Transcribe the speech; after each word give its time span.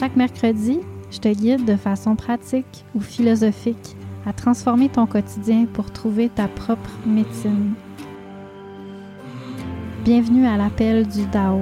Chaque 0.00 0.16
mercredi, 0.16 0.80
je 1.10 1.18
te 1.18 1.28
guide 1.28 1.66
de 1.66 1.76
façon 1.76 2.16
pratique 2.16 2.86
ou 2.94 3.00
philosophique 3.00 3.96
à 4.24 4.32
transformer 4.32 4.88
ton 4.88 5.04
quotidien 5.04 5.66
pour 5.70 5.90
trouver 5.90 6.30
ta 6.30 6.48
propre 6.48 6.90
médecine. 7.04 7.74
Bienvenue 10.02 10.46
à 10.46 10.56
l'appel 10.56 11.06
du 11.06 11.26
Dao. 11.26 11.60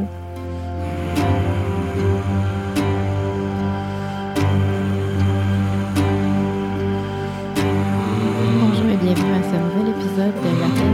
Bonjour 8.60 8.86
et 8.86 8.96
bienvenue 8.98 9.32
à 9.32 9.42
ce 9.42 9.56
nouvel 9.56 9.88
épisode 9.96 10.34
de 10.44 10.60
l'appel 10.60 10.87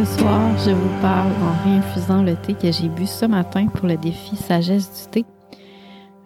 Ce 0.00 0.18
soir, 0.18 0.56
je 0.56 0.70
vous 0.70 1.00
parle 1.02 1.30
en 1.42 1.62
réinfusant 1.62 2.22
le 2.22 2.34
thé 2.34 2.54
que 2.54 2.72
j'ai 2.72 2.88
bu 2.88 3.04
ce 3.04 3.26
matin 3.26 3.66
pour 3.66 3.86
le 3.86 3.98
défi 3.98 4.34
sagesse 4.34 5.04
du 5.04 5.10
thé 5.10 5.24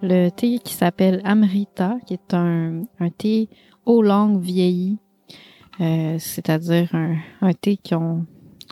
le 0.01 0.29
thé 0.29 0.61
qui 0.61 0.75
s'appelle 0.75 1.21
Amrita, 1.25 1.97
qui 2.07 2.15
est 2.15 2.35
un, 2.35 2.83
un 3.01 3.11
thé 3.11 3.49
eau 3.85 4.01
longue 4.01 4.41
vieilli, 4.41 4.99
euh, 5.81 6.17
c'est-à-dire 6.21 6.95
un, 6.95 7.17
un, 7.41 7.53
thé 7.53 7.77
qu'on 7.77 8.25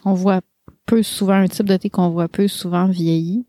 on 0.05 0.15
voit 0.15 0.41
peu 0.87 1.03
souvent, 1.03 1.35
un 1.35 1.49
type 1.49 1.67
de 1.67 1.77
thé 1.77 1.91
qu'on 1.91 2.11
voit 2.11 2.29
peu 2.29 2.47
souvent 2.47 2.87
vieilli, 2.87 3.45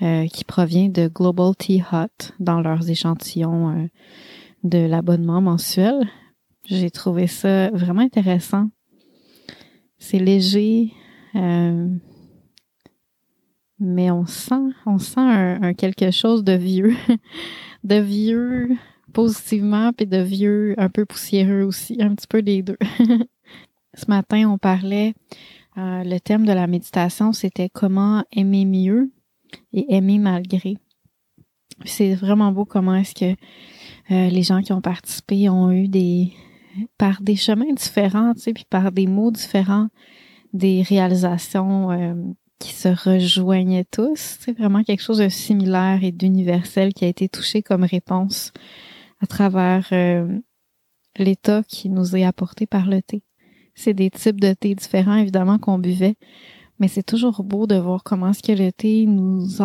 euh, 0.00 0.26
qui 0.28 0.44
provient 0.44 0.88
de 0.88 1.08
Global 1.08 1.54
Tea 1.56 1.84
Hut 1.92 2.32
dans 2.38 2.62
leurs 2.62 2.88
échantillons 2.88 3.68
euh, 3.68 3.86
de 4.64 4.78
l'abonnement 4.78 5.42
mensuel. 5.42 6.08
J'ai 6.64 6.90
trouvé 6.90 7.26
ça 7.26 7.68
vraiment 7.68 8.00
intéressant. 8.00 8.68
C'est 10.02 10.18
léger, 10.18 10.94
euh, 11.36 11.86
mais 13.78 14.10
on 14.10 14.24
sent, 14.24 14.72
on 14.86 14.98
sent 14.98 15.20
un, 15.20 15.74
quelque 15.74 16.10
chose 16.10 16.42
de 16.42 16.54
vieux, 16.54 16.96
de 17.84 17.96
vieux 17.96 18.70
positivement, 19.12 19.92
puis 19.92 20.06
de 20.06 20.16
vieux 20.16 20.74
un 20.78 20.88
peu 20.88 21.04
poussiéreux 21.04 21.62
aussi, 21.62 21.98
un 22.00 22.14
petit 22.14 22.26
peu 22.26 22.40
des 22.40 22.62
deux. 22.62 22.78
Ce 23.94 24.06
matin, 24.08 24.48
on 24.48 24.56
parlait, 24.56 25.12
euh, 25.76 26.02
le 26.02 26.18
thème 26.18 26.46
de 26.46 26.52
la 26.52 26.66
méditation, 26.66 27.34
c'était 27.34 27.68
comment 27.68 28.24
aimer 28.32 28.64
mieux 28.64 29.12
et 29.74 29.94
aimer 29.94 30.18
malgré. 30.18 30.78
C'est 31.84 32.14
vraiment 32.14 32.52
beau 32.52 32.64
comment 32.64 32.94
est-ce 32.94 33.14
que 33.14 33.36
euh, 34.12 34.30
les 34.30 34.42
gens 34.42 34.62
qui 34.62 34.72
ont 34.72 34.80
participé 34.80 35.50
ont 35.50 35.70
eu 35.70 35.88
des, 35.88 36.32
par 36.98 37.22
des 37.22 37.36
chemins 37.36 37.72
différents, 37.72 38.34
tu 38.34 38.40
sais, 38.40 38.52
puis 38.52 38.66
par 38.68 38.92
des 38.92 39.06
mots 39.06 39.30
différents, 39.30 39.88
des 40.52 40.82
réalisations 40.82 41.90
euh, 41.90 42.14
qui 42.58 42.72
se 42.72 42.88
rejoignaient 42.88 43.86
tous. 43.90 44.38
C'est 44.40 44.56
vraiment 44.56 44.82
quelque 44.82 45.02
chose 45.02 45.18
de 45.18 45.28
similaire 45.28 46.02
et 46.02 46.12
d'universel 46.12 46.92
qui 46.92 47.04
a 47.04 47.08
été 47.08 47.28
touché 47.28 47.62
comme 47.62 47.84
réponse 47.84 48.52
à 49.20 49.26
travers 49.26 49.88
euh, 49.92 50.38
l'état 51.16 51.62
qui 51.62 51.88
nous 51.88 52.16
est 52.16 52.24
apporté 52.24 52.66
par 52.66 52.86
le 52.86 53.02
thé. 53.02 53.22
C'est 53.74 53.94
des 53.94 54.10
types 54.10 54.40
de 54.40 54.52
thé 54.52 54.74
différents, 54.74 55.16
évidemment, 55.16 55.58
qu'on 55.58 55.78
buvait, 55.78 56.16
mais 56.78 56.88
c'est 56.88 57.02
toujours 57.02 57.44
beau 57.44 57.66
de 57.66 57.76
voir 57.76 58.02
comment 58.02 58.30
est-ce 58.30 58.42
que 58.42 58.52
le 58.52 58.72
thé 58.72 59.06
nous, 59.06 59.62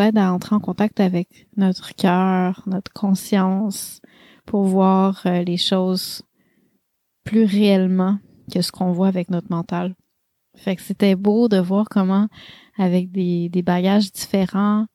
aide 0.00 0.18
à 0.18 0.32
entrer 0.32 0.54
en 0.54 0.60
contact 0.60 1.00
avec 1.00 1.48
notre 1.56 1.94
cœur, 1.94 2.62
notre 2.66 2.92
conscience, 2.92 4.00
pour 4.44 4.64
voir 4.64 5.22
euh, 5.26 5.42
les 5.42 5.56
choses 5.56 6.22
plus 7.28 7.44
réellement 7.44 8.18
que 8.50 8.62
ce 8.62 8.72
qu'on 8.72 8.92
voit 8.92 9.08
avec 9.08 9.28
notre 9.28 9.50
mental. 9.50 9.94
Fait 10.56 10.76
que 10.76 10.80
c'était 10.80 11.14
beau 11.14 11.48
de 11.48 11.58
voir 11.58 11.86
comment, 11.90 12.26
avec 12.78 13.12
des, 13.12 13.50
des 13.50 13.60
bagages 13.60 14.10
différents, 14.10 14.86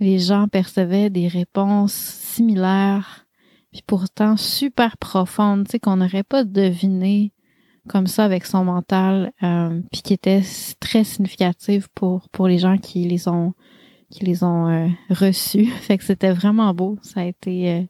les 0.00 0.18
gens 0.18 0.48
percevaient 0.48 1.10
des 1.10 1.28
réponses 1.28 1.92
similaires, 1.92 3.26
puis 3.70 3.82
pourtant 3.86 4.38
super 4.38 4.96
profondes, 4.96 5.66
tu 5.66 5.72
sais, 5.72 5.78
qu'on 5.78 5.96
n'aurait 5.98 6.22
pas 6.22 6.44
deviné 6.44 7.34
comme 7.86 8.06
ça 8.06 8.24
avec 8.24 8.46
son 8.46 8.64
mental, 8.64 9.30
euh, 9.42 9.82
puis 9.92 10.00
qui 10.00 10.14
étaient 10.14 10.42
très 10.80 11.04
significatives 11.04 11.88
pour 11.94 12.30
pour 12.30 12.48
les 12.48 12.56
gens 12.56 12.78
qui 12.78 13.04
les 13.04 13.28
ont 13.28 13.52
qui 14.10 14.24
les 14.24 14.42
ont 14.42 14.68
euh, 14.68 14.88
reçus. 15.10 15.66
Fait 15.82 15.98
que 15.98 16.04
c'était 16.04 16.32
vraiment 16.32 16.72
beau. 16.72 16.96
Ça 17.02 17.20
a 17.20 17.24
été 17.24 17.70
euh, 17.70 17.82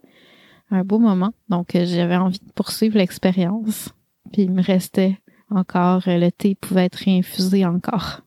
un 0.70 0.84
beau 0.84 0.98
moment. 0.98 1.32
Donc 1.48 1.70
j'avais 1.72 2.16
envie 2.16 2.38
de 2.38 2.52
poursuivre 2.52 2.98
l'expérience. 2.98 3.90
Puis 4.32 4.42
il 4.42 4.52
me 4.52 4.62
restait 4.62 5.18
encore, 5.50 6.02
euh, 6.08 6.18
le 6.18 6.30
thé 6.30 6.54
pouvait 6.54 6.86
être 6.86 6.96
réinfusé 6.96 7.64
encore. 7.64 8.22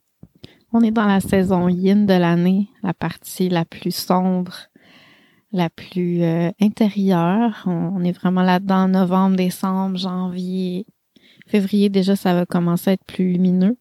On 0.73 0.81
est 0.81 0.91
dans 0.91 1.05
la 1.05 1.19
saison 1.19 1.69
yin 1.69 2.05
de 2.05 2.13
l'année, 2.13 2.69
la 2.83 2.93
partie 2.93 3.49
la 3.49 3.65
plus 3.65 3.95
sombre, 3.95 4.53
la 5.51 5.69
plus 5.69 6.21
euh, 6.23 6.51
intérieure. 6.61 7.63
On, 7.65 8.03
est 8.03 8.11
vraiment 8.11 8.43
là-dedans, 8.43 8.87
novembre, 8.87 9.37
décembre, 9.37 9.97
janvier, 9.97 10.85
février, 11.47 11.89
déjà, 11.89 12.15
ça 12.15 12.33
va 12.33 12.45
commencer 12.45 12.91
à 12.91 12.93
être 12.93 13.05
plus 13.05 13.33
lumineux. 13.33 13.77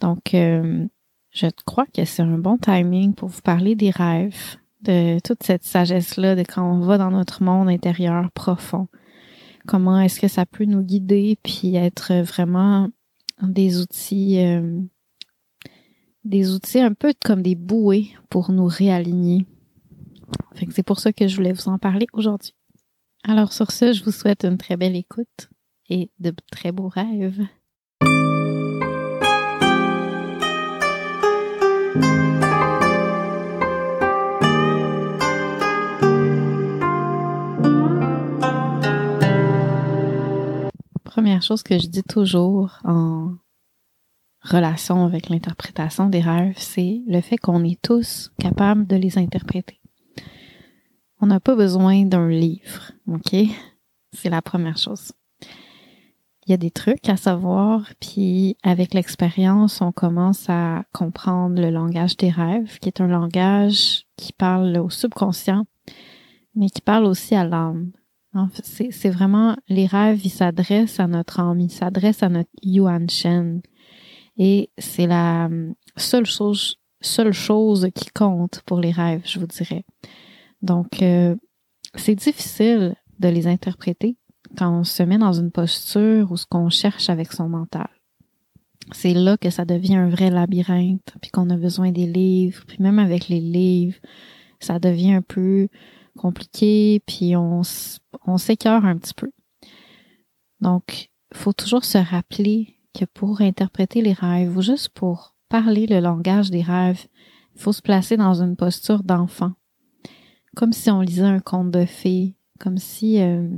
Donc, 0.00 0.34
euh, 0.34 0.86
je 1.32 1.48
crois 1.66 1.86
que 1.86 2.04
c'est 2.04 2.22
un 2.22 2.38
bon 2.38 2.58
timing 2.58 3.14
pour 3.14 3.28
vous 3.28 3.42
parler 3.42 3.74
des 3.74 3.90
rêves, 3.90 4.56
de 4.84 5.18
toute 5.20 5.42
cette 5.42 5.64
sagesse-là, 5.64 6.36
de 6.36 6.42
quand 6.42 6.62
on 6.62 6.80
va 6.80 6.98
dans 6.98 7.10
notre 7.10 7.42
monde 7.42 7.68
intérieur 7.68 8.30
profond 8.32 8.88
comment 9.66 10.00
est-ce 10.00 10.20
que 10.20 10.28
ça 10.28 10.46
peut 10.46 10.64
nous 10.64 10.82
guider 10.82 11.38
puis 11.42 11.76
être 11.76 12.14
vraiment 12.22 12.88
des 13.42 13.80
outils 13.80 14.44
euh, 14.44 14.80
des 16.24 16.52
outils 16.52 16.80
un 16.80 16.94
peu 16.94 17.12
comme 17.24 17.42
des 17.42 17.54
bouées 17.54 18.10
pour 18.30 18.50
nous 18.50 18.66
réaligner. 18.66 19.46
Fait 20.54 20.66
que 20.66 20.72
c'est 20.72 20.82
pour 20.82 21.00
ça 21.00 21.12
que 21.12 21.28
je 21.28 21.36
voulais 21.36 21.52
vous 21.52 21.68
en 21.68 21.78
parler 21.78 22.06
aujourd'hui. 22.12 22.54
Alors 23.24 23.52
sur 23.52 23.70
ce, 23.70 23.92
je 23.92 24.04
vous 24.04 24.10
souhaite 24.10 24.44
une 24.44 24.56
très 24.56 24.76
belle 24.76 24.96
écoute 24.96 25.50
et 25.90 26.10
de 26.20 26.32
très 26.50 26.72
beaux 26.72 26.88
rêves. 26.88 27.42
Première 41.14 41.42
chose 41.42 41.62
que 41.62 41.78
je 41.78 41.86
dis 41.86 42.02
toujours 42.02 42.80
en 42.82 43.36
relation 44.40 45.04
avec 45.04 45.28
l'interprétation 45.28 46.08
des 46.08 46.20
rêves, 46.20 46.56
c'est 46.56 47.02
le 47.06 47.20
fait 47.20 47.36
qu'on 47.36 47.62
est 47.62 47.80
tous 47.80 48.32
capables 48.40 48.84
de 48.88 48.96
les 48.96 49.16
interpréter. 49.16 49.80
On 51.20 51.26
n'a 51.26 51.38
pas 51.38 51.54
besoin 51.54 52.04
d'un 52.04 52.28
livre, 52.28 52.90
ok? 53.06 53.32
C'est 54.12 54.28
la 54.28 54.42
première 54.42 54.76
chose. 54.76 55.12
Il 56.46 56.50
y 56.50 56.52
a 56.52 56.56
des 56.56 56.72
trucs 56.72 57.08
à 57.08 57.16
savoir, 57.16 57.88
puis 58.00 58.56
avec 58.64 58.92
l'expérience, 58.92 59.82
on 59.82 59.92
commence 59.92 60.50
à 60.50 60.82
comprendre 60.92 61.62
le 61.62 61.70
langage 61.70 62.16
des 62.16 62.30
rêves, 62.30 62.80
qui 62.80 62.88
est 62.88 63.00
un 63.00 63.06
langage 63.06 64.04
qui 64.16 64.32
parle 64.32 64.76
au 64.78 64.90
subconscient, 64.90 65.64
mais 66.56 66.70
qui 66.70 66.80
parle 66.80 67.04
aussi 67.04 67.36
à 67.36 67.44
l'âme. 67.44 67.92
C'est 68.62 69.10
vraiment, 69.10 69.56
les 69.68 69.86
rêves, 69.86 70.24
ils 70.24 70.30
s'adressent 70.30 70.98
à 71.00 71.06
notre 71.06 71.40
âme, 71.40 71.60
ils 71.60 71.70
s'adressent 71.70 72.22
à 72.22 72.28
notre 72.28 72.50
Yuan 72.62 73.08
Shen. 73.08 73.62
Et 74.36 74.70
c'est 74.78 75.06
la, 75.06 75.48
seule 75.96 76.26
chose, 76.26 76.78
seule 77.00 77.32
chose 77.32 77.88
qui 77.94 78.10
compte 78.10 78.62
pour 78.66 78.80
les 78.80 78.90
rêves, 78.90 79.22
je 79.24 79.38
vous 79.38 79.46
dirais. 79.46 79.84
Donc, 80.62 81.02
euh, 81.02 81.36
c'est 81.94 82.14
difficile 82.14 82.96
de 83.20 83.28
les 83.28 83.46
interpréter 83.46 84.16
quand 84.56 84.80
on 84.80 84.84
se 84.84 85.02
met 85.02 85.18
dans 85.18 85.32
une 85.32 85.50
posture 85.50 86.32
ou 86.32 86.36
ce 86.36 86.46
qu'on 86.46 86.70
cherche 86.70 87.10
avec 87.10 87.32
son 87.32 87.48
mental. 87.48 87.88
C'est 88.92 89.14
là 89.14 89.36
que 89.36 89.50
ça 89.50 89.64
devient 89.64 89.96
un 89.96 90.08
vrai 90.08 90.30
labyrinthe, 90.30 91.14
puis 91.22 91.30
qu'on 91.30 91.48
a 91.50 91.56
besoin 91.56 91.90
des 91.90 92.06
livres, 92.06 92.64
puis 92.66 92.78
même 92.80 92.98
avec 92.98 93.28
les 93.28 93.40
livres, 93.40 93.98
ça 94.60 94.78
devient 94.78 95.14
un 95.14 95.22
peu 95.22 95.68
compliqué, 96.16 97.02
puis 97.06 97.36
on, 97.36 97.62
on 98.26 98.38
s'écœure 98.38 98.84
un 98.84 98.96
petit 98.96 99.14
peu. 99.14 99.30
Donc, 100.60 101.10
il 101.32 101.36
faut 101.36 101.52
toujours 101.52 101.84
se 101.84 101.98
rappeler 101.98 102.78
que 102.98 103.04
pour 103.04 103.40
interpréter 103.40 104.02
les 104.02 104.12
rêves, 104.12 104.56
ou 104.56 104.62
juste 104.62 104.90
pour 104.90 105.34
parler 105.48 105.86
le 105.86 106.00
langage 106.00 106.50
des 106.50 106.62
rêves, 106.62 107.06
il 107.54 107.60
faut 107.60 107.72
se 107.72 107.82
placer 107.82 108.16
dans 108.16 108.42
une 108.42 108.56
posture 108.56 109.02
d'enfant, 109.02 109.52
comme 110.56 110.72
si 110.72 110.90
on 110.90 111.00
lisait 111.00 111.22
un 111.22 111.40
conte 111.40 111.70
de 111.70 111.84
fées, 111.84 112.36
comme 112.58 112.78
si 112.78 113.20
euh, 113.20 113.48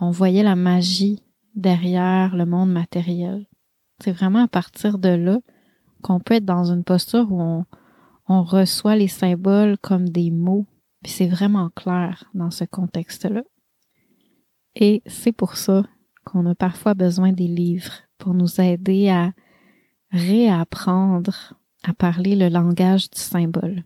on 0.00 0.10
voyait 0.10 0.42
la 0.42 0.56
magie 0.56 1.22
derrière 1.54 2.36
le 2.36 2.46
monde 2.46 2.72
matériel. 2.72 3.46
C'est 4.02 4.12
vraiment 4.12 4.42
à 4.42 4.48
partir 4.48 4.98
de 4.98 5.08
là 5.08 5.38
qu'on 6.02 6.20
peut 6.20 6.34
être 6.34 6.44
dans 6.44 6.72
une 6.72 6.84
posture 6.84 7.30
où 7.30 7.40
on, 7.40 7.64
on 8.28 8.42
reçoit 8.42 8.96
les 8.96 9.08
symboles 9.08 9.78
comme 9.78 10.08
des 10.08 10.30
mots, 10.30 10.66
puis 11.04 11.12
c'est 11.12 11.28
vraiment 11.28 11.68
clair 11.68 12.24
dans 12.32 12.50
ce 12.50 12.64
contexte-là. 12.64 13.42
Et 14.74 15.02
c'est 15.04 15.32
pour 15.32 15.56
ça 15.56 15.84
qu'on 16.24 16.46
a 16.46 16.54
parfois 16.54 16.94
besoin 16.94 17.32
des 17.32 17.46
livres 17.46 17.92
pour 18.16 18.32
nous 18.32 18.58
aider 18.58 19.10
à 19.10 19.32
réapprendre 20.10 21.60
à 21.82 21.92
parler 21.92 22.36
le 22.36 22.48
langage 22.48 23.10
du 23.10 23.20
symbole. 23.20 23.84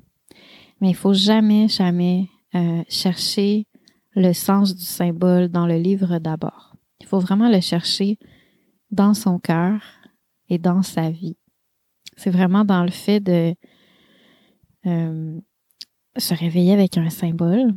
Mais 0.81 0.91
il 0.91 0.95
faut 0.95 1.13
jamais, 1.13 1.67
jamais 1.67 2.29
euh, 2.55 2.85
chercher 2.89 3.67
le 4.15 4.33
sens 4.33 4.77
du 4.77 4.85
symbole 4.85 5.49
dans 5.49 5.67
le 5.67 5.77
livre 5.77 6.21
d'abord. 6.21 6.77
Il 7.01 7.07
faut 7.07 7.19
vraiment 7.19 7.49
le 7.51 7.61
chercher 7.61 8.17
dans 8.93 9.13
son 9.13 9.41
cœur 9.41 9.83
et 10.49 10.59
dans 10.59 10.83
sa 10.83 11.11
vie. 11.11 11.37
C'est 12.17 12.31
vraiment 12.31 12.65
dans 12.65 12.85
le 12.85 12.93
fait 12.93 13.19
de 13.19 13.57
euh, 14.87 15.41
se 16.19 16.35
réveiller 16.35 16.73
avec 16.73 16.99
un 16.99 17.11
symbole, 17.11 17.75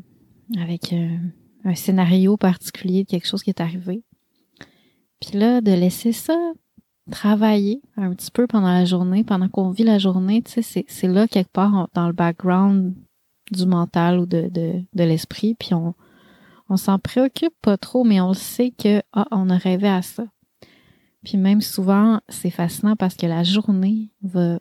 avec 0.60 0.94
euh, 0.94 1.18
un 1.64 1.76
scénario 1.76 2.38
particulier 2.38 3.04
de 3.04 3.10
quelque 3.10 3.28
chose 3.28 3.44
qui 3.44 3.50
est 3.50 3.62
arrivé. 3.62 4.04
Puis 5.20 5.38
là, 5.38 5.62
de 5.62 5.72
laisser 5.72 6.12
ça 6.12 6.38
travailler 7.10 7.82
un 7.98 8.14
petit 8.14 8.32
peu 8.32 8.48
pendant 8.48 8.72
la 8.72 8.86
journée, 8.86 9.24
pendant 9.24 9.50
qu'on 9.50 9.72
vit 9.72 9.84
la 9.84 10.00
journée, 10.00 10.42
tu 10.42 10.62
sais, 10.62 10.86
c'est 10.88 11.08
là 11.08 11.28
quelque 11.28 11.52
part 11.52 11.88
dans 11.94 12.08
le 12.08 12.14
background 12.14 12.96
du 13.52 13.66
mental 13.66 14.20
ou 14.20 14.26
de, 14.26 14.50
de, 14.50 14.82
de 14.94 15.04
l'esprit, 15.04 15.56
puis 15.56 15.74
on, 15.74 15.94
on 16.70 16.78
s'en 16.78 17.00
préoccupe 17.00 17.54
pas 17.62 17.78
trop, 17.78 18.04
mais 18.04 18.22
on 18.22 18.30
le 18.30 18.34
sait 18.34 18.72
que 18.72 19.02
ah, 19.12 19.28
on 19.32 19.50
a 19.50 19.58
rêvé 19.58 19.90
à 19.90 20.02
ça. 20.02 20.24
Puis 21.24 21.38
même 21.38 21.62
souvent, 21.62 22.22
c'est 22.30 22.50
fascinant 22.50 22.96
parce 22.96 23.16
que 23.16 23.26
la 23.26 23.44
journée 23.44 24.10
va 24.24 24.60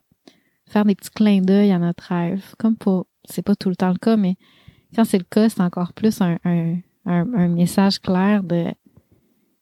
faire 0.67 0.85
des 0.85 0.94
petits 0.94 1.11
clins 1.11 1.41
d'œil 1.41 1.71
à 1.71 1.79
notre 1.79 2.03
rêve. 2.03 2.55
Comme 2.59 2.77
pour, 2.77 3.06
c'est 3.31 3.43
pas 3.43 3.56
tout 3.56 3.69
le 3.69 3.77
temps 3.77 3.93
le 3.93 3.99
cas, 3.99 4.17
mais 4.17 4.37
quand 4.94 5.05
c'est 5.05 5.19
le 5.19 5.25
cas, 5.25 5.49
c'est 5.49 5.62
encore 5.62 5.93
plus 5.93 6.21
un, 6.21 6.38
un, 6.44 6.81
un, 7.06 7.49
message 7.49 8.00
clair 8.00 8.43
de 8.43 8.67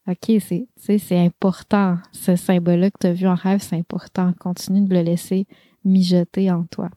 OK, 0.06 0.40
c'est, 0.40 0.66
c'est 0.76 1.18
important. 1.18 1.98
Ce 2.12 2.34
symbole-là 2.34 2.90
que 2.90 2.98
tu 2.98 3.06
as 3.08 3.12
vu 3.12 3.26
en 3.26 3.34
rêve, 3.34 3.60
c'est 3.60 3.76
important. 3.76 4.32
Continue 4.40 4.88
de 4.88 4.94
le 4.94 5.02
laisser 5.02 5.46
mijoter 5.84 6.50
en 6.50 6.64
toi. 6.64 6.88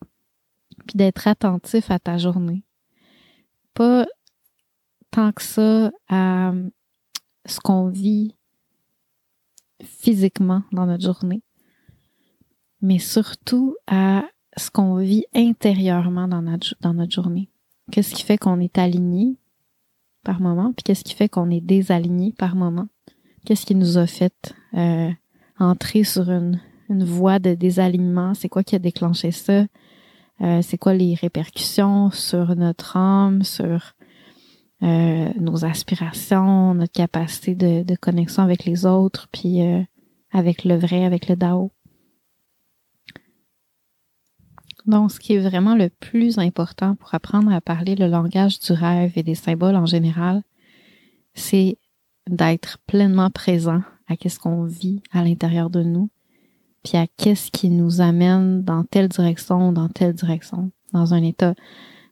Puis 0.88 0.96
d'être 0.96 1.28
attentif 1.28 1.92
à 1.92 2.00
ta 2.00 2.18
journée. 2.18 2.64
Pas 3.74 4.06
tant 5.12 5.34
que 5.34 5.42
ça 5.42 5.92
à 6.08 6.54
ce 7.46 7.60
qu'on 7.60 7.90
vit 7.90 8.36
physiquement 9.84 10.64
dans 10.72 10.86
notre 10.86 11.04
journée, 11.04 11.44
mais 12.82 13.00
surtout 13.00 13.76
à 13.88 14.24
ce 14.58 14.70
qu'on 14.70 14.96
vit 14.96 15.26
intérieurement 15.34 16.28
dans 16.28 16.42
notre, 16.42 16.76
dans 16.82 17.10
journée. 17.10 17.50
Qu'est-ce 17.92 18.14
qui 18.14 18.24
fait 18.24 18.38
qu'on 18.38 18.60
est 18.60 18.78
aligné 18.78 19.38
par 20.24 20.40
moment, 20.40 20.72
puis 20.74 20.84
qu'est-ce 20.84 21.04
qui 21.04 21.16
fait 21.16 21.30
qu'on 21.30 21.50
est 21.50 21.62
désaligné 21.62 22.34
par 22.38 22.56
moment? 22.56 22.88
Qu'est-ce 23.46 23.66
qui 23.66 23.76
nous 23.76 23.98
a 23.98 24.06
fait 24.06 24.54
euh, 24.76 25.10
entrer 25.60 26.04
sur 26.04 26.30
une, 26.30 26.60
voie 26.90 27.40
de 27.40 27.54
désalignement? 27.54 28.34
C'est 28.34 28.50
quoi 28.50 28.64
qui 28.64 28.76
a 28.76 28.80
déclenché 28.80 29.32
ça? 29.32 29.66
Euh, 30.42 30.62
c'est 30.62 30.78
quoi 30.78 30.94
les 30.94 31.16
répercussions 31.16 32.12
sur 32.12 32.56
notre 32.56 32.98
âme, 32.98 33.44
sur 33.44 33.94
euh, 34.84 35.32
nos 35.40 35.66
aspirations, 35.66 36.74
notre 36.74 36.92
capacité 36.92 37.56
de, 37.56 37.96
connexion 37.96 38.44
avec 38.44 38.66
les 38.66 38.86
autres, 38.86 39.28
puis 39.32 39.62
avec 40.32 40.66
le 40.66 40.76
vrai, 40.76 41.06
avec 41.06 41.28
le 41.28 41.36
Dao? 41.36 41.72
Donc, 44.86 45.12
ce 45.12 45.20
qui 45.20 45.34
est 45.34 45.40
vraiment 45.40 45.76
le 45.76 45.90
plus 45.90 46.40
important 46.40 46.96
pour 46.96 47.14
apprendre 47.14 47.52
à 47.52 47.62
parler 47.62 47.96
le 47.96 48.08
langage 48.08 48.60
du 48.60 48.72
rêve 48.74 49.14
et 49.16 49.24
des 49.24 49.36
symboles 49.36 49.76
en 49.76 49.86
général, 49.86 50.44
c'est 51.34 51.78
d'être 52.30 52.80
pleinement 52.88 53.30
présent 53.30 53.82
à 54.08 54.16
qu'est-ce 54.16 54.40
qu'on 54.40 54.64
vit 54.64 55.02
à 55.12 55.24
l'intérieur 55.24 55.70
de 55.70 55.84
nous, 55.84 56.10
puis 56.84 56.98
à 56.98 57.08
qu'est-ce 57.08 57.52
qui 57.52 57.70
nous 57.70 58.02
amène 58.02 58.64
dans 58.64 58.84
telle 58.84 59.08
direction 59.08 59.70
ou 59.70 59.72
dans 59.72 59.90
telle 59.90 60.14
direction, 60.14 60.72
dans 60.94 61.14
un 61.14 61.24
état 61.24 61.54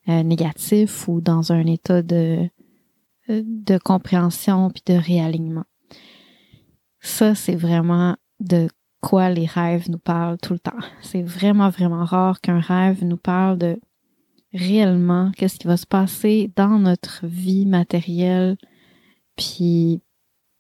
euh, 0.07 0.24
négatif 0.24 1.07
ou 1.07 1.22
dans 1.22 1.51
un 1.51 1.65
état 1.65 2.01
de 2.01 2.50
de 3.30 3.77
compréhension 3.77 4.69
puis 4.69 4.83
de 4.86 4.94
réalignement. 4.94 5.65
Ça, 7.00 7.36
c'est 7.36 7.56
vraiment 7.56 8.18
de 8.39 8.68
quoi 9.01 9.30
les 9.30 9.46
rêves 9.46 9.90
nous 9.90 10.00
parlent 10.00 10.38
tout 10.38 10.54
le 10.54 10.60
temps. 10.60 10.80
C'est 11.01 11.22
vraiment, 11.22 11.69
vraiment 11.69 12.06
rare 12.06 12.42
qu'un 12.42 12.60
rêve 12.60 13.04
nous 13.04 13.18
parle 13.18 13.57
de 13.57 13.80
réellement 14.54 15.31
qu'est-ce 15.38 15.60
qui 15.60 15.68
va 15.68 15.78
se 15.78 15.86
passer 15.86 16.51
dans 16.56 16.80
notre 16.80 17.25
vie 17.28 17.66
matérielle, 17.66 18.57
puis 19.36 20.01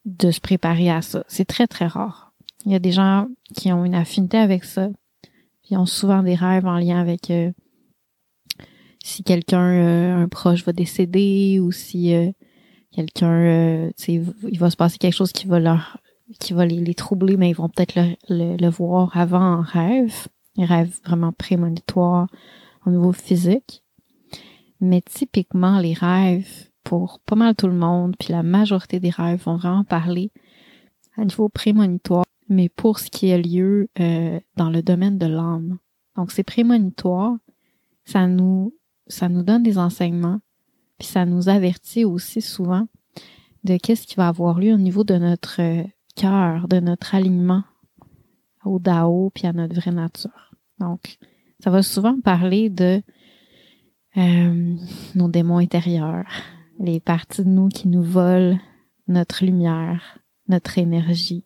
de 0.05 0.31
se 0.31 0.39
préparer 0.39 0.89
à 0.89 1.01
ça. 1.01 1.23
C'est 1.27 1.45
très, 1.45 1.67
très 1.67 1.87
rare. 1.87 2.33
Il 2.65 2.71
y 2.71 2.75
a 2.75 2.79
des 2.79 2.91
gens 2.91 3.27
qui 3.55 3.71
ont 3.73 3.85
une 3.85 3.95
affinité 3.95 4.37
avec 4.37 4.63
ça, 4.63 4.89
puis 5.63 5.75
ont 5.77 5.85
souvent 5.85 6.23
des 6.23 6.35
rêves 6.35 6.65
en 6.65 6.77
lien 6.77 6.99
avec 6.99 7.31
euh, 7.31 7.51
si 9.03 9.23
quelqu'un, 9.23 9.71
euh, 9.71 10.23
un 10.23 10.27
proche 10.27 10.63
va 10.65 10.73
décéder 10.73 11.59
ou 11.59 11.71
si 11.71 12.13
euh, 12.13 12.31
quelqu'un, 12.91 13.31
euh, 13.31 13.91
il 14.07 14.59
va 14.59 14.69
se 14.69 14.75
passer 14.75 14.97
quelque 14.97 15.15
chose 15.15 15.31
qui 15.31 15.47
va 15.47 15.59
leur, 15.59 15.97
qui 16.39 16.53
va 16.53 16.65
les, 16.65 16.93
troubler, 16.93 17.37
mais 17.37 17.49
ils 17.49 17.55
vont 17.55 17.69
peut-être 17.69 17.95
le, 17.95 18.57
le, 18.57 18.69
voir 18.69 19.15
avant 19.17 19.59
en 19.59 19.61
rêve, 19.61 20.27
un 20.57 20.65
rêve 20.65 20.99
vraiment 21.05 21.31
prémonitoire 21.31 22.27
au 22.85 22.91
niveau 22.91 23.11
physique. 23.11 23.83
Mais 24.79 25.01
typiquement, 25.01 25.79
les 25.79 25.93
rêves, 25.93 26.69
pour 26.83 27.19
pas 27.25 27.35
mal 27.35 27.55
tout 27.55 27.67
le 27.67 27.73
monde, 27.73 28.15
puis 28.17 28.31
la 28.31 28.43
majorité 28.43 28.99
des 28.99 29.09
rêves 29.09 29.43
vont 29.43 29.57
vraiment 29.57 29.83
parler 29.83 30.31
à 31.17 31.25
niveau 31.25 31.49
prémonitoire, 31.49 32.25
mais 32.47 32.69
pour 32.69 32.99
ce 32.99 33.09
qui 33.09 33.31
a 33.31 33.37
lieu 33.37 33.89
euh, 33.99 34.39
dans 34.55 34.69
le 34.69 34.81
domaine 34.81 35.17
de 35.17 35.25
l'âme. 35.25 35.77
Donc, 36.15 36.31
c'est 36.31 36.43
prémonitoire, 36.43 37.35
ça 38.05 38.27
nous, 38.27 38.73
ça 39.07 39.29
nous 39.29 39.43
donne 39.43 39.63
des 39.63 39.77
enseignements, 39.77 40.39
puis 40.97 41.07
ça 41.07 41.25
nous 41.25 41.49
avertit 41.49 42.05
aussi 42.05 42.41
souvent 42.41 42.87
de 43.63 43.77
qu'est-ce 43.77 44.07
qui 44.07 44.15
va 44.15 44.27
avoir 44.27 44.59
lieu 44.59 44.73
au 44.73 44.77
niveau 44.77 45.03
de 45.03 45.15
notre 45.15 45.61
euh, 45.61 45.83
cœur, 46.19 46.67
de 46.67 46.79
notre 46.79 47.15
alignement 47.15 47.63
au 48.65 48.79
Dao 48.79 49.31
puis 49.33 49.47
à 49.47 49.53
notre 49.53 49.75
vraie 49.75 49.91
nature. 49.91 50.51
Donc, 50.79 51.17
ça 51.63 51.69
va 51.69 51.81
souvent 51.81 52.19
parler 52.19 52.69
de 52.69 53.01
euh, 54.17 54.75
nos 55.15 55.27
démons 55.29 55.59
intérieurs, 55.59 56.25
les 56.79 56.99
parties 56.99 57.43
de 57.43 57.49
nous 57.49 57.69
qui 57.69 57.87
nous 57.87 58.03
volent 58.03 58.57
notre 59.07 59.45
lumière, 59.45 60.19
notre 60.47 60.77
énergie, 60.77 61.45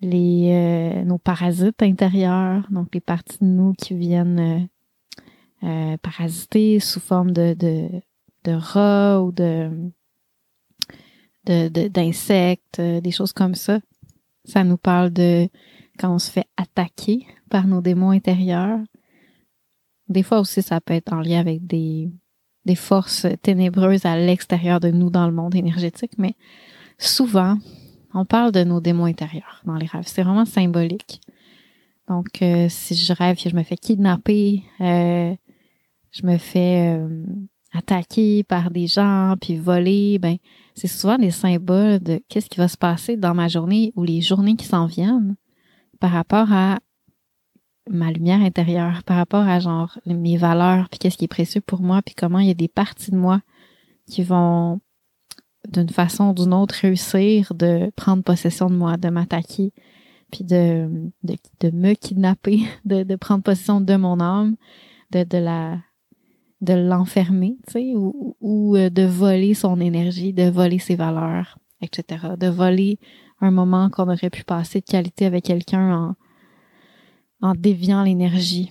les 0.00 0.50
euh, 0.52 1.04
nos 1.04 1.18
parasites 1.18 1.82
intérieurs, 1.82 2.66
donc 2.70 2.88
les 2.94 3.00
parties 3.00 3.38
de 3.40 3.46
nous 3.46 3.74
qui 3.74 3.94
viennent 3.94 4.68
euh, 5.62 5.96
parasiter 5.98 6.80
sous 6.80 7.00
forme 7.00 7.30
de, 7.30 7.54
de, 7.54 7.88
de 8.44 8.52
rats 8.52 9.22
ou 9.22 9.30
de 9.30 9.70
d'insectes, 11.46 12.78
euh, 12.78 13.00
des 13.00 13.10
choses 13.10 13.32
comme 13.32 13.54
ça. 13.54 13.78
Ça 14.44 14.64
nous 14.64 14.76
parle 14.76 15.10
de 15.10 15.48
quand 15.98 16.14
on 16.14 16.18
se 16.18 16.30
fait 16.30 16.46
attaquer 16.56 17.26
par 17.50 17.66
nos 17.66 17.80
démons 17.80 18.10
intérieurs. 18.10 18.78
Des 20.08 20.22
fois 20.22 20.40
aussi, 20.40 20.62
ça 20.62 20.80
peut 20.80 20.94
être 20.94 21.12
en 21.12 21.20
lien 21.20 21.40
avec 21.40 21.66
des, 21.66 22.10
des 22.64 22.74
forces 22.74 23.26
ténébreuses 23.42 24.04
à 24.04 24.16
l'extérieur 24.16 24.80
de 24.80 24.90
nous 24.90 25.10
dans 25.10 25.26
le 25.26 25.32
monde 25.32 25.54
énergétique, 25.54 26.12
mais 26.18 26.34
souvent, 26.98 27.58
on 28.12 28.24
parle 28.24 28.52
de 28.52 28.64
nos 28.64 28.80
démons 28.80 29.06
intérieurs 29.06 29.60
dans 29.64 29.74
les 29.74 29.86
rêves. 29.86 30.06
C'est 30.06 30.22
vraiment 30.22 30.44
symbolique. 30.44 31.20
Donc, 32.08 32.42
euh, 32.42 32.66
si 32.68 32.94
je 32.94 33.12
rêve 33.12 33.42
que 33.42 33.48
je 33.48 33.56
me 33.56 33.62
fais 33.62 33.76
kidnapper, 33.76 34.62
euh, 34.80 35.34
je 36.12 36.26
me 36.26 36.38
fais 36.38 36.98
euh, 36.98 37.24
attaquer 37.74 38.44
par 38.44 38.70
des 38.70 38.86
gens, 38.86 39.34
puis 39.40 39.56
voler, 39.56 40.18
ben 40.18 40.36
c'est 40.74 40.88
souvent 40.88 41.18
des 41.18 41.30
symboles 41.30 42.00
de 42.00 42.22
qu'est-ce 42.28 42.48
qui 42.48 42.58
va 42.58 42.68
se 42.68 42.76
passer 42.76 43.16
dans 43.16 43.34
ma 43.34 43.48
journée 43.48 43.92
ou 43.96 44.04
les 44.04 44.20
journées 44.20 44.56
qui 44.56 44.66
s'en 44.66 44.86
viennent 44.86 45.36
par 46.00 46.12
rapport 46.12 46.52
à 46.52 46.78
ma 47.90 48.10
lumière 48.10 48.40
intérieure, 48.40 49.02
par 49.04 49.16
rapport 49.16 49.46
à 49.46 49.60
genre 49.60 49.98
mes 50.06 50.36
valeurs, 50.36 50.88
puis 50.88 50.98
qu'est-ce 50.98 51.18
qui 51.18 51.24
est 51.24 51.28
précieux 51.28 51.60
pour 51.60 51.82
moi, 51.82 52.00
puis 52.02 52.14
comment 52.14 52.38
il 52.38 52.48
y 52.48 52.50
a 52.50 52.54
des 52.54 52.68
parties 52.68 53.10
de 53.10 53.16
moi 53.16 53.40
qui 54.06 54.22
vont 54.22 54.80
d'une 55.68 55.88
façon 55.88 56.30
ou 56.30 56.34
d'une 56.34 56.54
autre 56.54 56.74
réussir 56.80 57.54
de 57.54 57.90
prendre 57.96 58.22
possession 58.22 58.68
de 58.68 58.74
moi, 58.74 58.96
de 58.96 59.08
m'attaquer, 59.08 59.72
puis 60.30 60.44
de, 60.44 61.10
de, 61.22 61.36
de, 61.60 61.70
me 61.70 61.94
kidnapper, 61.94 62.60
de, 62.84 63.02
de 63.02 63.16
prendre 63.16 63.42
possession 63.42 63.80
de 63.80 63.96
mon 63.96 64.20
âme, 64.20 64.56
de, 65.10 65.24
de 65.24 65.38
la 65.38 65.78
de 66.60 66.74
l'enfermer, 66.74 67.56
tu 67.66 67.72
sais, 67.72 67.92
ou, 67.94 68.76
euh, 68.76 68.90
de 68.90 69.02
voler 69.04 69.54
son 69.54 69.80
énergie, 69.80 70.32
de 70.32 70.48
voler 70.48 70.78
ses 70.78 70.96
valeurs, 70.96 71.58
etc. 71.80 72.26
De 72.38 72.48
voler 72.48 72.98
un 73.40 73.50
moment 73.50 73.90
qu'on 73.90 74.08
aurait 74.08 74.30
pu 74.30 74.44
passer 74.44 74.80
de 74.80 74.86
qualité 74.86 75.26
avec 75.26 75.44
quelqu'un 75.44 75.94
en, 77.40 77.48
en 77.48 77.54
déviant 77.54 78.02
l'énergie. 78.02 78.70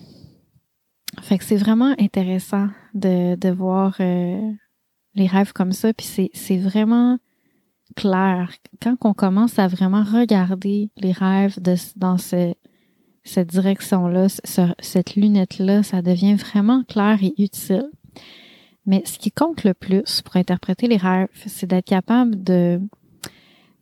Fait 1.22 1.38
que 1.38 1.44
c'est 1.44 1.56
vraiment 1.56 1.94
intéressant 1.98 2.68
de, 2.94 3.36
de 3.36 3.48
voir 3.48 3.96
euh, 4.00 4.50
les 5.14 5.26
rêves 5.26 5.52
comme 5.52 5.72
ça, 5.72 5.92
puis 5.94 6.30
c'est 6.32 6.58
vraiment 6.58 7.18
clair. 7.94 8.50
Quand 8.82 8.96
on 9.02 9.14
commence 9.14 9.58
à 9.58 9.68
vraiment 9.68 10.02
regarder 10.02 10.90
les 10.96 11.12
rêves 11.12 11.60
de, 11.60 11.76
dans 11.96 12.18
ce, 12.18 12.54
cette 13.24 13.48
direction-là, 13.48 14.26
cette 14.78 15.16
lunette-là, 15.16 15.82
ça 15.82 16.02
devient 16.02 16.34
vraiment 16.34 16.84
clair 16.84 17.18
et 17.22 17.34
utile. 17.38 17.90
Mais 18.86 19.02
ce 19.06 19.18
qui 19.18 19.32
compte 19.32 19.64
le 19.64 19.72
plus 19.72 20.20
pour 20.22 20.36
interpréter 20.36 20.86
les 20.86 20.98
rêves, 20.98 21.28
c'est 21.46 21.66
d'être 21.66 21.86
capable 21.86 22.42
de, 22.42 22.80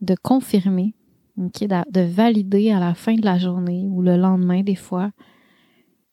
de 0.01 0.15
confirmer, 0.15 0.95
de 1.37 2.01
valider 2.01 2.71
à 2.71 2.79
la 2.79 2.95
fin 2.95 3.15
de 3.15 3.25
la 3.25 3.39
journée 3.39 3.89
ou 3.91 4.01
le 4.01 4.17
lendemain 4.17 4.63
des 4.63 4.77
fois, 4.77 5.11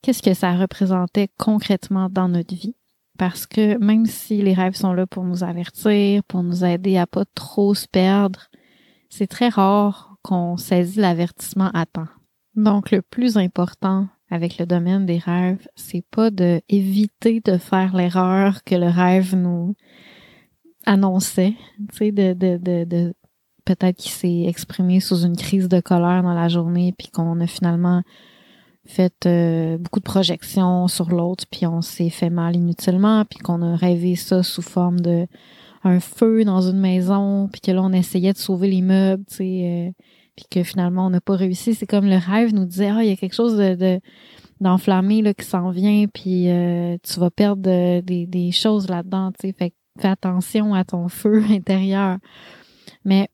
qu'est-ce 0.02 0.24
que 0.24 0.34
ça 0.34 0.56
représentait 0.56 1.30
concrètement 1.38 2.10
dans 2.10 2.30
notre 2.30 2.56
vie. 2.56 2.76
Parce 3.20 3.46
que 3.46 3.78
même 3.78 4.06
si 4.06 4.42
les 4.42 4.54
rêves 4.54 4.76
sont 4.76 4.94
là 4.94 5.06
pour 5.06 5.26
nous 5.26 5.44
avertir, 5.44 6.24
pour 6.24 6.42
nous 6.42 6.64
aider 6.64 6.98
à 6.98 7.06
pas 7.06 7.26
trop 7.36 7.76
se 7.76 7.86
perdre, 7.86 8.48
c'est 9.10 9.28
très 9.28 9.50
rare 9.50 10.18
qu'on 10.24 10.58
saisit 10.58 11.00
l'avertissement 11.00 11.70
à 11.74 11.86
temps. 11.86 12.08
Donc, 12.56 12.92
le 12.92 13.02
plus 13.02 13.38
important 13.38 14.08
avec 14.30 14.58
le 14.58 14.66
domaine 14.66 15.06
des 15.06 15.18
rêves, 15.18 15.68
c'est 15.76 16.06
pas 16.12 16.30
de 16.30 16.62
éviter 16.70 17.42
de 17.42 17.58
faire 17.58 17.96
l'erreur 17.96 18.64
que 18.64 18.76
le 18.76 18.88
rêve 18.88 19.36
nous 19.36 19.76
annonçait, 20.86 21.56
tu 21.92 21.98
sais, 21.98 22.12
de, 22.12 22.34
de, 22.34 22.58
de, 22.58 22.84
de 22.84 23.14
peut-être 23.66 23.98
qu'il 23.98 24.12
s'est 24.12 24.44
exprimé 24.48 25.00
sous 25.00 25.24
une 25.24 25.36
crise 25.36 25.68
de 25.70 25.80
colère 25.80 26.24
dans 26.24 26.34
la 26.34 26.48
journée, 26.48 26.94
puis 26.98 27.10
qu'on 27.10 27.40
a 27.40 27.48
finalement 27.48 28.02
fait 28.86 29.26
euh, 29.26 29.78
beaucoup 29.78 30.00
de 30.00 30.06
projections 30.06 30.88
sur 30.88 31.10
l'autre, 31.10 31.46
puis 31.52 31.68
on 31.68 31.82
s'est 31.82 32.10
fait 32.10 32.32
mal 32.32 32.56
inutilement, 32.56 33.26
puis 33.26 33.40
qu'on 33.40 33.62
a 33.62 33.76
rêvé 33.76 34.16
ça 34.16 34.42
sous 34.42 34.64
forme 34.64 35.00
de 35.00 35.28
un 35.84 36.00
feu 36.00 36.44
dans 36.44 36.62
une 36.62 36.80
maison, 36.80 37.48
puis 37.48 37.62
que 37.62 37.72
là 37.72 37.82
on 37.84 37.94
essayait 37.94 38.34
de 38.34 38.38
sauver 38.38 38.70
les 38.70 38.82
meubles, 38.82 39.24
tu 39.30 39.36
sais, 39.36 39.62
euh, 39.64 40.04
puis 40.40 40.46
que 40.50 40.64
finalement 40.64 41.08
on 41.08 41.10
n'a 41.10 41.20
pas 41.20 41.36
réussi. 41.36 41.76
C'est 41.76 41.86
comme 41.86 42.06
le 42.06 42.18
rêve 42.18 42.54
nous 42.54 42.66
disait 42.66 42.90
ah 42.90 43.04
il 43.04 43.10
y 43.10 43.12
a 43.12 43.18
quelque 43.18 43.36
chose 43.36 43.58
de, 43.58 44.00
d'enflammé 44.62 45.34
qui 45.38 45.46
s'en 45.46 45.70
vient, 45.70 46.06
puis 46.08 46.50
euh, 46.50 46.98
tu 47.04 47.20
vas 47.20 47.30
perdre 47.30 47.62
des, 47.62 48.26
des 48.26 48.52
choses 48.52 48.88
là-dedans, 48.88 49.32
tu 49.38 49.50
sais, 49.50 49.56
fais 50.00 50.08
attention 50.08 50.74
à 50.74 50.86
ton 50.86 51.08
feu 51.10 51.44
intérieur. 51.50 52.18
Mais 53.04 53.28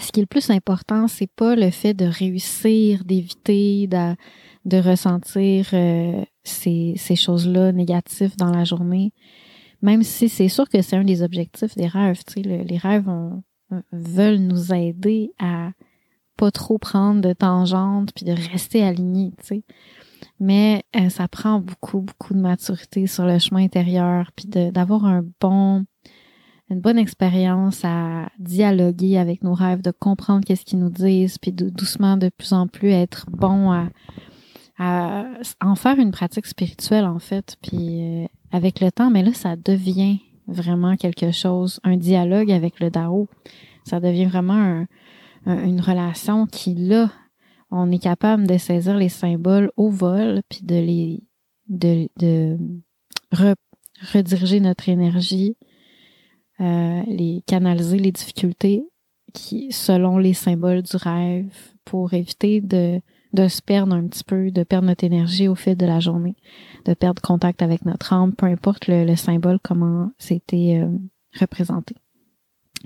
ce 0.00 0.10
qui 0.10 0.20
est 0.20 0.22
le 0.22 0.26
plus 0.26 0.50
important, 0.50 1.06
c'est 1.06 1.30
pas 1.30 1.54
le 1.54 1.70
fait 1.70 1.94
de 1.94 2.06
réussir, 2.06 3.04
d'éviter, 3.04 3.86
de, 3.86 4.16
de 4.64 4.78
ressentir 4.78 5.68
euh, 5.72 6.24
ces, 6.42 6.94
ces 6.96 7.16
choses-là 7.16 7.70
négatives 7.70 8.36
dans 8.36 8.50
la 8.50 8.64
journée. 8.64 9.12
Même 9.82 10.02
si 10.02 10.28
c'est 10.28 10.48
sûr 10.48 10.68
que 10.68 10.82
c'est 10.82 10.96
un 10.96 11.04
des 11.04 11.22
objectifs 11.22 11.76
des 11.76 11.86
rêves. 11.86 12.22
Tu 12.26 12.42
sais, 12.42 12.42
les 12.42 12.78
rêves 12.78 13.08
veulent 13.92 14.40
nous 14.40 14.74
aider 14.74 15.32
à 15.38 15.70
pas 16.40 16.50
trop 16.50 16.78
prendre 16.78 17.20
de 17.20 17.34
tangentes 17.34 18.12
puis 18.14 18.24
de 18.24 18.32
rester 18.32 18.82
aligné, 18.82 19.32
tu 19.40 19.46
sais. 19.46 19.62
Mais 20.38 20.84
euh, 20.96 21.10
ça 21.10 21.28
prend 21.28 21.60
beaucoup, 21.60 22.00
beaucoup 22.00 22.32
de 22.32 22.40
maturité 22.40 23.06
sur 23.06 23.26
le 23.26 23.38
chemin 23.38 23.62
intérieur 23.62 24.30
puis 24.34 24.46
d'avoir 24.48 25.04
un 25.04 25.22
bon 25.38 25.84
une 26.70 26.80
bonne 26.80 26.98
expérience 26.98 27.84
à 27.84 28.30
dialoguer 28.38 29.18
avec 29.18 29.42
nos 29.42 29.54
rêves, 29.54 29.82
de 29.82 29.90
comprendre 29.90 30.44
qu'est-ce 30.46 30.64
qu'ils 30.64 30.78
nous 30.78 30.88
disent, 30.88 31.36
puis 31.36 31.50
de 31.50 31.68
doucement 31.68 32.16
de 32.16 32.28
plus 32.28 32.52
en 32.52 32.68
plus 32.68 32.90
être 32.90 33.26
bon 33.28 33.72
à 33.72 33.88
en 35.60 35.74
faire 35.74 35.98
une 35.98 36.12
pratique 36.12 36.46
spirituelle 36.46 37.04
en 37.04 37.18
fait, 37.18 37.56
puis 37.60 38.22
euh, 38.22 38.26
avec 38.50 38.80
le 38.80 38.90
temps, 38.90 39.10
mais 39.10 39.22
là 39.22 39.34
ça 39.34 39.56
devient 39.56 40.20
vraiment 40.46 40.96
quelque 40.96 41.32
chose, 41.32 41.80
un 41.84 41.98
dialogue 41.98 42.50
avec 42.50 42.80
le 42.80 42.88
Dao. 42.88 43.28
Ça 43.84 44.00
devient 44.00 44.26
vraiment 44.26 44.86
une 45.46 45.80
relation 45.80 46.46
qui 46.46 46.74
là, 46.74 47.10
on 47.70 47.90
est 47.90 47.98
capable 47.98 48.46
de 48.46 48.58
saisir 48.58 48.96
les 48.96 49.08
symboles 49.08 49.70
au 49.76 49.90
vol, 49.90 50.42
puis 50.48 50.60
de 50.62 50.74
les 50.74 51.22
de, 51.68 52.08
de 52.18 52.58
rediriger 54.12 54.60
notre 54.60 54.88
énergie, 54.88 55.56
euh, 56.60 57.02
les 57.06 57.42
canaliser 57.46 57.98
les 57.98 58.12
difficultés 58.12 58.84
qui 59.32 59.70
selon 59.70 60.18
les 60.18 60.34
symboles 60.34 60.82
du 60.82 60.96
rêve 60.96 61.54
pour 61.84 62.12
éviter 62.12 62.60
de 62.60 63.00
de 63.32 63.48
se 63.48 63.62
perdre 63.62 63.94
un 63.94 64.06
petit 64.06 64.24
peu, 64.24 64.50
de 64.50 64.64
perdre 64.64 64.88
notre 64.88 65.04
énergie 65.04 65.48
au 65.48 65.54
fil 65.54 65.76
de 65.76 65.86
la 65.86 66.00
journée, 66.00 66.36
de 66.84 66.94
perdre 66.94 67.22
contact 67.22 67.62
avec 67.62 67.84
notre 67.84 68.12
âme, 68.12 68.34
peu 68.34 68.46
importe 68.46 68.88
le, 68.88 69.14
symbole, 69.14 69.58
comment 69.62 70.10
c'était 70.18 70.80
euh, 70.82 70.90
représenté. 71.38 71.94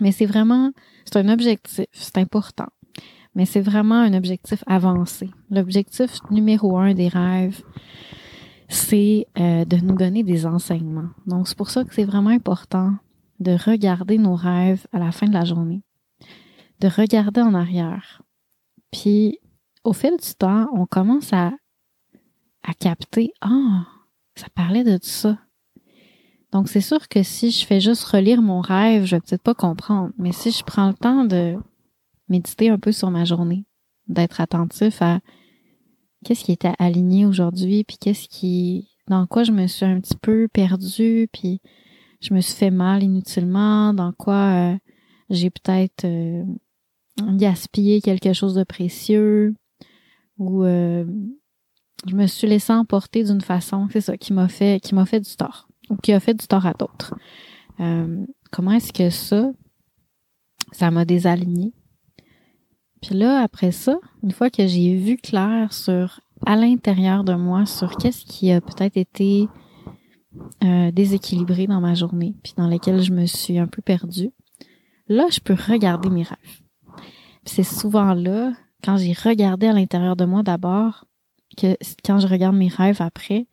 Mais 0.00 0.12
c'est 0.12 0.26
vraiment, 0.26 0.72
c'est 1.04 1.16
un 1.16 1.28
objectif, 1.28 1.86
c'est 1.92 2.18
important. 2.18 2.68
Mais 3.34 3.46
c'est 3.46 3.60
vraiment 3.60 4.00
un 4.00 4.14
objectif 4.14 4.62
avancé. 4.66 5.30
L'objectif 5.50 6.18
numéro 6.30 6.78
un 6.78 6.94
des 6.94 7.08
rêves, 7.08 7.62
c'est 8.68 9.26
euh, 9.38 9.64
de 9.64 9.76
nous 9.76 9.96
donner 9.96 10.22
des 10.22 10.46
enseignements. 10.46 11.10
Donc 11.26 11.48
c'est 11.48 11.56
pour 11.56 11.70
ça 11.70 11.84
que 11.84 11.94
c'est 11.94 12.04
vraiment 12.04 12.30
important 12.30 12.94
de 13.40 13.52
regarder 13.52 14.18
nos 14.18 14.36
rêves 14.36 14.86
à 14.92 14.98
la 14.98 15.10
fin 15.10 15.26
de 15.26 15.32
la 15.32 15.44
journée, 15.44 15.82
de 16.80 16.88
regarder 16.88 17.40
en 17.40 17.54
arrière, 17.54 18.22
puis 18.94 19.40
au 19.82 19.92
fil 19.92 20.16
du 20.16 20.34
temps, 20.34 20.68
on 20.72 20.86
commence 20.86 21.32
à, 21.32 21.52
à 22.62 22.74
capter, 22.74 23.32
ah, 23.40 23.86
ça 24.36 24.46
parlait 24.54 24.84
de 24.84 24.98
ça. 25.02 25.38
Donc, 26.54 26.68
c'est 26.68 26.80
sûr 26.80 27.08
que 27.08 27.24
si 27.24 27.50
je 27.50 27.66
fais 27.66 27.80
juste 27.80 28.04
relire 28.04 28.40
mon 28.40 28.60
rêve, 28.60 29.06
je 29.06 29.16
vais 29.16 29.20
peut-être 29.20 29.42
pas 29.42 29.54
comprendre. 29.54 30.12
Mais 30.18 30.30
si 30.30 30.52
je 30.52 30.62
prends 30.62 30.86
le 30.86 30.94
temps 30.94 31.24
de 31.24 31.56
méditer 32.28 32.70
un 32.70 32.78
peu 32.78 32.92
sur 32.92 33.10
ma 33.10 33.24
journée, 33.24 33.64
d'être 34.06 34.40
attentif 34.40 35.02
à 35.02 35.18
qu'est-ce 36.24 36.44
qui 36.44 36.52
était 36.52 36.74
aligné 36.78 37.26
aujourd'hui, 37.26 37.82
puis 37.82 37.96
qu'est-ce 38.00 38.28
qui, 38.28 38.88
dans 39.08 39.26
quoi 39.26 39.42
je 39.42 39.50
me 39.50 39.66
suis 39.66 39.84
un 39.84 40.00
petit 40.00 40.14
peu 40.16 40.46
perdue, 40.46 41.28
puis 41.32 41.60
je 42.20 42.32
me 42.32 42.40
suis 42.40 42.54
fait 42.54 42.70
mal 42.70 43.02
inutilement, 43.02 43.92
dans 43.92 44.12
quoi 44.12 44.74
euh, 44.74 44.76
j'ai 45.30 45.50
peut-être 45.50 46.04
euh, 46.04 46.44
gaspillé 47.36 48.00
quelque 48.00 48.32
chose 48.32 48.54
de 48.54 48.62
précieux, 48.62 49.56
où 50.38 50.62
euh, 50.62 51.04
je 52.06 52.14
me 52.14 52.28
suis 52.28 52.46
laissée 52.46 52.72
emporter 52.72 53.24
d'une 53.24 53.40
façon, 53.40 53.88
c'est 53.90 54.00
ça, 54.00 54.16
qui 54.16 54.32
m'a 54.32 54.46
fait, 54.46 54.78
qui 54.80 54.94
m'a 54.94 55.04
fait 55.04 55.20
du 55.20 55.34
tort 55.34 55.66
ou 55.90 55.96
qui 55.96 56.12
a 56.12 56.20
fait 56.20 56.34
du 56.34 56.46
tort 56.46 56.66
à 56.66 56.72
d'autres. 56.72 57.14
Euh, 57.80 58.24
comment 58.50 58.72
est-ce 58.72 58.92
que 58.92 59.10
ça, 59.10 59.50
ça 60.72 60.90
m'a 60.90 61.04
désaligné? 61.04 61.72
Puis 63.02 63.14
là, 63.14 63.42
après 63.42 63.72
ça, 63.72 63.98
une 64.22 64.32
fois 64.32 64.50
que 64.50 64.66
j'ai 64.66 64.96
vu 64.96 65.16
clair 65.16 65.72
sur 65.72 66.20
à 66.46 66.56
l'intérieur 66.56 67.24
de 67.24 67.34
moi 67.34 67.66
sur 67.66 67.96
qu'est-ce 67.96 68.24
qui 68.24 68.50
a 68.50 68.60
peut-être 68.60 68.96
été 68.96 69.48
euh, 70.62 70.90
déséquilibré 70.90 71.66
dans 71.66 71.80
ma 71.80 71.94
journée, 71.94 72.34
puis 72.42 72.54
dans 72.56 72.66
lesquels 72.66 73.02
je 73.02 73.12
me 73.12 73.26
suis 73.26 73.58
un 73.58 73.66
peu 73.66 73.82
perdue, 73.82 74.30
là, 75.08 75.26
je 75.30 75.40
peux 75.40 75.54
regarder 75.54 76.10
mes 76.10 76.22
rêves. 76.22 76.62
c'est 77.44 77.62
souvent 77.62 78.14
là 78.14 78.52
quand 78.82 78.96
j'ai 78.98 79.12
regardé 79.12 79.66
à 79.66 79.72
l'intérieur 79.72 80.16
de 80.16 80.24
moi 80.24 80.42
d'abord, 80.42 81.06
que 81.56 81.76
quand 82.04 82.18
je 82.18 82.26
regarde 82.26 82.56
mes 82.56 82.68
rêves 82.68 83.00
après, 83.00 83.46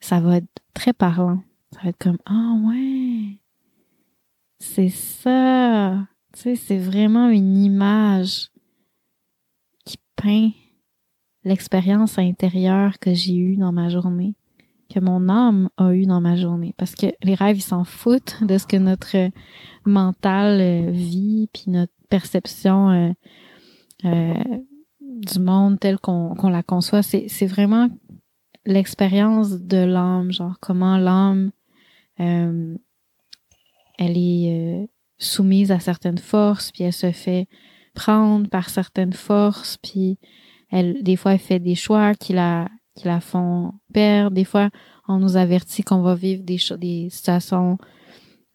ça 0.00 0.20
va 0.20 0.38
être 0.38 0.48
très 0.72 0.92
parlant. 0.92 1.42
Ça 1.72 1.80
va 1.82 1.88
être 1.90 1.98
comme 1.98 2.18
ah 2.26 2.56
ouais, 2.66 3.38
c'est 4.60 4.88
ça. 4.88 6.06
Tu 6.32 6.40
sais, 6.40 6.56
c'est 6.56 6.78
vraiment 6.78 7.28
une 7.28 7.56
image 7.56 8.50
qui 9.84 9.96
peint 10.16 10.50
l'expérience 11.44 12.18
intérieure 12.18 12.98
que 12.98 13.14
j'ai 13.14 13.36
eue 13.36 13.56
dans 13.56 13.72
ma 13.72 13.88
journée, 13.88 14.34
que 14.92 15.00
mon 15.00 15.28
âme 15.28 15.70
a 15.76 15.92
eue 15.92 16.06
dans 16.06 16.20
ma 16.20 16.36
journée. 16.36 16.74
Parce 16.76 16.94
que 16.94 17.06
les 17.22 17.34
rêves, 17.34 17.58
ils 17.58 17.62
s'en 17.62 17.84
foutent 17.84 18.42
de 18.42 18.58
ce 18.58 18.66
que 18.66 18.76
notre 18.76 19.30
mental 19.86 20.60
euh, 20.60 20.90
vit, 20.90 21.48
puis 21.52 21.64
notre 21.68 21.92
perception 22.08 22.90
euh, 22.90 23.12
euh, 24.04 24.34
du 25.00 25.38
monde 25.40 25.80
tel 25.80 25.98
qu'on 25.98 26.48
la 26.48 26.62
conçoit. 26.62 27.02
C'est 27.02 27.46
vraiment 27.46 27.88
l'expérience 28.66 29.52
de 29.52 29.78
l'âme, 29.78 30.32
genre 30.32 30.58
comment 30.60 30.98
l'âme, 30.98 31.50
elle 32.20 34.16
est 34.16 34.88
soumise 35.18 35.70
à 35.70 35.80
certaines 35.80 36.18
forces, 36.18 36.72
puis 36.72 36.84
elle 36.84 36.92
se 36.92 37.12
fait 37.12 37.46
prendre 37.94 38.48
par 38.48 38.68
certaines 38.68 39.12
forces, 39.12 39.76
puis 39.76 40.18
elle, 40.70 41.02
des 41.02 41.16
fois, 41.16 41.32
elle 41.32 41.38
fait 41.38 41.58
des 41.58 41.74
choix 41.74 42.14
qui 42.14 42.32
la, 42.32 42.68
qui 42.94 43.06
la 43.06 43.20
font 43.20 43.72
perdre. 43.92 44.34
Des 44.34 44.44
fois, 44.44 44.70
on 45.08 45.18
nous 45.18 45.36
avertit 45.36 45.82
qu'on 45.82 46.02
va 46.02 46.14
vivre 46.14 46.42
des, 46.42 46.58
des 46.78 47.08
situations 47.10 47.78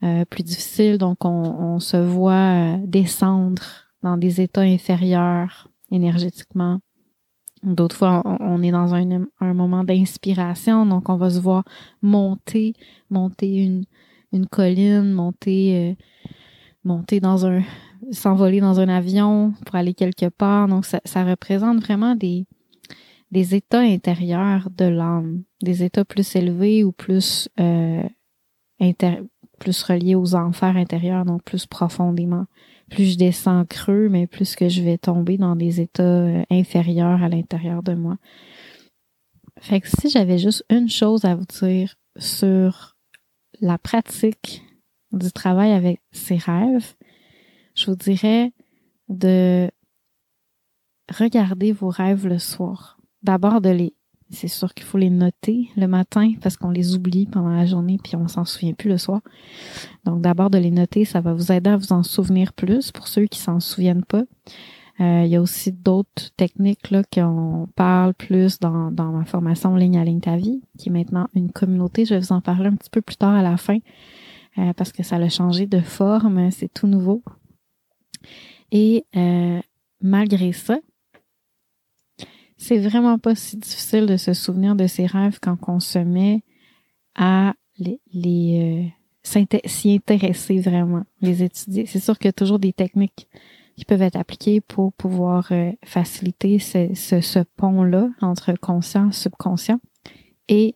euh, 0.04 0.26
plus 0.26 0.44
difficiles, 0.44 0.98
donc 0.98 1.24
on, 1.26 1.30
on 1.30 1.80
se 1.80 1.98
voit 1.98 2.34
euh, 2.34 2.78
descendre 2.86 3.64
dans 4.02 4.18
des 4.18 4.42
états 4.42 4.62
inférieurs 4.62 5.70
énergétiquement. 5.92 6.80
D'autres 7.66 7.96
fois, 7.96 8.22
on, 8.40 8.62
est 8.62 8.72
dans 8.72 8.94
un, 8.94 9.26
un 9.40 9.54
moment 9.54 9.84
d'inspiration, 9.84 10.86
donc 10.86 11.10
on 11.10 11.16
va 11.18 11.32
se 11.32 11.40
voir 11.40 11.64
monter, 12.02 12.74
monter 13.10 13.64
une, 13.64 13.86
une 14.32 14.46
colline, 14.48 15.12
monter, 15.12 15.96
euh, 15.98 16.04
monter 16.84 17.20
dans 17.20 17.46
un, 17.48 17.64
s'envoler 18.12 18.60
dans 18.60 18.80
un 18.80 18.90
avion 18.90 19.54
pour 19.66 19.76
aller 19.76 19.94
quelque 19.94 20.30
part. 20.30 20.68
Donc, 20.68 20.86
ça, 20.86 21.24
représente 21.24 21.82
vraiment 21.82 22.16
des, 22.16 22.46
des 23.32 23.56
états 23.56 23.80
intérieurs 23.80 24.70
de 24.70 24.86
l'âme, 24.86 25.44
des 25.62 25.84
états 25.84 26.06
plus 26.06 26.36
élevés 26.36 26.84
ou 26.84 26.92
plus 26.92 27.50
euh, 27.60 28.04
plus 29.56 29.84
reliés 29.84 30.16
aux 30.16 30.36
enfers 30.36 30.78
intérieurs, 30.78 31.26
donc 31.26 31.44
plus 31.44 31.66
profondément. 31.66 32.46
Plus 32.90 33.14
je 33.14 33.18
descends 33.18 33.66
creux, 33.66 34.10
mais 34.10 34.28
plus 34.28 34.56
que 34.56 34.70
je 34.70 34.82
vais 34.82 34.98
tomber 34.98 35.38
dans 35.38 35.56
des 35.56 35.82
états 35.82 36.04
euh, 36.04 36.44
inférieurs 36.52 37.24
à 37.24 37.30
l'intérieur 37.30 37.82
de 37.82 37.94
moi. 37.94 38.18
Fait 39.60 39.82
que 39.82 39.88
si 39.88 40.10
j'avais 40.10 40.38
juste 40.38 40.64
une 40.70 40.90
chose 40.90 41.26
à 41.26 41.36
vous 41.36 41.46
dire 41.46 41.96
sur 42.18 42.96
la 43.62 43.78
pratique 43.78 44.64
du 45.12 45.32
travail 45.32 45.72
avec 45.72 46.02
ses 46.12 46.38
rêves, 46.38 46.94
je 47.76 47.86
vous 47.88 47.96
dirais 47.96 48.54
de 49.10 49.70
regarder 51.10 51.72
vos 51.72 51.90
rêves 51.90 52.28
le 52.28 52.40
soir. 52.40 53.00
D'abord 53.24 53.62
de 53.62 53.70
les, 53.70 53.94
c'est 54.32 54.48
sûr 54.48 54.74
qu'il 54.74 54.86
faut 54.86 54.98
les 54.98 55.10
noter 55.10 55.70
le 55.77 55.88
matin 55.88 56.34
parce 56.41 56.58
qu'on 56.58 56.72
les 56.72 56.96
oublie 56.96 57.25
pendant 57.25 57.50
la 57.50 57.65
journée 57.65 58.00
puis 58.03 58.15
on 58.15 58.27
s'en 58.27 58.46
souvient 58.46 58.74
plus 58.74 58.89
le 58.89 58.98
soir. 58.98 59.22
Donc 60.03 60.22
d'abord 60.22 60.50
de 60.50 60.58
les 60.58 60.72
noter, 60.72 61.05
ça 61.05 61.22
va 61.22 61.34
vous 61.34 61.51
aider 61.51 61.70
à 61.70 61.77
vous 61.77 61.94
en 61.94 62.03
souvenir 62.03 62.53
plus 62.53 62.91
pour 62.91 63.08
ceux 63.08 63.25
qui 63.25 63.39
s'en 63.39 63.60
souviennent 63.60 64.05
pas. 64.05 64.24
Euh, 65.01 65.24
il 65.25 65.27
y 65.29 65.36
a 65.36 65.41
aussi 65.41 65.74
d'autres 65.74 66.32
techniques 66.38 66.89
là 66.89 67.03
qu'on 67.03 67.67
parle 67.75 68.13
plus 68.13 68.60
dans, 68.60 68.91
dans 68.91 69.12
ma 69.12 69.25
formation 69.25 69.75
Ligne 69.75 69.98
à 69.98 70.05
ligne 70.05 70.22
ta 70.22 70.38
vie, 70.38 70.62
qui 70.77 70.89
est 70.89 70.91
maintenant 70.91 71.27
une 71.36 71.51
communauté. 71.51 72.05
Je 72.05 72.13
vais 72.13 72.22
vous 72.22 72.32
en 72.32 72.41
parler 72.41 72.67
un 72.67 72.75
petit 72.75 72.89
peu 72.89 73.01
plus 73.01 73.17
tard 73.17 73.36
à 73.36 73.44
la 73.44 73.58
fin 73.58 73.77
euh, 74.58 74.74
parce 74.74 74.91
que 74.91 75.03
ça 75.03 75.17
a 75.17 75.29
changé 75.29 75.67
de 75.67 75.82
forme, 75.82 76.50
c'est 76.50 76.74
tout 76.74 76.88
nouveau. 76.88 77.24
Et 78.72 79.05
euh, 79.15 79.60
malgré 80.01 80.53
ça, 80.53 80.77
c'est 82.58 82.78
vraiment 82.78 83.20
pas 83.20 83.36
si 83.36 83.58
difficile 83.58 84.06
de 84.06 84.18
se 84.18 84.34
souvenir 84.34 84.76
de 84.76 84.88
ses 84.88 85.06
rêves 85.06 85.40
quand 85.42 85.58
on 85.68 85.80
se 85.80 86.00
met 86.00 86.44
à 87.16 87.54
les, 87.78 88.00
euh, 88.84 88.90
s'y 89.24 89.94
intéresser 89.94 90.60
vraiment, 90.60 91.03
les 91.22 91.44
étudier. 91.44 91.86
C'est 91.86 92.00
sûr 92.00 92.18
qu'il 92.18 92.27
y 92.27 92.29
a 92.29 92.34
toujours 92.34 92.60
des 92.60 92.74
techniques 92.74 93.27
qui 93.75 93.84
peuvent 93.84 94.01
être 94.01 94.16
appliquées 94.16 94.62
pour 94.62 94.94
pouvoir 94.94 95.51
euh, 95.51 95.72
faciliter 95.84 96.60
ce, 96.60 96.94
ce, 96.94 97.20
ce 97.20 97.40
pont-là 97.58 98.10
entre 98.22 98.53
conscient 98.53 99.12
subconscient. 99.12 99.79
Et 100.48 100.75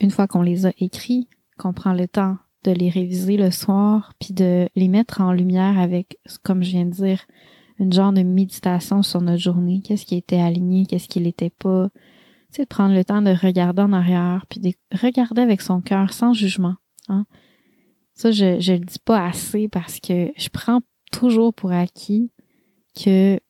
une 0.00 0.10
fois 0.10 0.26
qu'on 0.26 0.42
les 0.42 0.66
a 0.66 0.72
écrits, 0.78 1.28
qu'on 1.58 1.72
prend 1.72 1.92
le 1.92 2.08
temps 2.08 2.38
de 2.64 2.72
les 2.72 2.90
réviser 2.90 3.36
le 3.36 3.50
soir, 3.50 4.12
puis 4.18 4.34
de 4.34 4.68
les 4.74 4.88
mettre 4.88 5.20
en 5.20 5.32
lumière 5.32 5.78
avec, 5.78 6.18
comme 6.42 6.62
je 6.62 6.70
viens 6.70 6.86
de 6.86 6.90
dire, 6.90 7.24
une 7.80 7.92
genre 7.92 8.12
de 8.12 8.22
méditation 8.22 9.02
sur 9.02 9.20
notre 9.22 9.42
journée. 9.42 9.80
Qu'est-ce 9.82 10.04
qui 10.04 10.16
était 10.16 10.40
aligné, 10.40 10.86
qu'est-ce 10.86 11.08
qui 11.08 11.18
l'était 11.18 11.50
pas. 11.50 11.88
Tu 12.52 12.56
sais, 12.56 12.62
de 12.62 12.68
prendre 12.68 12.94
le 12.94 13.04
temps 13.04 13.22
de 13.22 13.30
regarder 13.30 13.82
en 13.82 13.92
arrière, 13.92 14.44
puis 14.48 14.60
de 14.60 14.72
regarder 15.00 15.42
avec 15.42 15.62
son 15.62 15.80
cœur, 15.80 16.12
sans 16.12 16.32
jugement. 16.32 16.74
Hein. 17.08 17.24
Ça, 18.14 18.30
je, 18.30 18.60
je 18.60 18.72
le 18.72 18.80
dis 18.80 18.98
pas 18.98 19.24
assez 19.24 19.68
parce 19.68 19.98
que 19.98 20.30
je 20.36 20.48
prends 20.50 20.80
toujours 21.10 21.54
pour 21.54 21.72
acquis 21.72 22.30
que 23.02 23.40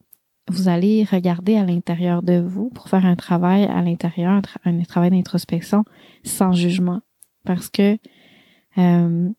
vous 0.48 0.68
allez 0.68 1.04
regarder 1.04 1.56
à 1.56 1.64
l'intérieur 1.64 2.22
de 2.22 2.40
vous 2.40 2.70
pour 2.70 2.88
faire 2.88 3.06
un 3.06 3.16
travail 3.16 3.64
à 3.64 3.82
l'intérieur, 3.82 4.42
un 4.64 4.82
travail 4.82 5.10
d'introspection 5.10 5.84
sans 6.24 6.52
jugement. 6.52 7.00
Parce 7.44 7.68
que 7.68 7.98
euh, 8.78 9.30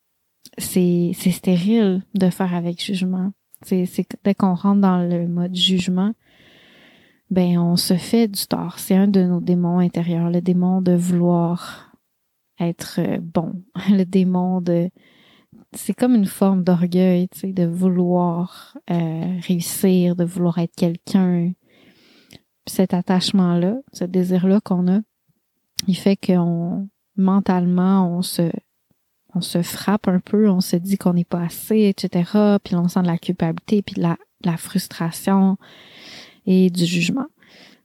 c'est 0.58 1.14
stérile 1.14 2.04
de 2.14 2.30
faire 2.30 2.54
avec 2.54 2.84
jugement. 2.84 3.32
C'est 3.64 3.86
dès 4.24 4.34
qu'on 4.34 4.54
rentre 4.54 4.82
dans 4.82 5.08
le 5.08 5.28
mode 5.28 5.56
jugement, 5.56 6.14
ben 7.30 7.58
on 7.58 7.76
se 7.76 7.96
fait 7.96 8.28
du 8.28 8.46
tort. 8.48 8.80
C'est 8.80 8.96
un 8.96 9.08
de 9.08 9.24
nos 9.24 9.40
démons 9.40 9.80
intérieurs, 9.80 10.30
le 10.30 10.42
démon 10.42 10.82
de 10.82 10.94
vouloir 10.94 11.96
être 12.60 13.00
euh, 13.00 13.20
bon, 13.22 13.64
le 13.90 14.04
démon 14.04 14.62
de 14.62 14.90
c'est 15.74 15.94
comme 15.94 16.16
une 16.16 16.26
forme 16.26 16.64
d'orgueil, 16.64 17.30
tu 17.30 17.40
sais, 17.40 17.54
de 17.54 17.66
vouloir 17.66 18.78
euh, 18.90 19.40
réussir, 19.48 20.16
de 20.16 20.26
vouloir 20.26 20.58
être 20.58 20.76
quelqu'un. 20.76 21.52
Cet 22.68 22.94
attachement-là, 22.94 23.78
ce 23.94 24.04
désir-là 24.04 24.60
qu'on 24.62 24.88
a, 24.88 25.00
il 25.88 25.96
fait 25.96 26.18
qu'on 26.18 26.90
mentalement 27.16 28.18
on 28.18 28.22
se 28.22 28.52
on 29.34 29.42
se 29.42 29.62
frappe 29.62 30.08
un 30.08 30.20
peu, 30.20 30.50
on 30.50 30.62
se 30.62 30.76
dit 30.76 30.98
qu'on 30.98 31.14
n'est 31.14 31.24
pas 31.24 31.42
assez, 31.42 31.84
etc. 31.84 32.58
Puis 32.64 32.76
on 32.76 32.88
sent 32.88 33.02
de 33.02 33.08
la 33.08 33.18
culpabilité, 33.18 33.82
puis 33.82 33.96
de 33.96 34.02
la, 34.02 34.58
frustration 34.58 35.58
et 36.46 36.70
du 36.70 36.86
jugement. 36.86 37.28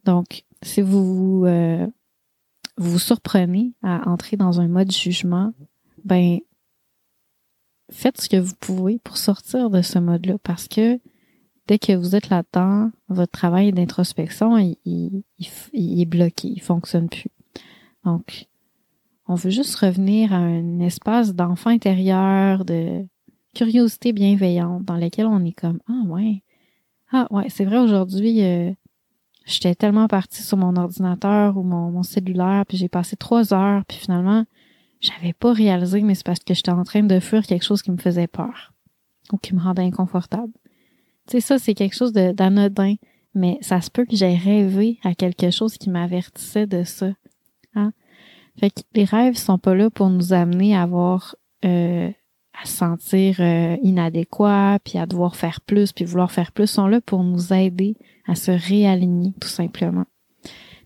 Donc, 0.04 0.44
si 0.62 0.80
vous 0.80 1.44
euh, 1.46 1.86
vous 2.76 2.98
surprenez 2.98 3.72
à 3.82 4.08
entrer 4.08 4.36
dans 4.36 4.60
un 4.60 4.68
mode 4.68 4.90
jugement, 4.90 5.52
ben 6.04 6.38
faites 7.90 8.20
ce 8.20 8.28
que 8.28 8.36
vous 8.36 8.54
pouvez 8.58 8.98
pour 8.98 9.16
sortir 9.16 9.70
de 9.70 9.82
ce 9.82 9.98
mode-là, 9.98 10.38
parce 10.42 10.68
que 10.68 10.98
dès 11.66 11.78
que 11.78 11.92
vous 11.92 12.16
êtes 12.16 12.30
là-dedans, 12.30 12.90
votre 13.08 13.32
travail 13.32 13.72
d'introspection, 13.72 14.56
il, 14.58 14.76
il, 14.84 15.22
il, 15.72 16.00
est 16.00 16.06
bloqué, 16.06 16.48
il 16.48 16.62
fonctionne 16.62 17.08
plus. 17.08 17.30
Donc, 18.04 18.46
on 19.28 19.34
veut 19.34 19.50
juste 19.50 19.74
revenir 19.76 20.32
à 20.32 20.36
un 20.36 20.80
espace 20.80 21.34
d'enfant 21.34 21.70
intérieur, 21.70 22.64
de 22.64 23.06
curiosité 23.54 24.12
bienveillante 24.12 24.84
dans 24.84 24.96
lequel 24.96 25.26
on 25.26 25.44
est 25.44 25.52
comme 25.52 25.80
ah 25.88 26.02
ouais. 26.06 26.42
Ah 27.10 27.26
ouais 27.30 27.48
c'est 27.48 27.64
vrai 27.64 27.78
aujourd'hui 27.78 28.42
euh, 28.44 28.70
j'étais 29.46 29.74
tellement 29.74 30.08
partie 30.08 30.42
sur 30.42 30.58
mon 30.58 30.76
ordinateur 30.76 31.56
ou 31.56 31.62
mon, 31.62 31.90
mon 31.90 32.02
cellulaire 32.02 32.64
puis 32.66 32.76
j'ai 32.76 32.88
passé 32.88 33.16
trois 33.16 33.54
heures 33.54 33.84
puis 33.86 33.96
finalement 33.96 34.44
j'avais 35.00 35.32
pas 35.32 35.52
réalisé 35.52 36.02
mais 36.02 36.14
c'est 36.14 36.26
parce 36.26 36.40
que 36.40 36.52
j'étais 36.54 36.70
en 36.70 36.84
train 36.84 37.02
de 37.02 37.18
fuir 37.18 37.46
quelque 37.46 37.64
chose 37.64 37.82
qui 37.82 37.90
me 37.90 37.96
faisait 37.96 38.26
peur 38.26 38.72
ou 39.32 39.38
qui 39.38 39.54
me 39.54 39.60
rendait 39.60 39.82
inconfortable. 39.82 40.52
Tu 41.26 41.32
sais 41.32 41.40
ça 41.40 41.58
c'est 41.58 41.74
quelque 41.74 41.96
chose 41.96 42.12
d'anodin 42.12 42.94
mais 43.34 43.58
ça 43.62 43.80
se 43.80 43.90
peut 43.90 44.04
que 44.04 44.16
j'ai 44.16 44.34
rêvé 44.34 44.98
à 45.02 45.14
quelque 45.14 45.50
chose 45.50 45.78
qui 45.78 45.90
m'avertissait 45.90 46.66
de 46.66 46.84
ça 46.84 47.08
fait 48.58 48.70
que 48.70 48.80
les 48.94 49.04
rêves 49.04 49.36
sont 49.36 49.58
pas 49.58 49.74
là 49.74 49.90
pour 49.90 50.08
nous 50.08 50.32
amener 50.32 50.74
à 50.74 50.82
avoir 50.82 51.36
euh, 51.64 52.10
à 52.60 52.66
se 52.66 52.76
sentir 52.76 53.36
euh, 53.40 53.76
inadéquat, 53.82 54.78
puis 54.82 54.98
à 54.98 55.06
devoir 55.06 55.36
faire 55.36 55.60
plus, 55.60 55.92
puis 55.92 56.04
vouloir 56.04 56.32
faire 56.32 56.52
plus, 56.52 56.66
sont 56.66 56.86
là 56.86 57.00
pour 57.00 57.22
nous 57.22 57.52
aider 57.52 57.96
à 58.26 58.34
se 58.34 58.50
réaligner 58.50 59.34
tout 59.40 59.48
simplement, 59.48 60.06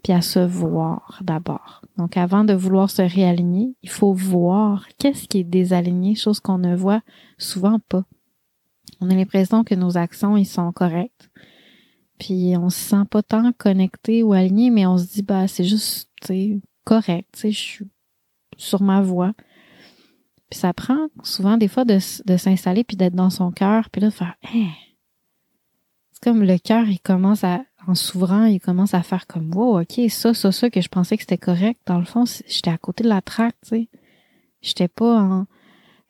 puis 0.02 0.12
à 0.12 0.20
se 0.20 0.40
voir 0.40 1.20
d'abord. 1.22 1.83
Donc 1.96 2.16
avant 2.16 2.44
de 2.44 2.54
vouloir 2.54 2.90
se 2.90 3.02
réaligner, 3.02 3.74
il 3.83 3.90
faut 3.90 4.12
voir 4.12 4.87
qu'est-ce 4.98 5.28
qui 5.28 5.38
est 5.38 5.44
désaligné, 5.44 6.14
chose 6.14 6.40
qu'on 6.40 6.59
ne 6.59 6.74
voit 6.74 7.02
souvent 7.38 7.78
pas. 7.88 8.04
On 9.00 9.09
a 9.11 9.14
l'impression 9.14 9.62
que 9.62 9.74
nos 9.74 9.96
actions 9.96 10.37
ils 10.37 10.46
sont 10.46 10.72
correctes, 10.72 11.30
puis 12.18 12.54
on 12.56 12.68
se 12.68 12.80
sent 12.80 13.04
pas 13.09 13.22
tant 13.22 13.52
connecté 13.56 14.22
ou 14.24 14.33
aligné, 14.33 14.70
mais 14.70 14.87
on 14.87 14.98
se 14.98 15.06
dit 15.06 15.22
bah 15.22 15.46
c'est 15.46 15.64
juste, 15.64 16.11
tu 16.20 16.26
sais, 16.26 16.61
correct, 16.85 17.29
tu 17.33 17.40
sais, 17.40 17.53
je 17.53 17.59
suis 17.59 17.90
sur 18.57 18.83
ma 18.83 19.01
voie. 19.01 19.33
Puis 20.51 20.59
ça 20.59 20.73
prend 20.73 21.09
souvent 21.23 21.57
des 21.57 21.69
fois 21.69 21.85
de, 21.85 21.99
s'installer 21.99 22.85
puis 22.85 22.97
d'être 22.97 23.14
dans 23.14 23.31
son 23.31 23.53
cœur, 23.53 23.88
puis 23.90 24.01
là 24.01 24.09
de 24.09 24.12
faire 24.12 24.35
hein? 24.53 24.69
C'est 26.12 26.25
comme 26.25 26.43
le 26.43 26.59
cœur, 26.59 26.88
il 26.88 27.01
commence 27.01 27.45
à 27.45 27.62
en 27.87 27.95
s'ouvrant, 27.95 28.45
il 28.45 28.61
commence 28.61 28.93
à 28.93 29.03
faire 29.03 29.27
comme 29.27 29.55
wow, 29.55 29.81
ok, 29.81 30.11
ça, 30.11 30.35
ça, 30.35 30.53
ça 30.53 30.69
que 30.69 30.83
je 30.83 30.88
pensais 30.88 31.16
que 31.16 31.23
c'était 31.23 31.38
correct. 31.38 31.81
Dans 31.87 31.99
le 31.99 32.05
fond, 32.05 32.25
j'étais 32.47 32.71
à 32.71 32.77
côté 32.77 33.05
de 33.05 33.09
la 33.09 33.23
traque, 33.23 33.57
tu 33.62 33.69
sais. 33.69 33.88
J'étais 34.61 34.88
pas 34.88 35.19
en, 35.19 35.47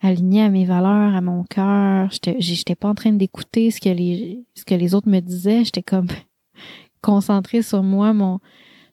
aligné 0.00 0.42
à 0.42 0.48
mes 0.48 0.64
valeurs, 0.64 1.14
à 1.14 1.20
mon 1.20 1.44
cœur. 1.44 2.10
J'étais 2.38 2.74
pas 2.74 2.88
en 2.88 2.94
train 2.94 3.12
d'écouter 3.12 3.70
ce 3.70 3.80
que 3.80 3.88
les, 3.88 4.44
ce 4.54 4.64
que 4.64 4.74
les 4.74 4.94
autres 4.94 5.08
me 5.08 5.20
disaient. 5.20 5.64
J'étais 5.64 5.82
comme 5.82 6.08
concentrée 7.02 7.62
sur 7.62 7.82
moi, 7.82 8.12
mon, 8.12 8.40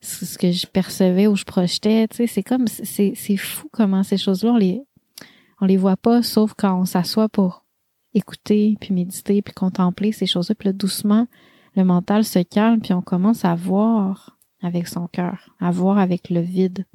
ce 0.02 0.38
que 0.38 0.52
je 0.52 0.68
percevais 0.68 1.28
ou 1.28 1.36
je 1.36 1.44
projetais. 1.44 2.08
Tu 2.08 2.18
sais, 2.18 2.28
c'est 2.28 2.44
comme, 2.44 2.68
c'est, 2.68 3.14
c'est 3.16 3.38
fou 3.38 3.68
comment 3.72 4.04
ces 4.04 4.18
choses-là, 4.18 4.52
on 4.52 4.58
les, 4.58 4.82
on 5.62 5.66
les 5.66 5.78
voit 5.78 5.98
pas, 5.98 6.24
sauf 6.24 6.54
quand 6.58 6.80
on 6.80 6.86
s'assoit 6.86 7.30
pour 7.30 7.64
écouter, 8.14 8.78
puis 8.80 8.94
méditer, 8.94 9.42
puis 9.42 9.54
contempler 9.54 10.12
ces 10.12 10.26
choses-là. 10.26 10.56
Puis 10.56 10.70
là, 10.70 10.74
doucement, 10.74 11.28
le 11.76 11.84
mental 11.84 12.24
se 12.24 12.40
calme, 12.40 12.82
puis 12.82 12.94
on 12.94 13.02
commence 13.02 13.46
à 13.46 13.56
voir 13.56 14.38
avec 14.62 14.88
son 14.88 15.08
cœur, 15.08 15.56
à 15.60 15.72
voir 15.72 15.98
avec 15.98 16.30
le 16.30 16.42
vide. 16.42 16.86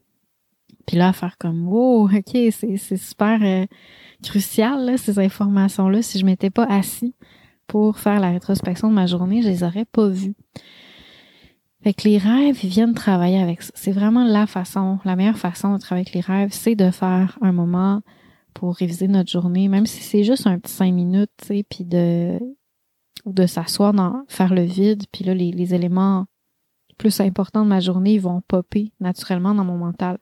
Puis 0.86 0.96
là, 0.96 1.08
à 1.08 1.12
faire 1.12 1.38
comme 1.38 1.68
wow, 1.68 2.08
ok, 2.08 2.36
c'est, 2.50 2.76
c'est 2.76 2.96
super 2.96 3.38
euh, 3.42 3.66
crucial 4.22 4.84
là, 4.84 4.96
ces 4.96 5.18
informations-là. 5.18 6.02
Si 6.02 6.18
je 6.18 6.24
m'étais 6.24 6.50
pas 6.50 6.64
assis 6.64 7.14
pour 7.66 7.98
faire 7.98 8.20
la 8.20 8.30
rétrospection 8.30 8.88
de 8.88 8.94
ma 8.94 9.06
journée, 9.06 9.42
je 9.42 9.48
les 9.48 9.62
aurais 9.62 9.84
pas 9.84 10.08
vues. 10.08 10.34
Fait 11.82 11.94
que 11.94 12.08
les 12.08 12.18
rêves, 12.18 12.58
ils 12.62 12.68
viennent 12.68 12.94
travailler 12.94 13.40
avec 13.40 13.62
ça. 13.62 13.72
C'est 13.74 13.90
vraiment 13.90 14.24
la 14.24 14.46
façon, 14.46 15.00
la 15.04 15.16
meilleure 15.16 15.38
façon 15.38 15.74
de 15.74 15.78
travailler 15.78 16.06
avec 16.06 16.14
les 16.14 16.20
rêves, 16.20 16.52
c'est 16.52 16.76
de 16.76 16.90
faire 16.90 17.38
un 17.40 17.52
moment 17.52 18.02
pour 18.54 18.76
réviser 18.76 19.08
notre 19.08 19.30
journée, 19.30 19.68
même 19.68 19.86
si 19.86 20.02
c'est 20.02 20.24
juste 20.24 20.46
un 20.46 20.58
petit 20.58 20.72
cinq 20.72 20.92
minutes, 20.92 21.30
tu 21.38 21.46
sais, 21.46 21.64
puis 21.68 21.84
de 21.84 22.38
ou 23.24 23.32
de 23.32 23.46
s'asseoir 23.46 23.92
dans 23.92 24.24
faire 24.28 24.52
le 24.52 24.62
vide, 24.62 25.04
puis 25.12 25.24
là 25.24 25.32
les, 25.34 25.52
les 25.52 25.74
éléments 25.74 26.26
plus 26.98 27.20
importants 27.20 27.62
de 27.62 27.68
ma 27.68 27.80
journée 27.80 28.14
ils 28.14 28.20
vont 28.20 28.42
popper 28.46 28.92
naturellement 29.00 29.54
dans 29.54 29.64
mon 29.64 29.78
mental. 29.78 30.18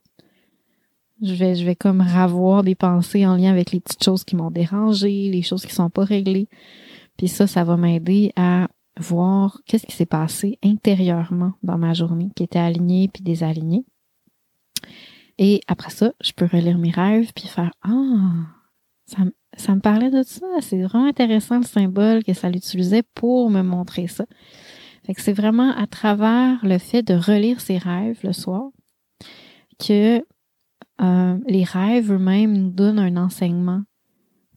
Je 1.23 1.35
vais 1.35 1.55
je 1.55 1.65
vais 1.65 1.77
comme 1.77 2.01
ravoir 2.01 2.63
des 2.63 2.75
pensées 2.75 3.27
en 3.27 3.37
lien 3.37 3.51
avec 3.51 3.73
les 3.73 3.81
petites 3.81 4.05
choses 4.05 4.25
qui 4.25 4.37
m'ont 4.37 4.51
dérangé, 4.51 5.31
les 5.31 5.43
choses 5.43 5.65
qui 5.67 5.75
sont 5.75 5.91
pas 5.91 6.05
réglées. 6.05 6.49
Puis 7.17 7.29
ça 7.29 7.47
ça 7.47 7.65
va 7.65 7.77
m'aider 7.77 8.33
à 8.37 8.69
voir 9.01 9.61
qu'est-ce 9.67 9.87
qui 9.87 9.97
s'est 9.97 10.07
passé 10.07 10.59
intérieurement 10.63 11.53
dans 11.63 11.79
ma 11.79 11.95
journée 11.95 12.31
qui 12.37 12.43
était 12.43 12.59
aligné 12.59 13.09
puis 13.09 13.23
désaligné. 13.23 13.85
Et 15.39 15.61
après 15.67 15.91
ça, 15.91 16.13
je 16.23 16.33
peux 16.33 16.47
relire 16.47 16.79
mes 16.79 16.91
rêves 16.91 17.33
puis 17.35 17.49
faire 17.49 17.73
ah 17.83 18.47
ça, 19.07 19.19
ça 19.57 19.75
me 19.75 19.81
parlait 19.81 20.11
de 20.11 20.23
ça. 20.23 20.47
C'est 20.61 20.83
vraiment 20.83 21.07
intéressant 21.07 21.59
le 21.59 21.65
symbole 21.65 22.23
que 22.23 22.35
ça 22.35 22.49
l'utilisait 22.49 23.03
pour 23.15 23.51
me 23.51 23.63
montrer 23.63 24.07
ça. 24.07 24.25
Fait 25.05 25.15
que 25.15 25.23
c'est 25.23 25.33
vraiment 25.33 25.75
à 25.77 25.87
travers 25.87 26.65
le 26.65 26.79
fait 26.79 27.03
de 27.03 27.15
relire 27.15 27.61
ses 27.61 27.79
rêves 27.79 28.21
le 28.23 28.33
soir 28.33 28.71
que 29.79 30.23
euh, 31.01 31.39
les 31.49 31.65
rêves 31.65 32.13
eux-mêmes 32.13 32.57
nous 32.57 32.71
donnent 32.71 32.99
un 32.99 33.17
enseignement 33.17 33.83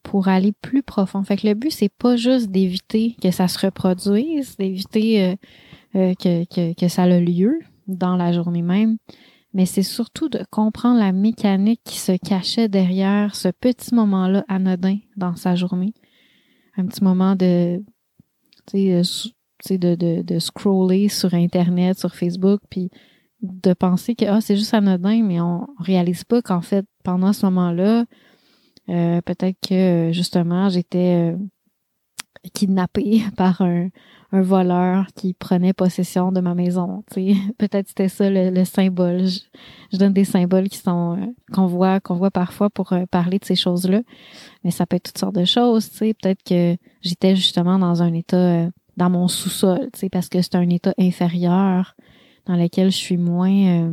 pour 0.04 0.28
aller 0.28 0.52
plus 0.52 0.84
profond. 0.84 1.24
Fait 1.24 1.38
que 1.38 1.48
le 1.48 1.54
but, 1.54 1.72
c'est 1.72 1.92
pas 1.92 2.16
juste 2.16 2.52
d'éviter 2.52 3.16
que 3.22 3.32
ça 3.32 3.48
se 3.48 3.66
reproduise, 3.66 4.58
d'éviter 4.58 5.24
euh, 5.24 5.36
euh, 5.96 6.14
que, 6.16 6.44
que, 6.46 6.74
que 6.74 6.88
ça 6.88 7.08
ait 7.08 7.22
lieu 7.22 7.60
dans 7.88 8.16
la 8.16 8.32
journée 8.32 8.62
même, 8.62 8.98
mais 9.54 9.66
c'est 9.66 9.84
surtout 9.84 10.30
de 10.30 10.44
comprendre 10.50 11.00
la 11.00 11.12
mécanique 11.12 11.82
qui 11.84 11.98
se 12.00 12.14
cachait 12.18 12.70
derrière 12.70 13.36
ce 13.36 13.50
petit 13.50 13.94
moment-là 13.94 14.44
anodin 14.48 14.98
dans 15.16 15.36
sa 15.36 15.56
journée. 15.56 15.94
Un 16.76 16.86
petit 16.88 17.04
moment 17.04 17.36
de, 17.36 17.84
tu 18.66 19.04
sais, 19.04 19.78
de, 19.78 19.96
de, 19.96 20.22
de 20.22 20.40
scroller 20.40 21.08
sur 21.08 21.34
Internet, 21.34 22.00
sur 22.00 22.16
Facebook, 22.16 22.62
puis 22.70 22.90
de 23.42 23.74
penser 23.74 24.16
que 24.16 24.26
ah, 24.26 24.42
c'est 24.42 24.56
juste 24.56 24.74
anodin, 24.74 25.22
mais 25.24 25.40
on 25.42 25.68
réalise 25.78 26.24
pas 26.24 26.42
qu'en 26.42 26.62
fait, 26.62 26.86
pendant 27.04 27.34
ce 27.34 27.46
moment-là, 27.46 28.06
euh, 28.90 29.22
peut-être 29.22 29.58
que 29.68 30.12
justement, 30.12 30.70
j'étais 30.70 31.34
euh, 31.34 31.38
kidnappée 32.54 33.24
par 33.38 33.62
un, 33.62 33.90
un 34.34 34.42
voleur 34.42 35.06
qui 35.16 35.34
prenait 35.34 35.74
possession 35.74 36.32
de 36.32 36.42
ma 36.42 36.56
maison. 36.56 37.04
Peut-être 37.58 37.88
c'était 37.88 38.10
ça 38.10 38.30
le, 38.30 38.66
symbole. 38.66 39.28
Je, 39.92 39.98
donne 39.98 40.12
des 40.12 40.26
symboles 40.26 40.70
qui 40.70 40.80
sont 40.80 41.18
euh, 41.18 41.26
qu'on 41.54 41.68
voit 41.68 42.00
qu'on 42.00 42.16
voit 42.16 42.32
parfois 42.32 42.72
pour 42.72 42.94
euh, 42.94 43.06
parler 43.06 43.38
de 43.38 43.46
ces 43.46 43.56
choses-là, 43.56 44.02
mais 44.64 44.72
ça 44.72 44.88
peut 44.88 44.96
être 44.96 45.04
toutes 45.04 45.20
sortes 45.20 45.36
de 45.36 45.46
choses. 45.46 45.88
Peut-être 45.90 46.44
que 46.44 46.76
j'étais 47.02 47.36
justement 47.36 47.78
dans 47.78 48.02
un 48.02 48.14
état 48.14 48.68
dans 48.98 49.10
mon 49.10 49.28
sous-sol, 49.28 49.90
parce 50.12 50.30
que 50.30 50.42
c'est 50.42 50.56
un 50.56 50.70
état 50.70 50.94
inférieur 51.00 51.96
dans 52.46 52.56
lequel 52.56 52.92
je 52.92 52.98
suis 52.98 53.18
moins 53.18 53.92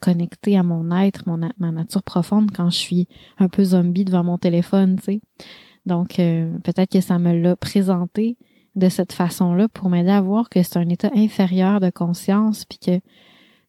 connectée 0.00 0.56
à 0.56 0.62
mon 0.62 0.90
être, 0.96 1.24
ma 1.26 1.72
nature 1.72 2.02
profonde 2.02 2.50
quand 2.54 2.70
je 2.70 2.76
suis 2.76 3.08
un 3.38 3.48
peu 3.48 3.64
zombie 3.64 4.04
devant 4.04 4.24
mon 4.24 4.38
téléphone. 4.38 4.98
sais. 4.98 5.20
Donc 5.86 6.16
peut-être 6.16 6.90
que 6.90 7.00
ça 7.00 7.18
me 7.18 7.32
l'a 7.32 7.56
présenté 7.56 8.36
de 8.76 8.88
cette 8.88 9.12
façon-là 9.12 9.68
pour 9.68 9.88
m'aider 9.88 10.10
à 10.10 10.20
voir 10.20 10.48
que 10.48 10.62
c'est 10.62 10.78
un 10.78 10.88
état 10.88 11.10
inférieur 11.14 11.80
de 11.80 11.90
conscience 11.90 12.64
puis 12.64 12.78
que 12.78 12.90
euh, 12.92 13.00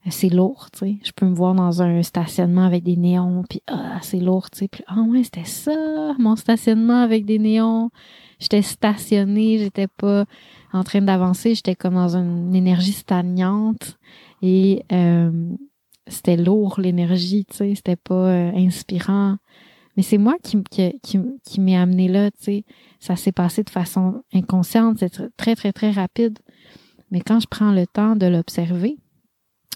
c'est 0.09 0.29
lourd, 0.29 0.69
tu 0.71 0.79
sais. 0.79 0.97
Je 1.03 1.11
peux 1.11 1.27
me 1.27 1.35
voir 1.35 1.53
dans 1.53 1.81
un 1.83 2.01
stationnement 2.01 2.63
avec 2.65 2.83
des 2.83 2.95
néons, 2.95 3.43
puis 3.47 3.61
ah, 3.67 3.99
c'est 4.01 4.19
lourd, 4.19 4.49
tu 4.49 4.59
sais. 4.59 4.67
Puis 4.67 4.83
ah 4.87 5.01
ouais, 5.01 5.23
c'était 5.23 5.45
ça, 5.45 6.15
mon 6.17 6.35
stationnement 6.35 7.01
avec 7.03 7.25
des 7.25 7.37
néons. 7.37 7.91
J'étais 8.39 8.63
stationnée, 8.63 9.59
j'étais 9.59 9.87
pas 9.87 10.25
en 10.73 10.83
train 10.83 11.01
d'avancer, 11.01 11.53
j'étais 11.53 11.75
comme 11.75 11.93
dans 11.93 12.17
une 12.17 12.55
énergie 12.55 12.93
stagnante 12.93 13.97
et 14.41 14.83
euh, 14.91 15.31
c'était 16.07 16.37
lourd 16.37 16.79
l'énergie, 16.79 17.45
tu 17.45 17.57
sais. 17.57 17.75
C'était 17.75 17.95
pas 17.95 18.15
euh, 18.15 18.51
inspirant. 18.55 19.37
Mais 19.97 20.03
c'est 20.03 20.17
moi 20.17 20.35
qui, 20.41 20.63
qui, 20.71 20.99
qui, 21.03 21.19
qui 21.45 21.61
m'ai 21.61 21.77
amené 21.77 22.07
là, 22.07 22.31
tu 22.31 22.43
sais. 22.43 22.65
Ça 22.99 23.15
s'est 23.15 23.31
passé 23.31 23.61
de 23.63 23.69
façon 23.69 24.23
inconsciente, 24.33 24.97
c'est 24.99 25.35
très, 25.37 25.55
très, 25.55 25.73
très 25.73 25.91
rapide. 25.91 26.39
Mais 27.11 27.21
quand 27.21 27.39
je 27.39 27.47
prends 27.47 27.71
le 27.71 27.85
temps 27.85 28.15
de 28.15 28.25
l'observer, 28.25 28.97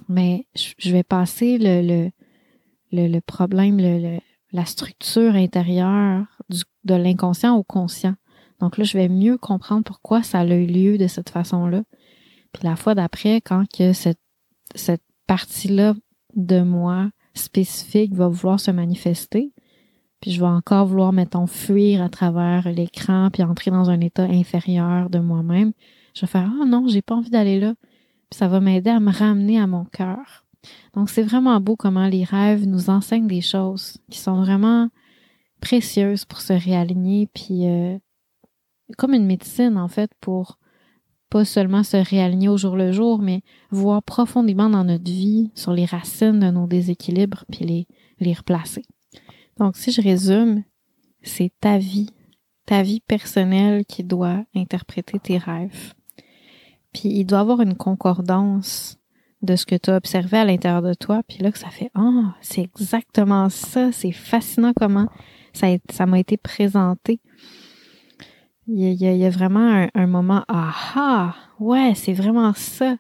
mais 0.08 0.48
je 0.54 0.92
vais 0.92 1.04
passer 1.04 1.58
le, 1.60 3.20
problème, 3.22 4.20
la 4.52 4.66
structure 4.66 5.36
intérieure 5.36 6.26
de 6.84 6.96
l'inconscient 6.96 7.56
au 7.56 7.64
conscient. 7.64 8.16
Donc 8.60 8.78
là, 8.78 8.84
je 8.84 8.98
vais 8.98 9.10
mieux 9.10 9.38
comprendre 9.38 9.84
pourquoi 9.84 10.24
ça 10.24 10.40
a 10.40 10.46
eu 10.46 10.66
lieu 10.66 10.98
de 10.98 11.08
cette 11.08 11.30
façon-là. 11.30 11.84
Puis 12.54 12.64
la 12.64 12.76
fois 12.76 12.96
d'après, 12.96 13.42
quand 13.42 13.66
que 13.70 13.92
cette, 13.92 14.20
cette 14.76 15.04
partie-là 15.28 15.94
de 16.36 16.62
moi 16.62 17.10
spécifique 17.34 18.14
va 18.14 18.30
vouloir 18.30 18.60
se 18.60 18.72
manifester, 18.72 19.52
puis 20.22 20.32
je 20.32 20.40
vais 20.40 20.48
encore 20.48 20.88
vouloir, 20.88 21.12
mettons, 21.12 21.48
fuir 21.48 22.02
à 22.02 22.10
travers 22.10 22.72
l'écran, 22.72 23.30
puis 23.32 23.44
entrer 23.44 23.72
dans 23.72 23.90
un 23.90 24.00
état 24.00 24.24
inférieur 24.24 25.10
de 25.10 25.20
moi-même, 25.20 25.74
je 26.16 26.22
vais 26.22 26.28
faire, 26.28 26.50
ah 26.50 26.60
oh 26.62 26.66
non, 26.66 26.88
j'ai 26.88 27.02
pas 27.02 27.16
envie 27.16 27.30
d'aller 27.30 27.60
là. 27.60 27.76
Ça 28.36 28.50
va 28.50 28.60
m'aider 28.60 28.90
à 28.90 29.00
me 29.00 29.14
ramener 29.14 29.62
à 29.62 29.66
mon 29.66 29.86
cœur. 29.86 30.46
Donc 30.94 31.10
c'est 31.10 31.24
vraiment 31.24 31.62
beau 31.62 31.78
comment 31.78 32.08
les 32.08 32.26
rêves 32.26 32.68
nous 32.68 32.90
enseignent 32.90 33.28
des 33.28 33.40
choses 33.40 33.96
qui 34.12 34.20
sont 34.20 34.36
vraiment 34.42 34.90
précieuses 35.62 36.26
pour 36.26 36.42
se 36.42 36.52
réaligner, 36.52 37.30
puis 37.34 37.66
euh, 37.66 37.98
comme 38.98 39.14
une 39.14 39.26
médecine 39.26 39.78
en 39.78 39.88
fait 39.88 40.12
pour 40.20 40.60
pas 41.30 41.46
seulement 41.46 41.84
se 41.84 41.96
réaligner 41.96 42.50
au 42.50 42.58
jour 42.58 42.76
le 42.76 42.92
jour, 42.92 43.20
mais 43.20 43.42
voir 43.72 44.04
profondément 44.04 44.70
dans 44.70 44.84
notre 44.84 45.10
vie 45.10 45.50
sur 45.56 45.72
les 45.72 45.86
racines 45.86 46.42
de 46.42 46.52
nos 46.52 46.68
déséquilibres, 46.68 47.46
puis 47.50 47.64
les, 47.64 47.88
les 48.20 48.34
replacer. 48.34 48.84
Donc, 49.58 49.78
si 49.78 49.94
je 49.94 50.02
résume, 50.02 50.64
c'est 51.22 51.54
ta 51.62 51.78
vie, 51.78 52.10
ta 52.66 52.84
vie 52.84 53.00
personnelle 53.00 53.86
qui 53.86 54.04
doit 54.04 54.44
interpréter 54.54 55.20
tes 55.20 55.38
rêves. 55.38 55.94
Puis 56.96 57.10
il 57.10 57.26
doit 57.26 57.40
avoir 57.40 57.60
une 57.60 57.76
concordance 57.76 58.98
de 59.42 59.58
ce 59.58 59.66
que 59.66 59.76
tu 59.76 59.90
as 59.90 59.98
observé 59.98 60.38
à 60.38 60.46
l'intérieur 60.46 60.82
de 60.82 60.94
toi, 60.94 61.24
puis 61.28 61.40
là 61.40 61.52
que 61.52 61.60
ça 61.60 61.70
fait 61.70 61.92
ah, 61.94 62.34
c'est 62.40 62.62
exactement 62.62 63.50
ça, 63.50 63.92
c'est 63.92 64.14
fascinant 64.14 64.72
comment 64.74 65.08
ça 65.52 65.68
ça 65.92 66.06
m'a 66.06 66.20
été 66.20 66.38
présenté. 66.38 67.20
Il 68.68 68.94
y, 68.94 69.26
a, 69.26 69.30
vraiment 69.30 69.88
un, 69.94 70.08
moment 70.08 70.46
ah 70.48 71.36
ouais, 71.60 71.94
c'est 71.96 72.14
vraiment 72.14 72.54
ça. 72.54 72.96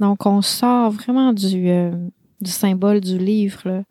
Donc 0.00 0.24
on 0.24 0.40
sort 0.40 0.90
vraiment 0.90 1.34
du 1.34 1.68
euh, 1.68 1.92
du 2.40 2.50
symbole 2.50 3.02
du 3.02 3.18
livre 3.18 3.60
là 3.66 3.84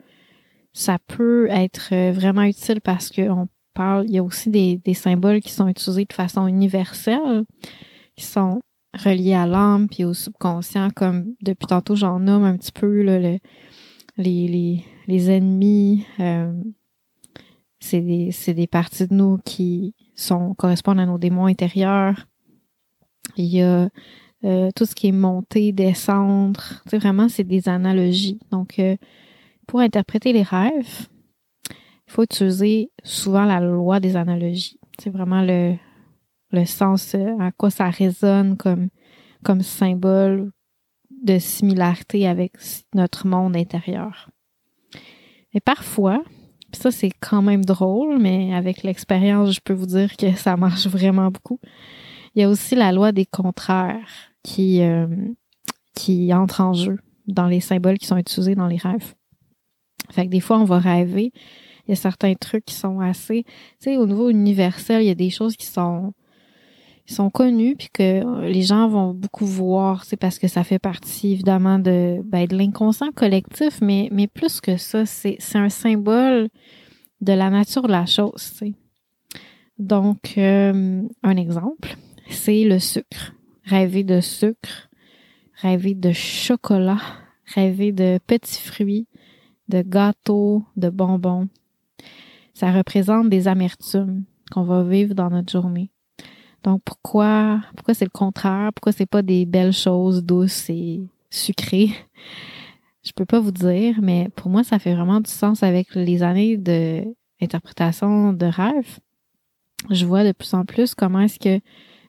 ça 0.73 0.97
peut 1.05 1.47
être 1.51 1.89
euh, 1.91 2.11
vraiment 2.11 2.43
utile 2.43 2.81
parce 2.81 3.11
qu'on 3.11 3.47
parle, 3.75 4.05
il 4.07 4.15
y 4.15 4.17
a 4.17 4.23
aussi 4.23 4.49
des, 4.49 4.77
des, 4.77 4.93
symboles 4.95 5.41
qui 5.41 5.51
sont 5.51 5.67
utilisés 5.67 6.05
de 6.05 6.13
façon 6.13 6.47
universelle, 6.47 7.43
qui 8.15 8.25
sont 8.25 8.61
reliés 8.93 9.33
à 9.33 9.45
l'âme 9.45 9.87
puis 9.87 10.03
au 10.03 10.13
subconscient, 10.13 10.89
comme 10.91 11.35
depuis 11.41 11.67
tantôt 11.67 11.95
j'en 11.95 12.19
nomme 12.19 12.43
un 12.43 12.57
petit 12.57 12.71
peu 12.71 13.01
là, 13.01 13.19
le, 13.19 13.39
les, 14.17 14.47
les, 14.47 14.85
les 15.07 15.31
ennemis. 15.31 16.05
Euh, 16.19 16.53
c'est 17.79 18.01
des, 18.01 18.31
des 18.53 18.67
parties 18.67 19.07
de 19.07 19.13
nous 19.13 19.37
qui 19.45 19.95
sont 20.15 20.53
correspondent 20.55 20.99
à 20.99 21.05
nos 21.05 21.17
démons 21.17 21.45
intérieurs. 21.45 22.27
Il 23.37 23.45
y 23.45 23.61
a 23.61 23.89
euh, 24.43 24.69
tout 24.75 24.85
ce 24.85 24.95
qui 24.95 25.07
est 25.07 25.13
monter, 25.13 25.71
descendre. 25.71 26.81
Tu 26.83 26.89
sais, 26.89 26.97
vraiment, 26.97 27.29
c'est 27.29 27.43
des 27.43 27.69
analogies. 27.69 28.39
Donc, 28.51 28.79
euh, 28.79 28.97
pour 29.67 29.79
interpréter 29.79 30.33
les 30.33 30.43
rêves, 30.43 31.07
il 31.69 32.11
faut 32.11 32.23
utiliser 32.23 32.91
souvent 33.03 33.45
la 33.45 33.59
loi 33.59 33.99
des 33.99 34.15
analogies. 34.15 34.79
C'est 34.97 35.09
vraiment 35.09 35.41
le, 35.41 35.75
le 36.51 36.65
sens 36.65 37.15
euh, 37.15 37.37
à 37.39 37.51
quoi 37.51 37.69
ça 37.69 37.89
résonne 37.89 38.57
comme, 38.57 38.89
comme 39.43 39.61
symbole 39.61 40.51
de 41.23 41.37
similarité 41.37 42.27
avec 42.27 42.53
notre 42.93 43.27
monde 43.27 43.55
intérieur. 43.55 44.29
Et 45.53 45.59
parfois, 45.59 46.23
ça 46.71 46.91
c'est 46.91 47.11
quand 47.19 47.41
même 47.41 47.65
drôle, 47.65 48.19
mais 48.19 48.53
avec 48.53 48.83
l'expérience, 48.83 49.51
je 49.51 49.61
peux 49.63 49.73
vous 49.73 49.87
dire 49.87 50.15
que 50.15 50.33
ça 50.35 50.55
marche 50.57 50.87
vraiment 50.87 51.31
beaucoup. 51.31 51.59
Il 52.35 52.41
y 52.41 52.45
a 52.45 52.49
aussi 52.49 52.75
la 52.75 52.91
loi 52.91 53.11
des 53.11 53.25
contraires 53.25 54.31
qui, 54.43 54.81
euh, 54.81 55.07
qui 55.95 56.33
entre 56.33 56.61
en 56.61 56.73
jeu 56.73 56.99
dans 57.27 57.47
les 57.47 57.59
symboles 57.59 57.97
qui 57.97 58.07
sont 58.07 58.17
utilisés 58.17 58.55
dans 58.55 58.67
les 58.67 58.77
rêves. 58.77 59.13
Fait 60.11 60.25
que 60.25 60.31
des 60.31 60.39
fois, 60.39 60.59
on 60.59 60.65
va 60.65 60.79
rêver. 60.79 61.31
Il 61.87 61.89
y 61.89 61.93
a 61.93 61.95
certains 61.95 62.33
trucs 62.35 62.65
qui 62.65 62.75
sont 62.75 62.99
assez, 62.99 63.43
tu 63.43 63.51
sais, 63.79 63.97
au 63.97 64.05
niveau 64.05 64.29
universel, 64.29 65.01
il 65.01 65.07
y 65.07 65.11
a 65.11 65.15
des 65.15 65.29
choses 65.29 65.55
qui 65.55 65.65
sont, 65.65 66.13
sont 67.13 67.29
connues 67.29 67.75
puis 67.75 67.89
que 67.91 68.43
les 68.47 68.61
gens 68.61 68.87
vont 68.87 69.13
beaucoup 69.13 69.45
voir, 69.45 70.03
c'est 70.05 70.17
parce 70.17 70.39
que 70.39 70.47
ça 70.47 70.63
fait 70.63 70.79
partie 70.79 71.33
évidemment 71.33 71.79
de, 71.79 72.21
ben, 72.23 72.45
de 72.45 72.55
l'inconscient 72.55 73.11
collectif, 73.11 73.79
mais, 73.81 74.09
mais 74.11 74.27
plus 74.27 74.61
que 74.61 74.77
ça, 74.77 75.05
c'est, 75.05 75.37
c'est 75.39 75.57
un 75.57 75.69
symbole 75.69 76.49
de 77.21 77.33
la 77.33 77.49
nature 77.49 77.83
de 77.83 77.91
la 77.91 78.05
chose. 78.05 78.61
Donc, 79.77 80.35
euh, 80.37 81.03
un 81.23 81.37
exemple, 81.37 81.95
c'est 82.29 82.63
le 82.63 82.79
sucre 82.79 83.33
rêver 83.69 84.03
de 84.03 84.19
sucre, 84.19 84.89
rêver 85.61 85.93
de 85.93 86.11
chocolat, 86.11 87.01
rêver 87.45 87.91
de 87.91 88.19
petits 88.25 88.61
fruits, 88.61 89.07
de 89.67 89.81
gâteaux, 89.81 90.63
de 90.75 90.89
bonbons. 90.89 91.47
Ça 92.53 92.71
représente 92.71 93.29
des 93.29 93.47
amertumes 93.47 94.23
qu'on 94.51 94.63
va 94.63 94.83
vivre 94.83 95.13
dans 95.13 95.29
notre 95.29 95.51
journée. 95.51 95.91
Donc 96.63 96.81
pourquoi 96.83 97.61
pourquoi 97.75 97.93
c'est 97.93 98.05
le 98.05 98.11
contraire? 98.11 98.71
Pourquoi 98.73 98.91
c'est 98.91 99.05
pas 99.05 99.21
des 99.21 99.45
belles 99.45 99.73
choses 99.73 100.23
douces 100.23 100.69
et 100.69 101.01
sucrées? 101.29 101.91
Je 103.03 103.11
peux 103.13 103.25
pas 103.25 103.39
vous 103.39 103.51
dire, 103.51 103.95
mais 104.01 104.29
pour 104.35 104.51
moi 104.51 104.63
ça 104.63 104.77
fait 104.77 104.93
vraiment 104.93 105.21
du 105.21 105.31
sens 105.31 105.63
avec 105.63 105.95
les 105.95 106.21
années 106.21 106.57
de 106.57 107.03
interprétation 107.41 108.33
de 108.33 108.45
rêve. 108.45 108.99
Je 109.89 110.05
vois 110.05 110.25
de 110.25 110.33
plus 110.33 110.53
en 110.53 110.65
plus 110.65 110.93
comment 110.93 111.21
est-ce 111.21 111.39
que 111.39 111.61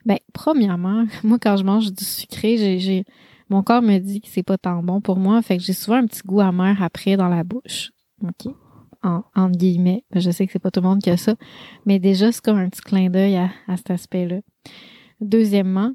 ben, 0.05 0.17
premièrement, 0.33 1.05
moi, 1.23 1.37
quand 1.39 1.57
je 1.57 1.63
mange 1.63 1.91
du 1.91 2.03
sucré, 2.03 2.79
j'ai, 2.79 3.05
mon 3.49 3.63
corps 3.63 3.81
me 3.81 3.97
dit 3.99 4.21
que 4.21 4.27
c'est 4.29 4.43
pas 4.43 4.57
tant 4.57 4.81
bon 4.81 5.01
pour 5.01 5.17
moi. 5.17 5.41
Fait 5.41 5.57
que 5.57 5.63
j'ai 5.63 5.73
souvent 5.73 5.97
un 5.97 6.07
petit 6.07 6.21
goût 6.25 6.41
amer 6.41 6.81
après 6.81 7.17
dans 7.17 7.27
la 7.27 7.43
bouche. 7.43 7.91
OK? 8.23 8.53
En, 9.03 9.49
guillemets. 9.49 10.03
Je 10.13 10.29
sais 10.29 10.45
que 10.45 10.51
c'est 10.51 10.59
pas 10.59 10.69
tout 10.69 10.81
le 10.81 10.87
monde 10.87 11.01
qui 11.01 11.09
a 11.09 11.17
ça. 11.17 11.35
Mais 11.85 11.97
déjà, 11.97 12.31
c'est 12.31 12.43
comme 12.43 12.59
un 12.59 12.69
petit 12.69 12.81
clin 12.81 13.09
d'œil 13.09 13.35
à, 13.35 13.49
cet 13.77 13.91
aspect-là. 13.91 14.41
Deuxièmement, 15.21 15.93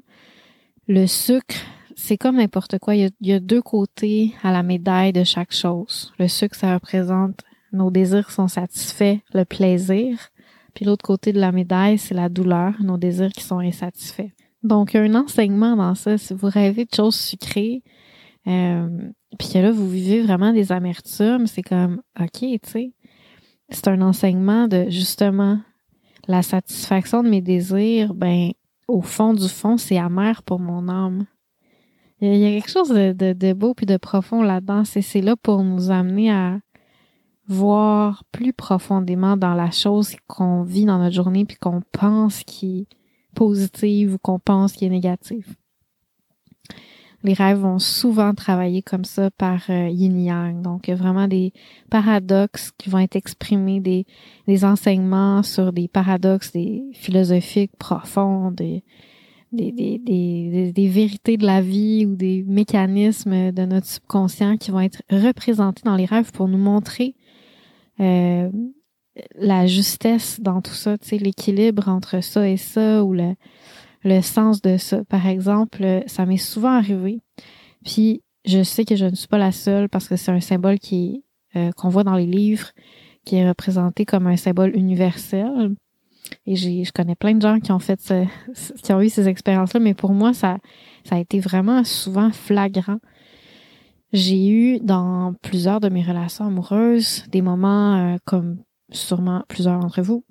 le 0.87 1.07
sucre, 1.07 1.55
c'est 1.95 2.17
comme 2.17 2.35
n'importe 2.35 2.79
quoi. 2.79 2.95
Il 2.95 3.01
y, 3.01 3.05
a, 3.05 3.09
il 3.21 3.27
y, 3.27 3.33
a, 3.33 3.39
deux 3.39 3.61
côtés 3.61 4.33
à 4.43 4.51
la 4.51 4.61
médaille 4.61 5.13
de 5.13 5.23
chaque 5.23 5.53
chose. 5.53 6.13
Le 6.19 6.27
sucre, 6.27 6.55
ça 6.55 6.73
représente 6.73 7.43
nos 7.71 7.91
désirs 7.91 8.31
sont 8.31 8.47
satisfaits, 8.47 9.17
le 9.33 9.45
plaisir. 9.45 10.17
Puis 10.73 10.85
l'autre 10.85 11.03
côté 11.03 11.33
de 11.33 11.39
la 11.39 11.51
médaille, 11.51 11.97
c'est 11.97 12.13
la 12.13 12.29
douleur, 12.29 12.73
nos 12.81 12.97
désirs 12.97 13.31
qui 13.31 13.43
sont 13.43 13.59
insatisfaits. 13.59 14.31
Donc, 14.63 14.95
un 14.95 15.15
enseignement 15.15 15.75
dans 15.75 15.95
ça, 15.95 16.17
si 16.17 16.33
vous 16.33 16.47
rêvez 16.47 16.85
de 16.85 16.93
choses 16.93 17.15
sucrées, 17.15 17.83
euh, 18.47 18.87
puis 19.37 19.49
que 19.53 19.59
là, 19.59 19.71
vous 19.71 19.89
vivez 19.89 20.21
vraiment 20.21 20.53
des 20.53 20.71
amertumes, 20.71 21.47
c'est 21.47 21.61
comme, 21.61 22.01
OK, 22.19 22.39
tu 22.39 22.59
sais, 22.63 22.93
c'est 23.69 23.87
un 23.87 24.01
enseignement 24.01 24.67
de, 24.67 24.89
justement, 24.89 25.59
la 26.27 26.41
satisfaction 26.41 27.23
de 27.23 27.29
mes 27.29 27.41
désirs, 27.41 28.13
ben, 28.13 28.51
au 28.87 29.01
fond 29.01 29.33
du 29.33 29.47
fond, 29.47 29.77
c'est 29.77 29.97
amer 29.97 30.43
pour 30.43 30.59
mon 30.59 30.87
âme. 30.87 31.25
Il 32.19 32.35
y 32.35 32.45
a 32.45 32.59
quelque 32.59 32.71
chose 32.71 32.89
de, 32.89 33.53
beau 33.53 33.73
puis 33.73 33.85
de 33.85 33.97
profond 33.97 34.41
là-dedans. 34.41 34.83
C'est 34.85 35.21
là 35.21 35.35
pour 35.35 35.63
nous 35.63 35.91
amener 35.91 36.31
à, 36.31 36.59
voir 37.47 38.23
plus 38.31 38.53
profondément 38.53 39.37
dans 39.37 39.53
la 39.53 39.71
chose 39.71 40.15
qu'on 40.27 40.63
vit 40.63 40.85
dans 40.85 40.99
notre 40.99 41.15
journée 41.15 41.45
puis 41.45 41.57
qu'on 41.57 41.81
pense 41.91 42.43
qui 42.43 42.81
est 42.81 42.87
positive 43.35 44.15
ou 44.15 44.17
qu'on 44.17 44.39
pense 44.39 44.73
qui 44.73 44.85
est 44.85 44.89
négative. 44.89 45.55
Les 47.23 47.33
rêves 47.33 47.57
vont 47.57 47.79
souvent 47.79 48.33
travailler 48.33 48.81
comme 48.81 49.03
ça 49.03 49.31
par 49.31 49.61
euh, 49.69 49.89
yin 49.89 50.19
yang. 50.19 50.61
Donc, 50.61 50.87
il 50.87 50.91
y 50.91 50.93
a 50.93 50.97
vraiment 50.97 51.27
des 51.27 51.51
paradoxes 51.89 52.71
qui 52.77 52.89
vont 52.89 52.99
être 52.99 53.15
exprimés, 53.15 53.79
des, 53.79 54.05
des 54.47 54.63
enseignements 54.63 55.41
sur 55.41 55.73
des 55.73 55.87
paradoxes 55.87 56.51
des 56.51 56.83
philosophiques 56.93 57.75
profonds, 57.77 58.51
des, 58.51 58.83
des, 59.51 59.71
des, 59.71 59.97
des, 59.97 60.71
des, 60.71 60.87
vérités 60.87 61.37
de 61.37 61.45
la 61.45 61.61
vie 61.61 62.05
ou 62.05 62.15
des 62.15 62.43
mécanismes 62.43 63.51
de 63.51 63.65
notre 63.65 63.87
subconscient 63.87 64.57
qui 64.57 64.71
vont 64.71 64.81
être 64.81 65.01
représentés 65.09 65.83
dans 65.85 65.95
les 65.95 66.05
rêves 66.05 66.31
pour 66.31 66.47
nous 66.47 66.57
montrer 66.57 67.15
euh, 67.99 68.49
la 69.35 69.65
justesse 69.65 70.39
dans 70.39 70.61
tout 70.61 70.73
ça, 70.73 70.95
l'équilibre 71.11 71.87
entre 71.87 72.21
ça 72.21 72.47
et 72.47 72.57
ça 72.57 73.03
ou 73.03 73.13
le, 73.13 73.33
le 74.07 74.21
sens 74.21 74.61
de 74.61 74.77
ça. 74.77 75.03
Par 75.05 75.27
exemple, 75.27 76.03
ça 76.07 76.25
m'est 76.25 76.37
souvent 76.37 76.77
arrivé. 76.77 77.19
Puis 77.85 78.21
je 78.45 78.63
sais 78.63 78.85
que 78.85 78.95
je 78.95 79.05
ne 79.05 79.15
suis 79.15 79.27
pas 79.27 79.37
la 79.37 79.51
seule 79.51 79.89
parce 79.89 80.07
que 80.07 80.15
c'est 80.15 80.31
un 80.31 80.39
symbole 80.39 80.79
qui 80.79 81.23
euh, 81.55 81.71
qu'on 81.71 81.89
voit 81.89 82.03
dans 82.03 82.15
les 82.15 82.25
livres, 82.25 82.71
qui 83.25 83.35
est 83.35 83.47
représenté 83.47 84.05
comme 84.05 84.27
un 84.27 84.37
symbole 84.37 84.75
universel. 84.75 85.75
Et 86.45 86.55
j'ai, 86.55 86.83
je 86.83 86.91
connais 86.91 87.15
plein 87.15 87.35
de 87.35 87.41
gens 87.41 87.59
qui 87.59 87.71
ont 87.71 87.79
fait 87.79 87.99
qui 88.83 88.93
ont 88.93 89.01
eu 89.01 89.09
ces 89.09 89.27
expériences-là, 89.27 89.79
mais 89.79 89.93
pour 89.93 90.11
moi, 90.11 90.33
ça, 90.33 90.57
ça 91.05 91.15
a 91.15 91.19
été 91.19 91.39
vraiment 91.39 91.83
souvent 91.83 92.31
flagrant 92.31 92.99
j'ai 94.13 94.47
eu 94.47 94.79
dans 94.79 95.33
plusieurs 95.41 95.79
de 95.79 95.89
mes 95.89 96.03
relations 96.03 96.45
amoureuses 96.45 97.25
des 97.29 97.41
moments 97.41 98.13
euh, 98.13 98.17
comme 98.25 98.63
sûrement 98.89 99.43
plusieurs 99.47 99.79
d'entre 99.79 100.01
vous, 100.01 100.23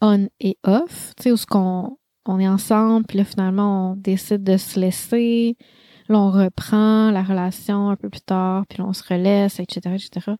on 0.00 0.28
et 0.40 0.56
off, 0.64 1.12
tu 1.16 1.24
sais, 1.24 1.32
où 1.32 1.36
ce 1.36 1.46
qu'on 1.46 1.96
on 2.26 2.40
est 2.40 2.48
ensemble, 2.48 3.06
puis 3.06 3.18
là 3.18 3.24
finalement 3.24 3.92
on 3.92 3.96
décide 3.96 4.42
de 4.42 4.56
se 4.56 4.78
laisser, 4.78 5.56
là 6.08 6.18
on 6.18 6.30
reprend 6.30 7.10
la 7.10 7.22
relation 7.22 7.90
un 7.90 7.96
peu 7.96 8.08
plus 8.08 8.22
tard, 8.22 8.64
puis 8.68 8.78
là 8.78 8.86
on 8.86 8.92
se 8.92 9.02
relaisse, 9.06 9.60
etc., 9.60 9.94
etc. 9.94 10.32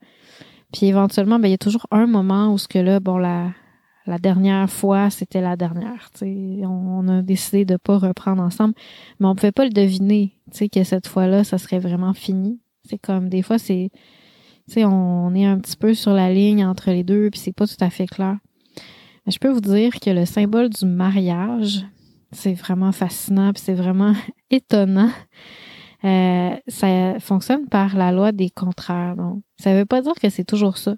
Puis 0.73 0.87
éventuellement, 0.87 1.39
ben 1.39 1.49
il 1.49 1.53
y 1.53 1.55
a 1.55 1.59
toujours 1.59 1.87
un 1.91 2.07
moment 2.07 2.53
où 2.53 2.59
ce 2.59 2.69
que 2.69 2.79
là, 2.79 3.01
bon 3.01 3.19
la 3.19 3.51
la 4.07 4.19
dernière 4.19 4.69
fois, 4.71 5.11
c'était 5.11 5.41
la 5.41 5.57
dernière. 5.57 6.11
On, 6.23 6.67
on 6.67 7.09
a 7.09 7.23
décidé 7.23 7.65
de 7.65 7.77
pas 7.77 7.99
reprendre 7.99 8.43
ensemble, 8.43 8.75
mais 9.19 9.27
on 9.27 9.35
pouvait 9.35 9.53
pas 9.53 9.65
le 9.65 9.71
deviner, 9.71 10.33
que 10.73 10.85
cette 10.85 11.07
fois-là, 11.07 11.45
ça 11.45 11.59
serait 11.59 11.79
vraiment 11.79 12.13
fini. 12.13 12.61
C'est 12.85 12.99
comme 12.99 13.29
des 13.29 13.43
fois, 13.43 13.59
c'est, 13.59 13.91
on, 14.77 14.85
on 14.85 15.35
est 15.35 15.47
un 15.47 15.59
petit 15.59 15.77
peu 15.77 15.95
sur 15.95 16.13
la 16.13 16.33
ligne 16.33 16.65
entre 16.67 16.91
les 16.91 17.03
deux, 17.03 17.31
puis 17.31 17.41
c'est 17.41 17.55
pas 17.55 17.67
tout 17.67 17.81
à 17.81 17.91
fait 17.91 18.07
clair. 18.07 18.37
Je 19.27 19.39
peux 19.39 19.51
vous 19.51 19.61
dire 19.61 19.99
que 20.01 20.11
le 20.11 20.27
symbole 20.27 20.69
du 20.69 20.85
mariage, 20.85 21.85
c'est 22.33 22.53
vraiment 22.53 22.93
fascinant, 22.93 23.53
c'est 23.57 23.75
vraiment 23.75 24.15
étonnant. 24.51 25.11
Euh, 26.05 26.57
ça 26.69 27.19
fonctionne 27.21 27.67
par 27.69 27.97
la 27.97 28.13
loi 28.13 28.33
des 28.33 28.51
contraires. 28.51 29.17
Donc, 29.17 29.43
ça 29.59 29.75
veut 29.75 29.87
pas 29.87 30.03
dire 30.03 30.15
que 30.15 30.29
c'est 30.29 30.45
toujours 30.45 30.77
ça, 30.77 30.97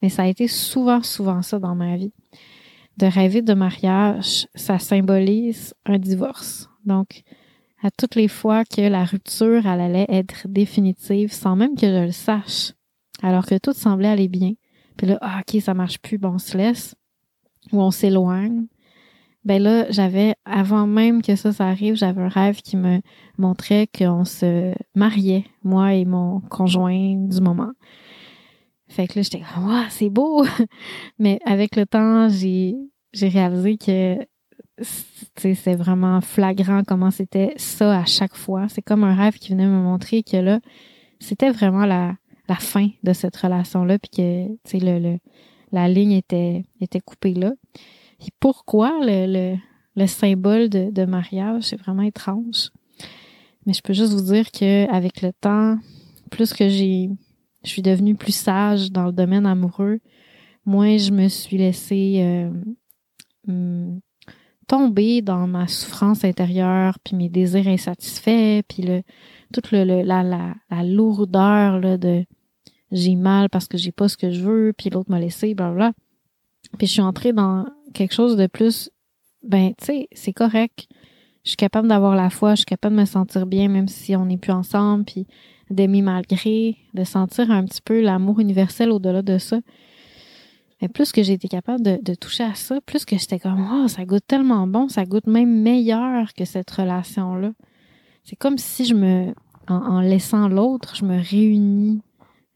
mais 0.00 0.08
ça 0.08 0.22
a 0.22 0.26
été 0.26 0.48
souvent, 0.48 1.02
souvent 1.02 1.42
ça 1.42 1.58
dans 1.58 1.74
ma 1.74 1.96
vie 1.96 2.12
de 2.96 3.06
rêver 3.06 3.42
de 3.42 3.54
mariage, 3.54 4.46
ça 4.54 4.78
symbolise 4.78 5.74
un 5.84 5.98
divorce. 5.98 6.70
Donc, 6.84 7.22
à 7.82 7.90
toutes 7.90 8.14
les 8.14 8.28
fois 8.28 8.64
que 8.64 8.80
la 8.80 9.04
rupture 9.04 9.66
elle 9.66 9.80
allait 9.80 10.06
être 10.08 10.48
définitive, 10.48 11.32
sans 11.32 11.56
même 11.56 11.76
que 11.76 11.86
je 11.86 12.06
le 12.06 12.12
sache, 12.12 12.72
alors 13.22 13.46
que 13.46 13.58
tout 13.58 13.72
semblait 13.72 14.08
aller 14.08 14.28
bien, 14.28 14.52
puis 14.96 15.06
là, 15.06 15.18
ah, 15.20 15.40
ok, 15.40 15.60
ça 15.60 15.74
marche 15.74 15.98
plus, 15.98 16.16
bon, 16.16 16.34
on 16.34 16.38
se 16.38 16.56
laisse, 16.56 16.94
ou 17.72 17.80
on 17.80 17.90
s'éloigne. 17.90 18.66
Ben 19.44 19.62
là, 19.62 19.86
j'avais, 19.90 20.34
avant 20.44 20.88
même 20.88 21.22
que 21.22 21.36
ça, 21.36 21.52
ça 21.52 21.68
arrive, 21.68 21.94
j'avais 21.94 22.20
un 22.20 22.28
rêve 22.28 22.62
qui 22.62 22.76
me 22.76 23.00
montrait 23.38 23.86
qu'on 23.86 24.24
se 24.24 24.74
mariait, 24.96 25.44
moi 25.62 25.94
et 25.94 26.04
mon 26.04 26.40
conjoint 26.40 27.14
du 27.14 27.40
moment. 27.40 27.70
Fait 28.88 29.06
que 29.06 29.18
là, 29.18 29.22
j'étais 29.22 29.42
wow, 29.58 29.84
c'est 29.88 30.10
beau! 30.10 30.44
Mais 31.18 31.38
avec 31.44 31.76
le 31.76 31.86
temps, 31.86 32.28
j'ai, 32.28 32.76
réalisé 33.20 33.76
que 33.78 34.18
c'est 35.36 35.76
vraiment 35.76 36.20
flagrant 36.20 36.82
comment 36.82 37.10
c'était 37.12 37.54
ça 37.56 38.00
à 38.00 38.04
chaque 38.04 38.34
fois. 38.34 38.66
C'est 38.68 38.82
comme 38.82 39.04
un 39.04 39.14
rêve 39.14 39.38
qui 39.38 39.52
venait 39.52 39.66
me 39.66 39.80
montrer 39.80 40.24
que 40.24 40.36
là, 40.36 40.60
c'était 41.20 41.50
vraiment 41.50 41.86
la, 41.86 42.16
la 42.48 42.56
fin 42.56 42.88
de 43.02 43.12
cette 43.12 43.36
relation-là, 43.36 43.98
puis 43.98 44.10
que, 44.10 44.46
tu 44.48 44.58
sais, 44.64 44.78
le, 44.78 44.98
le, 44.98 45.18
la 45.72 45.88
ligne 45.88 46.12
était, 46.12 46.64
était 46.80 47.00
coupée 47.00 47.34
là. 47.34 47.52
Et 48.20 48.30
pourquoi 48.40 48.92
le, 49.02 49.26
le, 49.26 49.56
le 49.96 50.06
symbole 50.06 50.68
de, 50.68 50.90
de 50.90 51.04
mariage, 51.04 51.64
c'est 51.64 51.80
vraiment 51.80 52.02
étrange. 52.02 52.70
Mais 53.66 53.72
je 53.72 53.82
peux 53.82 53.92
juste 53.92 54.12
vous 54.12 54.32
dire 54.32 54.50
que 54.50 54.88
avec 54.90 55.22
le 55.22 55.32
temps, 55.32 55.76
plus 56.30 56.52
que 56.52 56.68
j'ai, 56.68 57.10
je 57.64 57.68
suis 57.68 57.82
devenue 57.82 58.14
plus 58.14 58.34
sage 58.34 58.90
dans 58.92 59.06
le 59.06 59.12
domaine 59.12 59.46
amoureux, 59.46 59.98
moins 60.64 60.96
je 60.96 61.10
me 61.10 61.28
suis 61.28 61.58
laissée 61.58 62.50
euh, 63.48 63.98
tomber 64.66 65.22
dans 65.22 65.46
ma 65.46 65.66
souffrance 65.68 66.24
intérieure, 66.24 66.98
puis 67.04 67.16
mes 67.16 67.28
désirs 67.28 67.68
insatisfaits, 67.68 68.62
puis 68.68 68.82
le 68.82 69.02
toute 69.52 69.70
le, 69.70 69.84
la, 69.84 70.22
la, 70.22 70.54
la 70.70 70.82
lourdeur 70.82 71.78
là, 71.78 71.96
de 71.96 72.24
j'ai 72.92 73.16
mal 73.16 73.48
parce 73.48 73.66
que 73.66 73.76
j'ai 73.76 73.92
pas 73.92 74.08
ce 74.08 74.16
que 74.16 74.30
je 74.30 74.40
veux, 74.40 74.72
puis 74.76 74.90
l'autre 74.90 75.10
m'a 75.10 75.20
laissé, 75.20 75.54
bla 75.54 75.70
bla. 75.70 75.92
Puis 76.78 76.86
je 76.86 76.92
suis 76.92 77.02
entrée 77.02 77.32
dans 77.32 77.66
quelque 77.94 78.14
chose 78.14 78.36
de 78.36 78.46
plus, 78.46 78.90
ben 79.42 79.72
tu 79.78 79.86
sais, 79.86 80.08
c'est 80.12 80.32
correct. 80.32 80.86
Je 81.44 81.50
suis 81.50 81.56
capable 81.56 81.88
d'avoir 81.88 82.16
la 82.16 82.30
foi, 82.30 82.52
je 82.52 82.58
suis 82.58 82.66
capable 82.66 82.96
de 82.96 83.00
me 83.00 83.06
sentir 83.06 83.46
bien 83.46 83.68
même 83.68 83.88
si 83.88 84.16
on 84.16 84.26
n'est 84.26 84.36
plus 84.36 84.52
ensemble, 84.52 85.04
puis 85.04 85.26
d'aimer 85.70 86.02
malgré, 86.02 86.76
de 86.94 87.04
sentir 87.04 87.50
un 87.50 87.64
petit 87.64 87.82
peu 87.82 88.00
l'amour 88.00 88.40
universel 88.40 88.90
au-delà 88.90 89.22
de 89.22 89.38
ça. 89.38 89.58
Mais 90.80 90.88
plus 90.88 91.12
que 91.12 91.22
j'ai 91.22 91.32
été 91.32 91.48
capable 91.48 91.82
de, 91.82 91.98
de, 92.02 92.14
toucher 92.14 92.44
à 92.44 92.54
ça, 92.54 92.80
plus 92.82 93.04
que 93.04 93.16
j'étais 93.16 93.38
comme 93.38 93.66
oh, 93.72 93.88
ça 93.88 94.04
goûte 94.04 94.26
tellement 94.26 94.66
bon, 94.66 94.88
ça 94.88 95.04
goûte 95.04 95.26
même 95.26 95.62
meilleur 95.62 96.34
que 96.34 96.44
cette 96.44 96.70
relation-là. 96.70 97.52
C'est 98.24 98.36
comme 98.36 98.58
si 98.58 98.84
je 98.84 98.94
me 98.94 99.32
en, 99.68 100.00
laissant 100.00 100.48
l'autre, 100.48 100.94
je 100.96 101.04
me 101.04 101.20
réunis, 101.20 102.00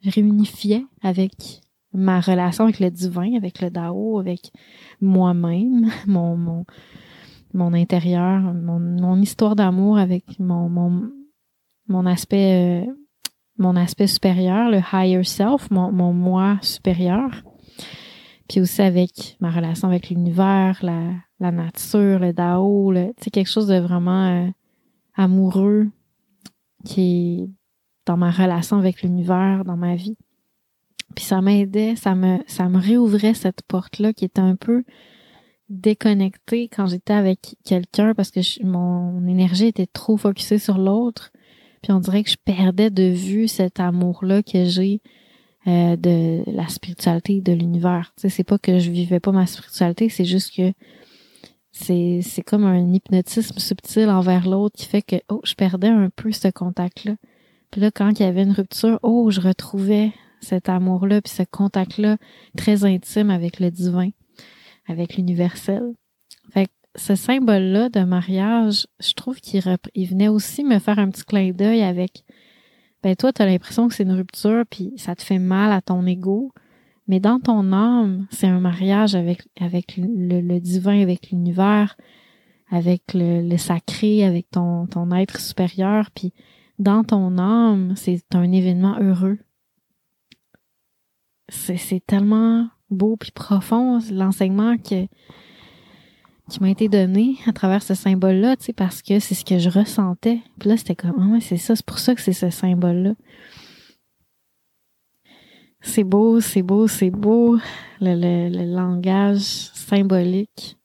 réunifiais 0.04 0.84
avec 1.02 1.60
ma 1.92 2.20
relation 2.20 2.64
avec 2.64 2.80
le 2.80 2.90
divin, 2.90 3.36
avec 3.36 3.60
le 3.60 3.70
Dao, 3.70 4.18
avec 4.18 4.52
moi-même, 5.00 5.90
mon, 6.06 6.36
mon, 6.36 6.64
mon 7.52 7.74
intérieur, 7.74 8.40
mon, 8.40 8.78
mon 8.78 9.20
histoire 9.20 9.56
d'amour 9.56 9.98
avec 9.98 10.38
mon, 10.38 10.68
mon, 10.68 11.10
mon 11.88 12.06
aspect 12.06 12.86
euh, 12.86 12.92
mon 13.58 13.76
aspect 13.76 14.06
supérieur, 14.06 14.70
le 14.70 14.80
higher 14.92 15.22
self, 15.22 15.70
mon, 15.70 15.92
mon 15.92 16.14
moi 16.14 16.58
supérieur. 16.62 17.30
Puis 18.48 18.60
aussi 18.60 18.80
avec 18.80 19.36
ma 19.38 19.50
relation 19.50 19.86
avec 19.86 20.08
l'univers, 20.08 20.78
la, 20.82 21.12
la 21.38 21.52
nature, 21.52 22.18
le 22.18 22.32
Dao, 22.32 22.90
le, 22.90 23.12
quelque 23.30 23.50
chose 23.50 23.66
de 23.66 23.78
vraiment 23.78 24.46
euh, 24.46 24.48
amoureux 25.14 25.90
qui 26.84 27.54
dans 28.10 28.16
ma 28.16 28.32
relation 28.32 28.76
avec 28.76 29.02
l'univers, 29.02 29.64
dans 29.64 29.76
ma 29.76 29.94
vie. 29.94 30.16
Puis 31.14 31.24
ça 31.24 31.40
m'aidait, 31.40 31.94
ça 31.94 32.16
me, 32.16 32.76
réouvrait 32.76 33.34
cette 33.34 33.62
porte-là 33.62 34.12
qui 34.12 34.24
était 34.24 34.40
un 34.40 34.56
peu 34.56 34.82
déconnectée 35.68 36.66
quand 36.66 36.86
j'étais 36.86 37.12
avec 37.12 37.54
quelqu'un 37.64 38.12
parce 38.14 38.32
que 38.32 38.40
mon 38.64 39.24
énergie 39.28 39.66
était 39.66 39.86
trop 39.86 40.16
focusée 40.16 40.58
sur 40.58 40.78
l'autre. 40.78 41.30
Puis 41.84 41.92
on 41.92 42.00
dirait 42.00 42.24
que 42.24 42.30
je 42.30 42.36
perdais 42.44 42.90
de 42.90 43.04
vue 43.04 43.46
cet 43.46 43.78
amour-là 43.78 44.42
que 44.42 44.64
j'ai 44.64 45.00
euh, 45.68 45.94
de 45.94 46.42
la 46.50 46.66
spiritualité 46.66 47.40
de 47.40 47.52
l'univers. 47.52 48.12
Tu 48.16 48.22
sais, 48.22 48.28
c'est 48.28 48.44
pas 48.44 48.58
que 48.58 48.80
je 48.80 48.90
vivais 48.90 49.20
pas 49.20 49.30
ma 49.30 49.46
spiritualité, 49.46 50.08
c'est 50.08 50.24
juste 50.24 50.56
que 50.56 50.72
c'est, 51.70 52.22
c'est 52.22 52.42
comme 52.42 52.64
un 52.64 52.92
hypnotisme 52.92 53.60
subtil 53.60 54.10
envers 54.10 54.48
l'autre 54.48 54.74
qui 54.76 54.86
fait 54.86 55.02
que 55.02 55.16
oh, 55.28 55.40
je 55.44 55.54
perdais 55.54 55.88
un 55.88 56.10
peu 56.10 56.32
ce 56.32 56.48
contact-là. 56.48 57.14
Puis 57.70 57.80
là, 57.80 57.90
quand 57.90 58.18
il 58.18 58.22
y 58.22 58.26
avait 58.26 58.42
une 58.42 58.52
rupture, 58.52 58.98
oh, 59.02 59.30
je 59.30 59.40
retrouvais 59.40 60.12
cet 60.40 60.68
amour-là, 60.68 61.20
puis 61.20 61.32
ce 61.32 61.42
contact-là 61.42 62.16
très 62.56 62.84
intime 62.84 63.30
avec 63.30 63.60
le 63.60 63.70
divin, 63.70 64.10
avec 64.88 65.16
l'universel. 65.16 65.92
Fait 66.52 66.66
que 66.66 66.72
ce 66.96 67.14
symbole-là 67.14 67.88
de 67.88 68.00
mariage, 68.00 68.86
je 68.98 69.12
trouve 69.12 69.40
qu'il 69.40 69.62
il 69.94 70.08
venait 70.08 70.28
aussi 70.28 70.64
me 70.64 70.78
faire 70.78 70.98
un 70.98 71.10
petit 71.10 71.24
clin 71.24 71.52
d'œil 71.52 71.82
avec 71.82 72.24
ben 73.02 73.16
toi, 73.16 73.32
tu 73.32 73.40
as 73.40 73.46
l'impression 73.46 73.88
que 73.88 73.94
c'est 73.94 74.02
une 74.02 74.12
rupture, 74.12 74.64
puis 74.68 74.92
ça 74.96 75.14
te 75.14 75.22
fait 75.22 75.38
mal 75.38 75.72
à 75.72 75.80
ton 75.80 76.04
ego. 76.06 76.52
Mais 77.08 77.18
dans 77.18 77.40
ton 77.40 77.72
âme, 77.72 78.26
c'est 78.30 78.46
un 78.46 78.60
mariage 78.60 79.14
avec, 79.14 79.42
avec 79.58 79.94
le, 79.96 80.58
divin, 80.58 81.00
avec 81.00 81.30
l'univers, 81.30 81.96
avec 82.70 83.02
le, 83.14 83.56
sacré, 83.56 84.24
avec 84.24 84.50
ton, 84.50 84.86
ton 84.86 85.10
être 85.12 85.40
supérieur. 85.40 86.10
Puis 86.14 86.32
dans 86.80 87.04
ton 87.04 87.38
âme, 87.38 87.94
c'est 87.94 88.24
un 88.34 88.50
événement 88.50 88.98
heureux. 89.00 89.38
C'est 91.48 92.04
tellement 92.06 92.68
beau 92.90 93.16
puis 93.16 93.30
profond 93.32 94.00
l'enseignement 94.10 94.76
que 94.78 95.06
qui 96.48 96.60
m'a 96.60 96.70
été 96.70 96.88
donné 96.88 97.36
à 97.46 97.52
travers 97.52 97.82
ce 97.82 97.94
symbole-là, 97.94 98.56
tu 98.56 98.64
sais, 98.64 98.72
parce 98.72 99.02
que 99.02 99.20
c'est 99.20 99.36
ce 99.36 99.44
que 99.44 99.58
je 99.58 99.70
ressentais. 99.70 100.40
Puis 100.58 100.68
là, 100.68 100.76
c'était 100.76 100.96
comme, 100.96 101.14
ah 101.36 101.38
c'est 101.40 101.56
ça, 101.56 101.76
c'est 101.76 101.86
pour 101.86 102.00
ça 102.00 102.14
que 102.14 102.20
c'est 102.20 102.32
ce 102.32 102.50
symbole-là. 102.50 103.14
C'est 105.80 106.02
beau, 106.02 106.40
c'est 106.40 106.62
beau, 106.62 106.88
c'est 106.88 107.10
beau, 107.10 107.58
le, 108.00 108.48
le, 108.48 108.74
langage 108.74 109.38
symbolique 109.74 110.76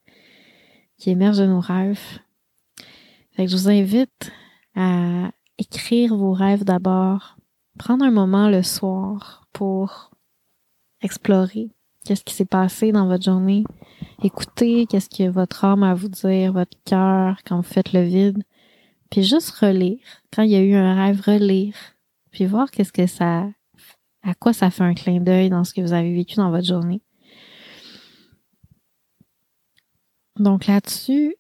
qui 1.00 1.10
émerge 1.10 1.40
de 1.40 1.48
nos 1.48 1.60
rêves. 1.60 2.20
Fait 3.32 3.46
que 3.46 3.52
je 3.52 3.58
vous 3.58 3.70
invite 3.70 4.32
à 4.76 5.32
écrire 5.58 6.16
vos 6.16 6.34
rêves 6.34 6.64
d'abord, 6.64 7.38
prendre 7.78 8.06
un 8.06 8.12
moment 8.12 8.50
le 8.50 8.64
soir 8.64 9.48
pour 9.54 10.12
explorer 11.02 11.70
qu'est-ce 12.06 12.24
qui 12.24 12.34
s'est 12.34 12.46
passé 12.46 12.92
dans 12.92 13.08
votre 13.08 13.24
journée, 13.24 13.64
écouter 14.24 14.86
qu'est-ce 14.86 15.10
que 15.10 15.30
votre 15.30 15.66
âme 15.66 15.84
a 15.84 15.92
à 15.92 15.96
vous 15.96 16.08
dire, 16.08 16.54
votre 16.54 16.78
cœur 16.86 17.40
quand 17.46 17.58
vous 17.58 17.64
faites 17.64 17.94
le 17.94 18.04
vide, 18.04 18.44
puis 19.10 19.24
juste 19.24 19.52
relire. 19.52 20.00
Quand 20.34 20.44
il 20.44 20.52
y 20.52 20.56
a 20.56 20.62
eu 20.62 20.76
un 20.76 20.96
rêve, 20.96 21.22
relire, 21.22 21.76
puis 22.32 22.46
voir 22.46 22.70
qu'est-ce 22.72 22.94
que 22.94 23.08
ça 23.08 23.48
à 24.26 24.34
quoi 24.34 24.54
ça 24.54 24.72
fait 24.72 24.84
un 24.84 24.96
clin 24.96 25.20
d'œil 25.20 25.50
dans 25.50 25.64
ce 25.64 25.74
que 25.74 25.82
vous 25.82 25.94
avez 25.94 26.14
vécu 26.14 26.36
dans 26.36 26.50
votre 26.50 26.66
journée. 26.66 27.02
Donc 30.38 30.66
là-dessus, 30.66 31.36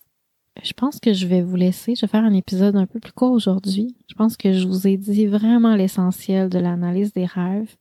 je 0.63 0.73
pense 0.73 0.99
que 0.99 1.13
je 1.13 1.27
vais 1.27 1.41
vous 1.41 1.55
laisser. 1.55 1.95
Je 1.95 2.01
vais 2.01 2.07
faire 2.07 2.23
un 2.23 2.33
épisode 2.33 2.75
un 2.75 2.85
peu 2.85 2.99
plus 2.99 3.13
court 3.13 3.31
aujourd'hui. 3.31 3.95
Je 4.09 4.15
pense 4.15 4.37
que 4.37 4.53
je 4.53 4.67
vous 4.67 4.87
ai 4.87 4.97
dit 4.97 5.27
vraiment 5.27 5.75
l'essentiel 5.75 6.49
de 6.49 6.59
l'analyse 6.59 7.13
des 7.13 7.25
rêves 7.25 7.75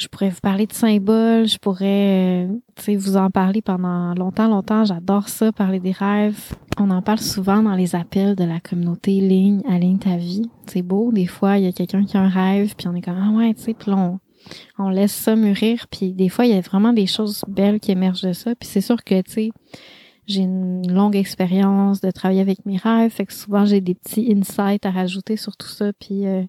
je 0.00 0.08
pourrais 0.08 0.30
vous 0.30 0.40
parler 0.40 0.66
de 0.66 0.72
symboles, 0.72 1.46
je 1.46 1.58
pourrais 1.58 2.46
euh, 2.46 2.96
vous 2.96 3.18
en 3.18 3.30
parler 3.30 3.60
pendant 3.60 4.14
longtemps, 4.14 4.48
longtemps. 4.48 4.86
J'adore 4.86 5.28
ça, 5.28 5.52
parler 5.52 5.78
des 5.78 5.92
rêves. 5.92 6.54
On 6.78 6.88
en 6.88 7.02
parle 7.02 7.18
souvent 7.18 7.62
dans 7.62 7.74
les 7.74 7.94
appels 7.94 8.34
de 8.34 8.44
la 8.44 8.60
communauté 8.60 9.20
Ligne, 9.20 9.60
Aligne 9.68 9.98
ta 9.98 10.16
vie. 10.16 10.48
C'est 10.66 10.80
beau, 10.80 11.12
des 11.12 11.26
fois, 11.26 11.58
il 11.58 11.64
y 11.64 11.68
a 11.68 11.72
quelqu'un 11.72 12.06
qui 12.06 12.16
a 12.16 12.20
un 12.22 12.30
rêve, 12.30 12.74
puis 12.78 12.88
on 12.88 12.94
est 12.94 13.02
comme, 13.02 13.20
ah 13.22 13.36
ouais, 13.36 13.52
tu 13.52 13.60
sais, 13.60 13.74
puis 13.74 13.90
on, 13.90 14.18
on 14.78 14.88
laisse 14.88 15.12
ça 15.12 15.36
mûrir, 15.36 15.86
puis 15.90 16.14
des 16.14 16.30
fois, 16.30 16.46
il 16.46 16.54
y 16.54 16.56
a 16.56 16.60
vraiment 16.62 16.94
des 16.94 17.06
choses 17.06 17.44
belles 17.46 17.78
qui 17.78 17.90
émergent 17.90 18.22
de 18.22 18.32
ça. 18.32 18.54
Puis 18.54 18.70
c'est 18.70 18.80
sûr 18.80 19.04
que, 19.04 19.20
tu 19.20 19.32
sais, 19.32 19.50
j'ai 20.30 20.42
une 20.42 20.92
longue 20.92 21.16
expérience 21.16 22.00
de 22.00 22.10
travailler 22.10 22.40
avec 22.40 22.64
mes 22.66 22.76
rêves, 22.76 23.10
fait 23.10 23.26
que 23.26 23.32
souvent, 23.32 23.64
j'ai 23.64 23.80
des 23.80 23.94
petits 23.94 24.32
insights 24.32 24.86
à 24.86 24.90
rajouter 24.90 25.36
sur 25.36 25.56
tout 25.56 25.68
ça, 25.68 25.92
puis 25.92 26.26
euh, 26.26 26.44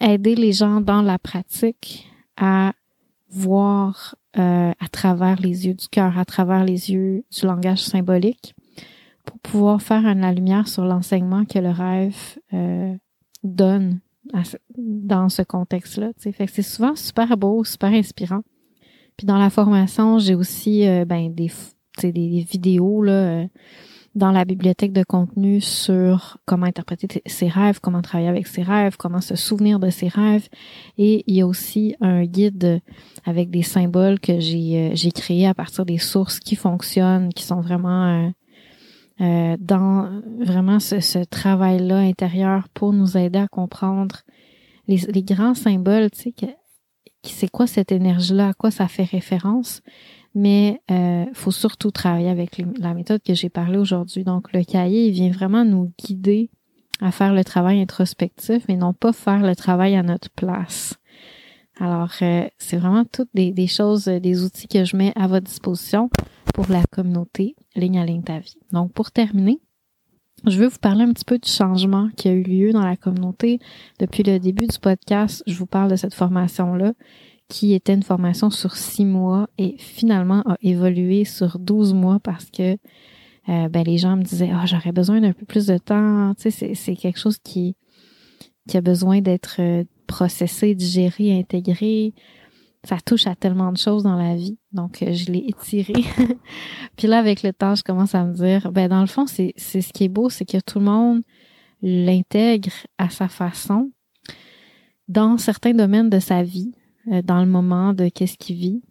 aider 0.00 0.34
les 0.34 0.52
gens 0.52 0.80
dans 0.80 1.02
la 1.02 1.18
pratique 1.18 2.10
à 2.36 2.72
voir 3.30 4.14
euh, 4.38 4.72
à 4.78 4.88
travers 4.90 5.40
les 5.40 5.66
yeux 5.66 5.74
du 5.74 5.88
cœur, 5.88 6.18
à 6.18 6.24
travers 6.24 6.64
les 6.64 6.90
yeux 6.90 7.24
du 7.30 7.46
langage 7.46 7.82
symbolique, 7.82 8.54
pour 9.24 9.38
pouvoir 9.40 9.82
faire 9.82 10.02
la 10.14 10.32
lumière 10.32 10.68
sur 10.68 10.84
l'enseignement 10.84 11.44
que 11.44 11.58
le 11.58 11.70
rêve 11.70 12.38
euh, 12.52 12.94
donne 13.42 14.00
dans 14.76 15.28
ce 15.28 15.42
contexte-là. 15.42 16.10
Fait 16.18 16.32
que 16.32 16.52
c'est 16.52 16.62
souvent 16.62 16.96
super 16.96 17.36
beau, 17.36 17.64
super 17.64 17.92
inspirant. 17.92 18.42
Puis 19.16 19.26
dans 19.26 19.38
la 19.38 19.50
formation, 19.50 20.18
j'ai 20.18 20.34
aussi 20.34 20.86
euh, 20.86 21.04
ben, 21.04 21.32
des, 21.34 21.50
des 22.00 22.46
vidéos 22.50 23.02
là, 23.02 23.46
dans 24.14 24.30
la 24.30 24.44
bibliothèque 24.44 24.92
de 24.92 25.04
contenu 25.04 25.60
sur 25.60 26.38
comment 26.44 26.66
interpréter 26.66 27.22
ses 27.24 27.48
rêves, 27.48 27.80
comment 27.80 28.02
travailler 28.02 28.28
avec 28.28 28.46
ses 28.46 28.62
rêves, 28.62 28.96
comment 28.98 29.20
se 29.20 29.36
souvenir 29.36 29.78
de 29.78 29.90
ses 29.90 30.08
rêves. 30.08 30.48
Et 30.98 31.24
il 31.26 31.36
y 31.36 31.40
a 31.40 31.46
aussi 31.46 31.96
un 32.00 32.24
guide 32.24 32.80
avec 33.24 33.50
des 33.50 33.62
symboles 33.62 34.20
que 34.20 34.38
j'ai 34.38 34.90
euh, 34.90 34.94
j'ai 34.94 35.12
créé 35.12 35.46
à 35.46 35.54
partir 35.54 35.86
des 35.86 35.98
sources 35.98 36.40
qui 36.40 36.56
fonctionnent, 36.56 37.32
qui 37.32 37.44
sont 37.44 37.60
vraiment 37.60 38.04
euh, 38.04 38.30
euh, 39.22 39.56
dans 39.58 40.20
vraiment 40.40 40.78
ce, 40.78 41.00
ce 41.00 41.18
travail-là 41.18 41.98
intérieur 41.98 42.68
pour 42.74 42.92
nous 42.92 43.16
aider 43.16 43.38
à 43.38 43.48
comprendre 43.48 44.22
les, 44.88 44.98
les 44.98 45.22
grands 45.22 45.54
symboles, 45.54 46.10
tu 46.10 46.32
sais, 46.38 46.56
c'est 47.24 47.50
quoi 47.50 47.66
cette 47.66 47.92
énergie-là, 47.92 48.48
à 48.48 48.52
quoi 48.52 48.70
ça 48.70 48.88
fait 48.88 49.04
référence 49.04 49.80
mais 50.34 50.80
euh, 50.90 51.26
faut 51.34 51.50
surtout 51.50 51.90
travailler 51.90 52.28
avec 52.28 52.62
la 52.78 52.94
méthode 52.94 53.22
que 53.22 53.34
j'ai 53.34 53.48
parlé 53.48 53.78
aujourd'hui. 53.78 54.24
Donc, 54.24 54.52
le 54.52 54.64
cahier, 54.64 55.06
il 55.06 55.12
vient 55.12 55.30
vraiment 55.30 55.64
nous 55.64 55.92
guider 55.98 56.50
à 57.00 57.10
faire 57.10 57.34
le 57.34 57.44
travail 57.44 57.80
introspectif, 57.80 58.64
mais 58.68 58.76
non 58.76 58.92
pas 58.92 59.12
faire 59.12 59.40
le 59.40 59.56
travail 59.56 59.96
à 59.96 60.02
notre 60.02 60.30
place. 60.30 60.94
Alors, 61.78 62.12
euh, 62.22 62.46
c'est 62.58 62.76
vraiment 62.76 63.04
toutes 63.04 63.30
des, 63.34 63.52
des, 63.52 63.66
choses, 63.66 64.04
des 64.04 64.44
outils 64.44 64.68
que 64.68 64.84
je 64.84 64.96
mets 64.96 65.12
à 65.16 65.26
votre 65.26 65.46
disposition 65.46 66.10
pour 66.54 66.66
la 66.68 66.82
communauté 66.90 67.56
Ligne 67.74 67.98
à 67.98 68.04
ligne 68.04 68.22
ta 68.22 68.38
vie. 68.38 68.58
Donc, 68.72 68.92
pour 68.92 69.10
terminer, 69.10 69.58
je 70.46 70.58
veux 70.58 70.68
vous 70.68 70.78
parler 70.78 71.04
un 71.04 71.12
petit 71.12 71.24
peu 71.24 71.38
du 71.38 71.48
changement 71.48 72.08
qui 72.16 72.28
a 72.28 72.32
eu 72.32 72.42
lieu 72.42 72.72
dans 72.72 72.84
la 72.84 72.96
communauté. 72.96 73.60
Depuis 74.00 74.22
le 74.22 74.38
début 74.38 74.66
du 74.66 74.78
podcast, 74.78 75.42
je 75.46 75.54
vous 75.54 75.66
parle 75.66 75.90
de 75.90 75.96
cette 75.96 76.14
formation-là, 76.14 76.94
qui 77.52 77.74
était 77.74 77.92
une 77.92 78.02
formation 78.02 78.48
sur 78.48 78.76
six 78.76 79.04
mois 79.04 79.46
et 79.58 79.76
finalement 79.76 80.40
a 80.46 80.56
évolué 80.62 81.26
sur 81.26 81.58
douze 81.58 81.92
mois 81.92 82.18
parce 82.18 82.46
que 82.50 82.78
euh, 83.48 83.68
ben, 83.68 83.84
les 83.84 83.98
gens 83.98 84.16
me 84.16 84.22
disaient 84.22 84.50
Ah, 84.50 84.64
j'aurais 84.64 84.92
besoin 84.92 85.20
d'un 85.20 85.34
peu 85.34 85.44
plus 85.44 85.66
de 85.66 85.76
temps. 85.76 86.32
Tu 86.34 86.50
sais, 86.50 86.74
c'est 86.74 86.96
quelque 86.96 87.18
chose 87.18 87.36
qui, 87.38 87.76
qui 88.66 88.78
a 88.78 88.80
besoin 88.80 89.20
d'être 89.20 89.56
euh, 89.60 89.84
processé, 90.06 90.74
digéré, 90.74 91.38
intégré 91.38 92.14
ça 92.84 92.98
touche 92.98 93.26
à 93.26 93.36
tellement 93.36 93.70
de 93.70 93.78
choses 93.78 94.02
dans 94.02 94.16
la 94.16 94.34
vie. 94.34 94.58
Donc, 94.72 95.02
euh, 95.02 95.12
je 95.12 95.30
l'ai 95.30 95.44
étiré. 95.46 95.92
Puis 96.96 97.06
là, 97.06 97.18
avec 97.18 97.42
le 97.42 97.52
temps, 97.52 97.74
je 97.74 97.82
commence 97.82 98.14
à 98.14 98.24
me 98.24 98.34
dire, 98.34 98.72
ben 98.72 98.88
dans 98.88 99.00
le 99.00 99.06
fond, 99.06 99.26
c'est 99.26 99.54
ce 99.56 99.92
qui 99.92 100.04
est 100.04 100.08
beau, 100.08 100.30
c'est 100.30 100.44
que 100.44 100.58
tout 100.58 100.80
le 100.80 100.86
monde 100.86 101.22
l'intègre 101.80 102.72
à 102.98 103.08
sa 103.08 103.28
façon 103.28 103.92
dans 105.08 105.36
certains 105.36 105.74
domaines 105.74 106.10
de 106.10 106.18
sa 106.18 106.42
vie, 106.42 106.72
dans 107.06 107.40
le 107.40 107.46
moment 107.46 107.92
de 107.92 108.08
qu'est-ce 108.08 108.36
qu'il 108.36 108.56
vit. 108.56 108.82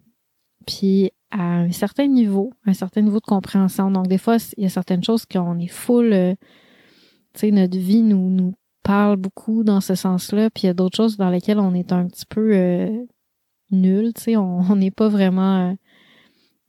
Puis 0.66 1.10
à 1.30 1.42
un 1.42 1.70
certain 1.70 2.06
niveau, 2.06 2.52
un 2.66 2.74
certain 2.74 3.00
niveau 3.00 3.18
de 3.18 3.24
compréhension. 3.24 3.90
Donc, 3.90 4.06
des 4.06 4.18
fois, 4.18 4.36
il 4.56 4.64
y 4.64 4.66
a 4.66 4.70
certaines 4.70 5.02
choses 5.02 5.24
qu'on 5.24 5.58
est 5.58 5.66
full, 5.66 6.12
euh, 6.12 6.34
tu 7.32 7.40
sais, 7.40 7.50
notre 7.50 7.78
vie 7.78 8.02
nous, 8.02 8.28
nous 8.28 8.54
parle 8.82 9.16
beaucoup 9.16 9.64
dans 9.64 9.80
ce 9.80 9.94
sens-là. 9.94 10.50
Puis 10.50 10.64
il 10.64 10.66
y 10.66 10.70
a 10.70 10.74
d'autres 10.74 10.96
choses 10.96 11.16
dans 11.16 11.30
lesquelles 11.30 11.58
on 11.58 11.74
est 11.74 11.92
un 11.92 12.06
petit 12.06 12.26
peu 12.26 12.52
nul, 13.72 14.12
tu 14.14 14.22
sais, 14.22 14.36
on 14.36 14.76
n'est 14.76 14.90
pas 14.90 15.08
vraiment 15.08 15.70
euh, 15.70 15.74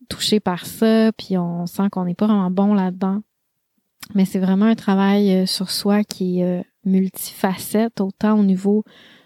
touché 0.09 0.39
par 0.39 0.65
ça, 0.65 1.11
puis 1.11 1.37
on 1.37 1.65
sent 1.65 1.89
qu'on 1.91 2.05
n'est 2.05 2.15
pas 2.15 2.27
vraiment 2.27 2.51
bon 2.51 2.73
là-dedans. 2.73 3.21
Mais 4.15 4.25
c'est 4.25 4.39
vraiment 4.39 4.65
un 4.65 4.75
travail 4.75 5.31
euh, 5.33 5.45
sur 5.45 5.69
soi 5.69 6.03
qui 6.03 6.39
est 6.39 6.59
euh, 6.59 6.63
multifacette, 6.85 8.01
autant 8.01 8.39
au 8.39 8.43
niveau 8.43 8.83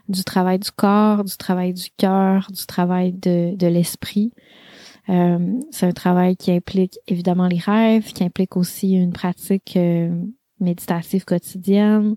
du 0.09 0.23
travail 0.23 0.59
du 0.59 0.71
corps, 0.71 1.23
du 1.23 1.37
travail 1.37 1.73
du 1.73 1.89
cœur, 1.97 2.47
du 2.51 2.65
travail 2.65 3.13
de, 3.13 3.55
de 3.55 3.67
l'esprit. 3.67 4.31
c'est 5.07 5.85
un 5.85 5.91
travail 5.91 6.35
qui 6.35 6.51
implique 6.51 6.99
évidemment 7.07 7.47
les 7.47 7.59
rêves, 7.59 8.11
qui 8.13 8.23
implique 8.23 8.57
aussi 8.57 8.93
une 8.93 9.13
pratique 9.13 9.77
méditative 10.59 11.25
quotidienne, 11.25 12.15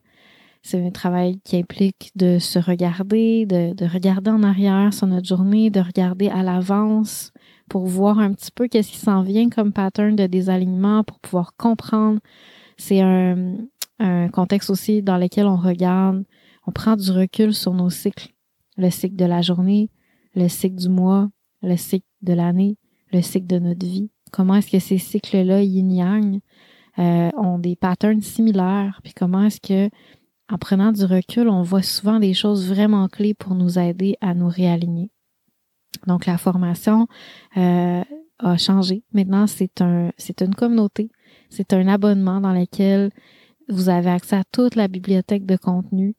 c'est 0.62 0.84
un 0.84 0.90
travail 0.90 1.40
qui 1.40 1.56
implique 1.56 2.10
de 2.16 2.38
se 2.38 2.58
regarder, 2.58 3.46
de, 3.46 3.72
de, 3.74 3.86
regarder 3.86 4.30
en 4.30 4.42
arrière 4.42 4.92
sur 4.92 5.06
notre 5.06 5.26
journée, 5.26 5.70
de 5.70 5.80
regarder 5.80 6.28
à 6.28 6.42
l'avance 6.42 7.32
pour 7.68 7.86
voir 7.86 8.18
un 8.18 8.32
petit 8.32 8.50
peu 8.50 8.68
qu'est-ce 8.68 8.90
qui 8.90 8.98
s'en 8.98 9.22
vient 9.22 9.48
comme 9.48 9.72
pattern 9.72 10.16
de 10.16 10.26
désalignement 10.26 11.02
pour 11.02 11.18
pouvoir 11.18 11.54
comprendre. 11.56 12.20
C'est 12.76 13.00
un, 13.00 13.56
un 14.00 14.28
contexte 14.28 14.68
aussi 14.70 15.02
dans 15.02 15.16
lequel 15.16 15.46
on 15.46 15.56
regarde, 15.56 16.24
on 16.66 16.72
prend 16.72 16.96
du 16.96 17.10
recul 17.10 17.54
sur 17.54 17.74
nos 17.74 17.90
cycles. 17.90 18.28
Le 18.76 18.90
cycle 18.90 19.16
de 19.16 19.24
la 19.24 19.42
journée, 19.42 19.90
le 20.34 20.48
cycle 20.48 20.76
du 20.76 20.88
mois, 20.88 21.28
le 21.62 21.76
cycle 21.76 22.06
de 22.22 22.32
l'année, 22.32 22.76
le 23.12 23.22
cycle 23.22 23.46
de 23.46 23.58
notre 23.58 23.86
vie. 23.86 24.10
Comment 24.32 24.56
est-ce 24.56 24.70
que 24.70 24.78
ces 24.78 24.98
cycles-là, 24.98 25.62
yin-yang, 25.62 26.40
euh, 26.98 27.30
ont 27.36 27.58
des 27.58 27.76
patterns 27.76 28.22
similaires? 28.22 29.00
Puis 29.02 29.12
comment 29.12 29.44
est-ce 29.44 29.60
que 29.60 29.90
en 30.52 30.58
prenant 30.58 30.92
du 30.92 31.04
recul, 31.04 31.48
on 31.48 31.62
voit 31.62 31.82
souvent 31.82 32.18
des 32.18 32.34
choses 32.34 32.68
vraiment 32.68 33.08
clés 33.08 33.34
pour 33.34 33.54
nous 33.54 33.78
aider 33.78 34.16
à 34.20 34.34
nous 34.34 34.48
réaligner? 34.48 35.10
Donc 36.06 36.26
la 36.26 36.38
formation 36.38 37.06
euh, 37.56 38.02
a 38.38 38.56
changé. 38.56 39.04
Maintenant, 39.12 39.46
c'est 39.46 39.80
un, 39.80 40.10
c'est 40.16 40.42
une 40.42 40.54
communauté, 40.54 41.10
c'est 41.50 41.72
un 41.72 41.86
abonnement 41.88 42.40
dans 42.40 42.52
lequel 42.52 43.10
vous 43.68 43.88
avez 43.88 44.10
accès 44.10 44.36
à 44.36 44.44
toute 44.50 44.74
la 44.74 44.88
bibliothèque 44.88 45.46
de 45.46 45.56
contenu, 45.56 46.16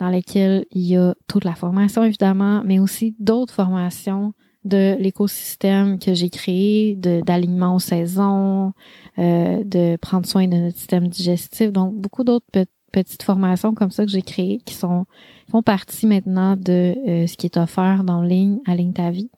dans 0.00 0.10
lequel 0.10 0.66
il 0.72 0.82
y 0.82 0.96
a 0.96 1.14
toute 1.28 1.44
la 1.44 1.54
formation 1.54 2.04
évidemment, 2.04 2.62
mais 2.64 2.78
aussi 2.78 3.14
d'autres 3.18 3.54
formations 3.54 4.32
de 4.64 4.96
l'écosystème 4.98 5.98
que 5.98 6.12
j'ai 6.12 6.28
créé, 6.28 6.96
d'alignement 6.96 7.76
aux 7.76 7.80
saisons, 7.80 8.72
euh, 9.18 9.62
de 9.64 9.96
prendre 9.96 10.26
soin 10.26 10.48
de 10.48 10.56
notre 10.56 10.76
système 10.76 11.06
digestif, 11.06 11.70
donc 11.70 11.94
beaucoup 11.94 12.24
d'autres 12.24 12.46
petites 12.92 13.22
formations 13.22 13.74
comme 13.74 13.90
ça 13.90 14.04
que 14.04 14.10
j'ai 14.10 14.22
créées 14.22 14.58
qui 14.64 14.74
sont 14.74 15.06
font 15.50 15.62
partie 15.62 16.06
maintenant 16.06 16.56
de 16.56 16.94
euh, 17.06 17.26
ce 17.26 17.36
qui 17.36 17.46
est 17.46 17.56
offert 17.56 18.02
dans 18.02 18.22
ligne 18.22 18.58
à 18.66 18.74
ligne 18.74 18.92
ta 18.92 19.10
vie. 19.10 19.30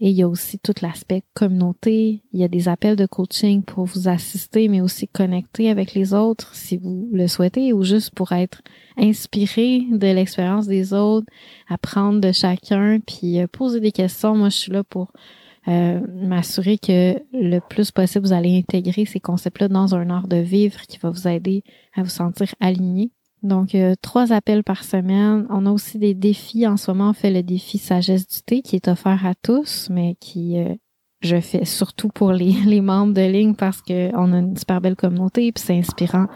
Et 0.00 0.10
il 0.10 0.16
y 0.16 0.22
a 0.22 0.28
aussi 0.28 0.60
tout 0.60 0.74
l'aspect 0.80 1.24
communauté. 1.34 2.22
Il 2.32 2.40
y 2.40 2.44
a 2.44 2.48
des 2.48 2.68
appels 2.68 2.94
de 2.94 3.06
coaching 3.06 3.64
pour 3.64 3.84
vous 3.84 4.06
assister, 4.08 4.68
mais 4.68 4.80
aussi 4.80 5.08
connecter 5.08 5.70
avec 5.70 5.94
les 5.94 6.14
autres 6.14 6.54
si 6.54 6.76
vous 6.76 7.08
le 7.12 7.26
souhaitez 7.26 7.72
ou 7.72 7.82
juste 7.82 8.14
pour 8.14 8.30
être 8.32 8.62
inspiré 8.96 9.84
de 9.90 10.06
l'expérience 10.06 10.68
des 10.68 10.92
autres, 10.92 11.26
apprendre 11.68 12.20
de 12.20 12.30
chacun, 12.30 13.00
puis 13.04 13.40
euh, 13.40 13.48
poser 13.48 13.80
des 13.80 13.92
questions. 13.92 14.36
Moi, 14.36 14.50
je 14.50 14.56
suis 14.56 14.72
là 14.72 14.84
pour 14.84 15.12
euh, 15.66 16.00
m'assurer 16.14 16.78
que 16.78 17.20
le 17.32 17.58
plus 17.58 17.90
possible, 17.90 18.26
vous 18.26 18.32
allez 18.32 18.56
intégrer 18.56 19.04
ces 19.04 19.20
concepts-là 19.20 19.68
dans 19.68 19.94
un 19.96 20.08
art 20.10 20.28
de 20.28 20.36
vivre 20.36 20.80
qui 20.82 20.98
va 20.98 21.10
vous 21.10 21.26
aider 21.26 21.64
à 21.94 22.02
vous 22.02 22.08
sentir 22.08 22.54
aligné. 22.60 23.10
Donc, 23.42 23.74
euh, 23.74 23.94
trois 24.02 24.32
appels 24.32 24.64
par 24.64 24.84
semaine. 24.84 25.46
On 25.50 25.66
a 25.66 25.70
aussi 25.70 25.98
des 25.98 26.14
défis. 26.14 26.66
En 26.66 26.76
ce 26.76 26.90
moment, 26.90 27.10
on 27.10 27.12
fait 27.12 27.30
le 27.30 27.42
défi 27.42 27.78
Sagesse 27.78 28.26
du 28.26 28.42
thé 28.42 28.62
qui 28.62 28.76
est 28.76 28.88
offert 28.88 29.24
à 29.24 29.34
tous, 29.34 29.88
mais 29.90 30.16
qui 30.20 30.58
euh, 30.58 30.74
je 31.20 31.40
fais 31.40 31.64
surtout 31.64 32.08
pour 32.08 32.32
les, 32.32 32.52
les 32.66 32.80
membres 32.80 33.14
de 33.14 33.22
ligne 33.22 33.54
parce 33.54 33.82
qu'on 33.82 34.32
a 34.32 34.38
une 34.38 34.56
super 34.56 34.80
belle 34.80 34.96
communauté 34.96 35.46
et 35.46 35.52
c'est 35.56 35.78
inspirant 35.78 36.26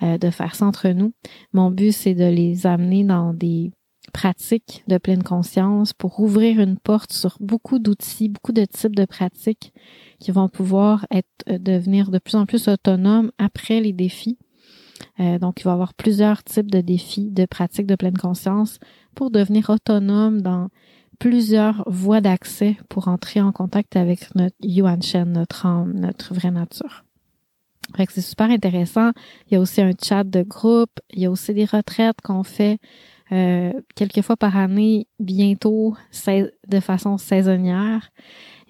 de 0.00 0.30
faire 0.30 0.56
ça 0.56 0.66
entre 0.66 0.88
nous. 0.88 1.12
Mon 1.52 1.70
but, 1.70 1.92
c'est 1.92 2.14
de 2.14 2.24
les 2.24 2.66
amener 2.66 3.04
dans 3.04 3.32
des 3.32 3.70
pratiques 4.12 4.84
de 4.88 4.98
pleine 4.98 5.22
conscience 5.22 5.92
pour 5.92 6.20
ouvrir 6.20 6.60
une 6.60 6.76
porte 6.76 7.12
sur 7.12 7.36
beaucoup 7.40 7.78
d'outils, 7.78 8.28
beaucoup 8.28 8.52
de 8.52 8.64
types 8.64 8.96
de 8.96 9.04
pratiques 9.04 9.72
qui 10.18 10.30
vont 10.30 10.48
pouvoir 10.48 11.06
être 11.10 11.28
euh, 11.48 11.58
devenir 11.58 12.10
de 12.10 12.18
plus 12.18 12.34
en 12.34 12.46
plus 12.46 12.68
autonomes 12.68 13.30
après 13.38 13.80
les 13.80 13.92
défis. 13.92 14.38
Euh, 15.20 15.38
donc, 15.38 15.60
il 15.60 15.64
va 15.64 15.70
y 15.70 15.74
avoir 15.74 15.94
plusieurs 15.94 16.42
types 16.42 16.70
de 16.70 16.80
défis, 16.80 17.30
de 17.30 17.44
pratiques 17.46 17.86
de 17.86 17.96
pleine 17.96 18.16
conscience 18.16 18.78
pour 19.14 19.30
devenir 19.30 19.70
autonome 19.70 20.40
dans 20.40 20.68
plusieurs 21.18 21.84
voies 21.86 22.20
d'accès 22.20 22.76
pour 22.88 23.08
entrer 23.08 23.40
en 23.40 23.52
contact 23.52 23.96
avec 23.96 24.34
notre 24.34 24.56
Yuan 24.60 25.02
Shen, 25.02 25.32
notre 25.32 25.66
âme, 25.66 25.92
notre 25.94 26.34
vraie 26.34 26.50
nature. 26.50 27.04
Fait 27.96 28.06
que 28.06 28.12
c'est 28.12 28.22
super 28.22 28.50
intéressant. 28.50 29.10
Il 29.46 29.54
y 29.54 29.56
a 29.56 29.60
aussi 29.60 29.82
un 29.82 29.92
chat 30.00 30.24
de 30.24 30.42
groupe. 30.42 30.98
Il 31.10 31.20
y 31.20 31.26
a 31.26 31.30
aussi 31.30 31.52
des 31.52 31.64
retraites 31.64 32.20
qu'on 32.22 32.42
fait 32.42 32.78
euh, 33.32 33.72
quelques 33.94 34.22
fois 34.22 34.36
par 34.36 34.56
année, 34.56 35.06
bientôt 35.18 35.96
de 36.68 36.80
façon 36.80 37.18
saisonnière. 37.18 38.10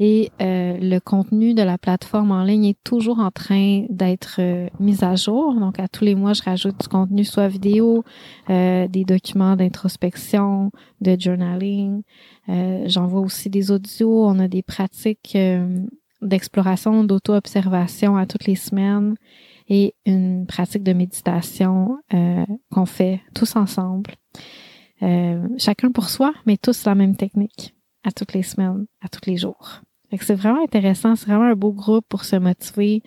Et 0.05 0.33
euh, 0.41 0.77
le 0.81 0.99
contenu 0.99 1.55
de 1.55 1.63
la 1.63 1.79
plateforme 1.79 2.33
en 2.33 2.43
ligne 2.43 2.65
est 2.65 2.83
toujours 2.83 3.21
en 3.21 3.31
train 3.31 3.85
d'être 3.89 4.39
euh, 4.41 4.69
mis 4.81 5.05
à 5.05 5.15
jour. 5.15 5.55
Donc, 5.55 5.79
à 5.79 5.87
tous 5.87 6.05
les 6.05 6.17
mois, 6.17 6.33
je 6.33 6.43
rajoute 6.43 6.81
du 6.81 6.89
contenu, 6.89 7.25
soit 7.25 7.47
vidéo, 7.47 8.03
des 8.49 9.05
documents 9.07 9.55
d'introspection, 9.55 10.73
de 11.01 11.17
journaling. 11.17 12.03
J'envoie 12.49 13.21
aussi 13.21 13.49
des 13.49 13.71
audios. 13.71 14.27
On 14.27 14.41
a 14.41 14.49
des 14.49 14.63
pratiques 14.63 15.39
d'exploration, 16.21 17.05
d'auto-observation 17.05 18.17
à 18.17 18.27
toutes 18.27 18.47
les 18.47 18.57
semaines 18.57 19.15
et 19.69 19.95
une 20.05 20.47
pratique 20.47 20.83
de 20.83 20.95
méditation 20.95 21.99
qu'on 22.73 22.87
fait 22.87 23.21
tous 23.35 23.55
ensemble. 23.55 24.17
Euh, 25.03 25.49
chacun 25.59 25.91
pour 25.91 26.09
soi, 26.09 26.33
mais 26.47 26.57
tous 26.57 26.85
la 26.85 26.95
même 26.95 27.17
technique 27.17 27.75
à 28.05 28.13
toutes 28.13 28.35
les 28.35 28.43
semaines, 28.43 28.87
à 29.01 29.09
tous 29.09 29.29
les 29.29 29.37
jours. 29.37 29.81
C'est 30.21 30.35
vraiment 30.35 30.63
intéressant, 30.63 31.17
c'est 31.17 31.27
vraiment 31.27 31.45
un 31.45 31.55
beau 31.55 31.73
groupe 31.73 32.05
pour 32.09 32.25
se 32.25 32.37
motiver, 32.37 33.03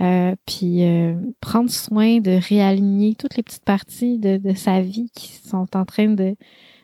euh, 0.00 0.34
puis 0.46 0.84
euh, 0.84 1.14
prendre 1.40 1.70
soin 1.70 2.20
de 2.20 2.38
réaligner 2.48 3.14
toutes 3.14 3.36
les 3.36 3.42
petites 3.42 3.64
parties 3.64 4.18
de, 4.18 4.54
sa 4.54 4.80
vie 4.80 5.10
qui 5.14 5.32
sont 5.32 5.76
en 5.76 5.84
train 5.84 6.08
de 6.08 6.36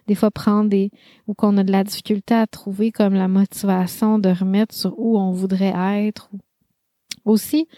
des 0.06 0.14
fois 0.16 0.30
prendre 0.30 0.68
des 0.68 0.90
ou 1.28 1.34
qu'on 1.34 1.56
a 1.56 1.62
de 1.62 1.70
la 1.70 1.84
difficulté 1.84 2.34
à 2.34 2.46
trouver 2.46 2.90
comme 2.90 3.14
la 3.14 3.28
motivation 3.28 4.18
de 4.18 4.30
remettre 4.30 4.74
sur 4.74 4.98
où 4.98 5.18
on 5.18 5.30
voudrait 5.30 5.74
être. 6.06 6.30
Aussi 7.24 7.68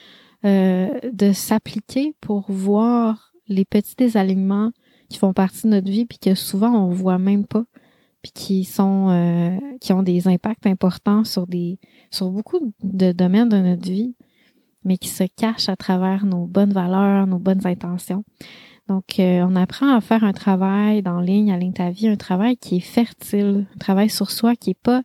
de 0.45 1.33
s'appliquer 1.33 2.15
pour 2.21 2.51
voir 2.51 3.33
les 3.49 3.65
petits 3.65 3.97
désalignements 3.97 4.73
qui 5.09 5.19
font 5.19 5.33
partie 5.33 5.65
de 5.65 5.73
notre 5.73 5.91
vie 5.91 6.07
puis 6.07 6.19
que 6.19 6.35
souvent 6.35 6.73
on 6.73 6.89
voit 6.89 7.19
même 7.19 7.47
pas 7.47 7.65
puis 8.23 8.33
qui 8.33 8.65
sont 8.65 9.09
euh, 9.11 9.59
qui 9.81 9.93
ont 9.93 10.03
des 10.03 10.29
impacts 10.29 10.67
importants 10.67 11.25
sur 11.25 11.47
des 11.47 11.79
sur 12.11 12.31
beaucoup 12.31 12.75
de 12.83 13.13
domaines 13.13 13.49
de 13.49 13.59
notre 13.59 13.91
vie 13.91 14.15
mais 14.85 14.99
qui 14.99 15.09
se 15.09 15.25
cachent 15.25 15.69
à 15.69 15.77
travers 15.77 16.25
nos 16.25 16.47
bonnes 16.47 16.73
valeurs, 16.73 17.27
nos 17.27 17.39
bonnes 17.39 17.67
intentions. 17.67 18.25
Donc, 18.89 19.21
euh, 19.21 19.47
on 19.49 19.55
apprend 19.55 19.95
à 19.95 20.01
faire 20.01 20.25
un 20.25 20.33
travail 20.33 21.03
dans 21.03 21.21
ligne, 21.21 21.53
à 21.53 21.57
ligne 21.57 21.73
ta 21.73 21.91
vie, 21.91 22.09
un 22.09 22.17
travail 22.17 22.57
qui 22.57 22.77
est 22.77 22.81
fertile, 22.81 23.67
un 23.75 23.79
travail 23.79 24.11
sur 24.11 24.31
soi 24.31 24.57
qui 24.57 24.71
est 24.71 24.81
pas 24.83 25.03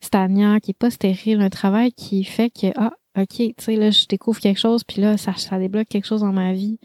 stagnant, 0.00 0.58
qui 0.60 0.70
est 0.70 0.78
pas 0.78 0.90
stérile, 0.90 1.40
un 1.40 1.50
travail 1.50 1.92
qui 1.92 2.24
fait 2.24 2.50
que 2.50 2.68
ah, 2.76 2.92
OK, 3.18 3.36
tu 3.36 3.54
sais, 3.58 3.76
là, 3.76 3.90
je 3.90 4.06
découvre 4.06 4.40
quelque 4.40 4.60
chose, 4.60 4.84
puis 4.84 5.00
là, 5.00 5.16
ça, 5.16 5.34
ça 5.34 5.58
débloque 5.58 5.88
quelque 5.88 6.06
chose 6.06 6.20
dans 6.20 6.32
ma 6.32 6.52
vie. 6.52 6.78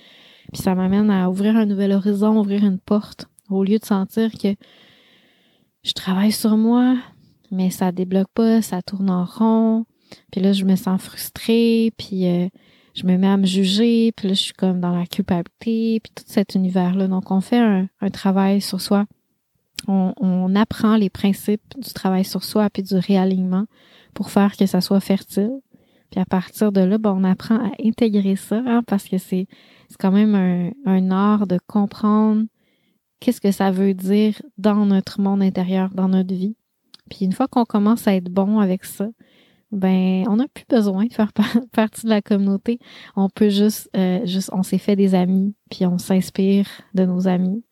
Puis 0.52 0.62
ça 0.62 0.76
m'amène 0.76 1.10
à 1.10 1.30
ouvrir 1.30 1.56
un 1.56 1.66
nouvel 1.66 1.92
horizon, 1.94 2.40
ouvrir 2.40 2.66
une 2.66 2.80
porte, 2.80 3.28
au 3.50 3.64
lieu 3.64 3.80
de 3.80 3.86
sentir 3.86 4.32
que 4.32 4.56
je 5.84 5.94
travaille 5.94 6.32
sur 6.32 6.58
moi, 6.58 6.98
mais 7.52 7.70
ça 7.70 7.92
débloque 7.92 8.30
pas, 8.34 8.62
ça 8.62 8.82
tourne 8.82 9.10
en 9.10 9.26
rond. 9.26 9.86
Puis 10.32 10.42
là, 10.42 10.54
je 10.54 10.64
me 10.66 10.76
sens 10.76 11.02
frustrée, 11.02 11.92
puis 11.98 12.28
euh, 12.28 12.48
je 12.94 13.06
me 13.06 13.18
mets 13.18 13.28
à 13.28 13.38
me 13.38 13.46
juger, 13.46 14.12
puis 14.16 14.30
là, 14.30 14.34
je 14.34 14.42
suis 14.42 14.54
comme 14.54 14.80
dans 14.80 14.96
la 14.96 15.06
culpabilité, 15.06 16.00
puis 16.00 16.12
tout 16.16 16.24
cet 16.26 16.56
univers-là. 16.56 17.08
Donc, 17.08 17.32
on 17.32 17.42
fait 17.42 17.60
un, 17.60 18.10
travail 18.12 18.62
sur 18.62 18.80
soi. 18.80 19.06
On, 19.88 20.56
apprend 20.56 20.96
les 20.96 21.10
principes 21.10 21.78
du 21.78 21.92
travail 21.92 22.24
sur 22.24 22.44
soi, 22.44 22.70
puis 22.70 22.84
du 22.84 22.96
réalignement 22.96 23.66
pour 24.14 24.30
faire 24.30 24.56
que 24.56 24.66
ça 24.66 24.80
soit 24.80 25.02
fertile. 25.02 25.60
Puis 26.12 26.22
à 26.22 26.26
partir 26.26 26.72
de 26.72 26.80
là, 26.80 26.98
ben, 27.00 27.12
on 27.12 27.24
apprend 27.24 27.56
à 27.56 27.72
intégrer 27.84 28.36
ça, 28.36 28.62
hein, 28.66 28.84
parce 28.88 29.06
que 29.06 29.18
c'est 29.18 29.48
quand 30.00 30.12
même 30.12 30.74
un 30.86 31.12
art 31.12 31.48
de 31.48 31.60
comprendre 31.68 32.46
qu'est-ce 33.24 33.40
que 33.40 33.52
ça 33.52 33.72
veut 33.72 33.94
dire 33.94 34.42
dans 34.58 34.86
notre 34.86 35.22
monde 35.22 35.42
intérieur, 35.42 35.90
dans 35.94 36.10
notre 36.10 36.34
vie. 36.34 36.58
Puis 37.10 37.24
une 37.24 37.32
fois 37.32 37.48
qu'on 37.48 37.64
commence 37.64 38.06
à 38.06 38.16
être 38.16 38.30
bon 38.30 38.60
avec 38.60 38.84
ça, 38.84 39.08
ben 39.72 40.26
on 40.28 40.36
n'a 40.36 40.48
plus 40.54 40.66
besoin 40.70 41.06
de 41.06 41.14
faire 41.14 41.32
partie 41.72 42.04
de 42.04 42.10
la 42.10 42.22
communauté. 42.22 42.80
On 43.16 43.30
peut 43.30 43.48
juste, 43.48 43.90
euh, 43.96 44.26
juste, 44.26 44.50
on 44.52 44.62
s'est 44.62 44.78
fait 44.78 44.98
des 44.98 45.16
amis, 45.16 45.56
puis 45.72 45.86
on 45.86 45.98
s'inspire 45.98 46.68
de 46.96 47.06
nos 47.06 47.30
amis, 47.30 47.64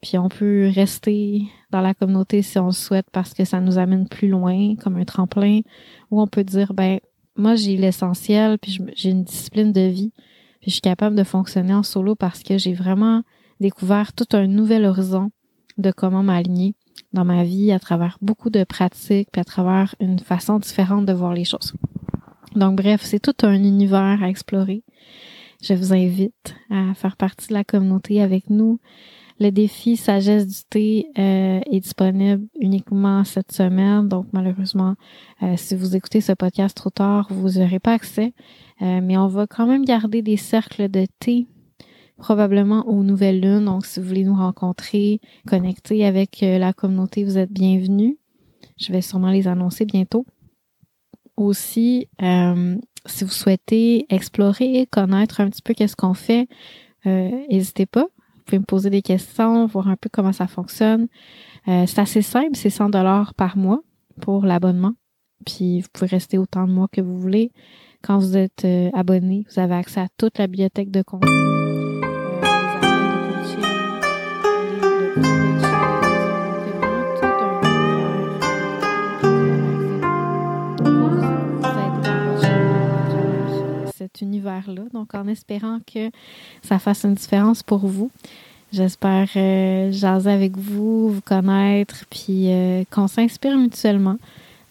puis 0.00 0.16
on 0.16 0.30
peut 0.30 0.70
rester 0.74 1.42
dans 1.70 1.82
la 1.82 1.92
communauté 1.92 2.40
si 2.40 2.58
on 2.58 2.66
le 2.66 2.72
souhaite 2.72 3.06
parce 3.12 3.34
que 3.34 3.44
ça 3.44 3.60
nous 3.60 3.76
amène 3.76 4.08
plus 4.08 4.28
loin, 4.28 4.74
comme 4.76 4.96
un 4.96 5.04
tremplin, 5.04 5.60
ou 6.10 6.22
on 6.22 6.26
peut 6.26 6.44
dire 6.44 6.72
ben 6.72 6.98
moi 7.36 7.56
j'ai 7.56 7.76
l'essentiel, 7.76 8.58
puis 8.58 8.78
j'ai 8.94 9.10
une 9.10 9.24
discipline 9.24 9.70
de 9.70 9.82
vie, 9.82 10.12
puis 10.62 10.70
je 10.70 10.76
suis 10.76 10.80
capable 10.80 11.14
de 11.14 11.24
fonctionner 11.24 11.74
en 11.74 11.82
solo 11.82 12.14
parce 12.14 12.42
que 12.42 12.56
j'ai 12.56 12.72
vraiment 12.72 13.22
découvert 13.64 14.12
tout 14.12 14.28
un 14.36 14.46
nouvel 14.46 14.84
horizon 14.84 15.30
de 15.78 15.90
comment 15.90 16.22
m'aligner 16.22 16.74
dans 17.14 17.24
ma 17.24 17.44
vie 17.44 17.72
à 17.72 17.78
travers 17.78 18.18
beaucoup 18.20 18.50
de 18.50 18.62
pratiques, 18.62 19.30
puis 19.32 19.40
à 19.40 19.44
travers 19.44 19.94
une 20.00 20.18
façon 20.18 20.58
différente 20.58 21.06
de 21.06 21.14
voir 21.14 21.32
les 21.32 21.44
choses. 21.44 21.72
Donc 22.54 22.76
bref, 22.76 23.00
c'est 23.02 23.20
tout 23.20 23.46
un 23.46 23.54
univers 23.54 24.22
à 24.22 24.28
explorer. 24.28 24.82
Je 25.62 25.72
vous 25.72 25.94
invite 25.94 26.54
à 26.70 26.92
faire 26.92 27.16
partie 27.16 27.48
de 27.48 27.54
la 27.54 27.64
communauté 27.64 28.20
avec 28.20 28.50
nous. 28.50 28.80
Le 29.40 29.50
défi 29.50 29.96
Sagesse 29.96 30.46
du 30.46 30.62
thé 30.68 31.06
euh, 31.18 31.60
est 31.72 31.80
disponible 31.80 32.46
uniquement 32.60 33.24
cette 33.24 33.50
semaine, 33.50 34.08
donc 34.08 34.26
malheureusement, 34.32 34.94
euh, 35.42 35.54
si 35.56 35.74
vous 35.74 35.96
écoutez 35.96 36.20
ce 36.20 36.32
podcast 36.32 36.76
trop 36.76 36.90
tard, 36.90 37.28
vous 37.30 37.58
n'aurez 37.58 37.80
pas 37.80 37.94
accès. 37.94 38.34
Euh, 38.82 39.00
mais 39.02 39.16
on 39.16 39.26
va 39.26 39.46
quand 39.46 39.66
même 39.66 39.86
garder 39.86 40.20
des 40.20 40.36
cercles 40.36 40.90
de 40.90 41.06
thé 41.18 41.46
probablement 42.16 42.86
aux 42.88 43.02
Nouvelles 43.02 43.40
Lunes. 43.40 43.64
Donc, 43.64 43.86
si 43.86 44.00
vous 44.00 44.06
voulez 44.06 44.24
nous 44.24 44.34
rencontrer, 44.34 45.20
connecter 45.46 46.06
avec 46.06 46.42
euh, 46.42 46.58
la 46.58 46.72
communauté, 46.72 47.24
vous 47.24 47.38
êtes 47.38 47.52
bienvenus. 47.52 48.16
Je 48.78 48.92
vais 48.92 49.02
sûrement 49.02 49.30
les 49.30 49.48
annoncer 49.48 49.84
bientôt. 49.84 50.26
Aussi, 51.36 52.08
euh, 52.22 52.76
si 53.06 53.24
vous 53.24 53.30
souhaitez 53.30 54.06
explorer, 54.08 54.86
connaître 54.90 55.40
un 55.40 55.50
petit 55.50 55.62
peu 55.62 55.74
qu'est-ce 55.74 55.96
qu'on 55.96 56.14
fait, 56.14 56.48
euh, 57.06 57.30
n'hésitez 57.50 57.86
pas. 57.86 58.06
Vous 58.36 58.42
pouvez 58.46 58.58
me 58.58 58.64
poser 58.64 58.90
des 58.90 59.02
questions, 59.02 59.66
voir 59.66 59.88
un 59.88 59.96
peu 59.96 60.08
comment 60.12 60.32
ça 60.32 60.46
fonctionne. 60.46 61.08
c'est 61.66 61.98
assez 61.98 62.20
simple, 62.20 62.50
c'est 62.54 62.68
100 62.68 62.90
dollars 62.90 63.32
par 63.32 63.56
mois 63.56 63.80
pour 64.20 64.44
l'abonnement. 64.44 64.92
Puis 65.46 65.80
vous 65.80 65.88
pouvez 65.90 66.08
rester 66.08 66.36
autant 66.36 66.66
de 66.66 66.72
mois 66.72 66.88
que 66.92 67.00
vous 67.00 67.18
voulez. 67.18 67.52
Quand 68.02 68.18
vous 68.18 68.36
êtes 68.36 68.66
abonné, 68.92 69.46
vous 69.50 69.60
avez 69.60 69.76
accès 69.76 70.00
à 70.00 70.08
toute 70.18 70.36
la 70.36 70.46
bibliothèque 70.46 70.90
de 70.90 71.00
contenu 71.00 71.63
cet 84.04 84.20
univers-là. 84.20 84.82
Donc, 84.92 85.14
en 85.14 85.26
espérant 85.28 85.78
que 85.86 86.10
ça 86.62 86.78
fasse 86.78 87.04
une 87.04 87.14
différence 87.14 87.62
pour 87.62 87.86
vous. 87.86 88.10
J'espère 88.70 89.28
euh, 89.36 89.90
jaser 89.92 90.30
avec 90.30 90.58
vous, 90.58 91.08
vous 91.08 91.20
connaître, 91.22 92.04
puis 92.10 92.50
euh, 92.50 92.84
qu'on 92.90 93.08
s'inspire 93.08 93.56
mutuellement. 93.56 94.18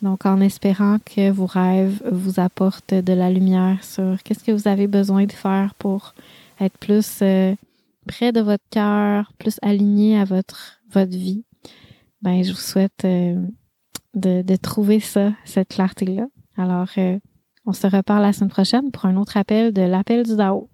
Donc, 0.03 0.25
en 0.25 0.39
espérant 0.41 0.97
que 1.03 1.31
vos 1.31 1.47
rêves 1.47 2.01
vous 2.11 2.39
apportent 2.39 2.93
de 2.93 3.13
la 3.13 3.31
lumière 3.31 3.83
sur 3.83 4.21
qu'est-ce 4.23 4.43
que 4.43 4.51
vous 4.51 4.67
avez 4.67 4.87
besoin 4.87 5.25
de 5.25 5.31
faire 5.31 5.73
pour 5.79 6.13
être 6.59 6.77
plus 6.77 7.19
euh, 7.21 7.55
près 8.05 8.31
de 8.31 8.41
votre 8.41 8.65
cœur, 8.69 9.31
plus 9.39 9.57
aligné 9.63 10.19
à 10.19 10.25
votre, 10.25 10.79
votre 10.91 11.11
vie. 11.17 11.43
Ben, 12.21 12.43
je 12.43 12.51
vous 12.51 12.59
souhaite 12.59 13.03
de, 13.03 13.41
de 14.13 14.55
trouver 14.57 14.99
ça, 14.99 15.31
cette 15.45 15.69
clarté-là. 15.69 16.27
Alors, 16.57 16.89
on 17.65 17.73
se 17.73 17.87
reparle 17.87 18.21
la 18.21 18.33
semaine 18.33 18.49
prochaine 18.49 18.91
pour 18.91 19.05
un 19.05 19.15
autre 19.15 19.37
appel 19.37 19.73
de 19.73 19.81
l'appel 19.81 20.23
du 20.23 20.35
DAO. 20.35 20.69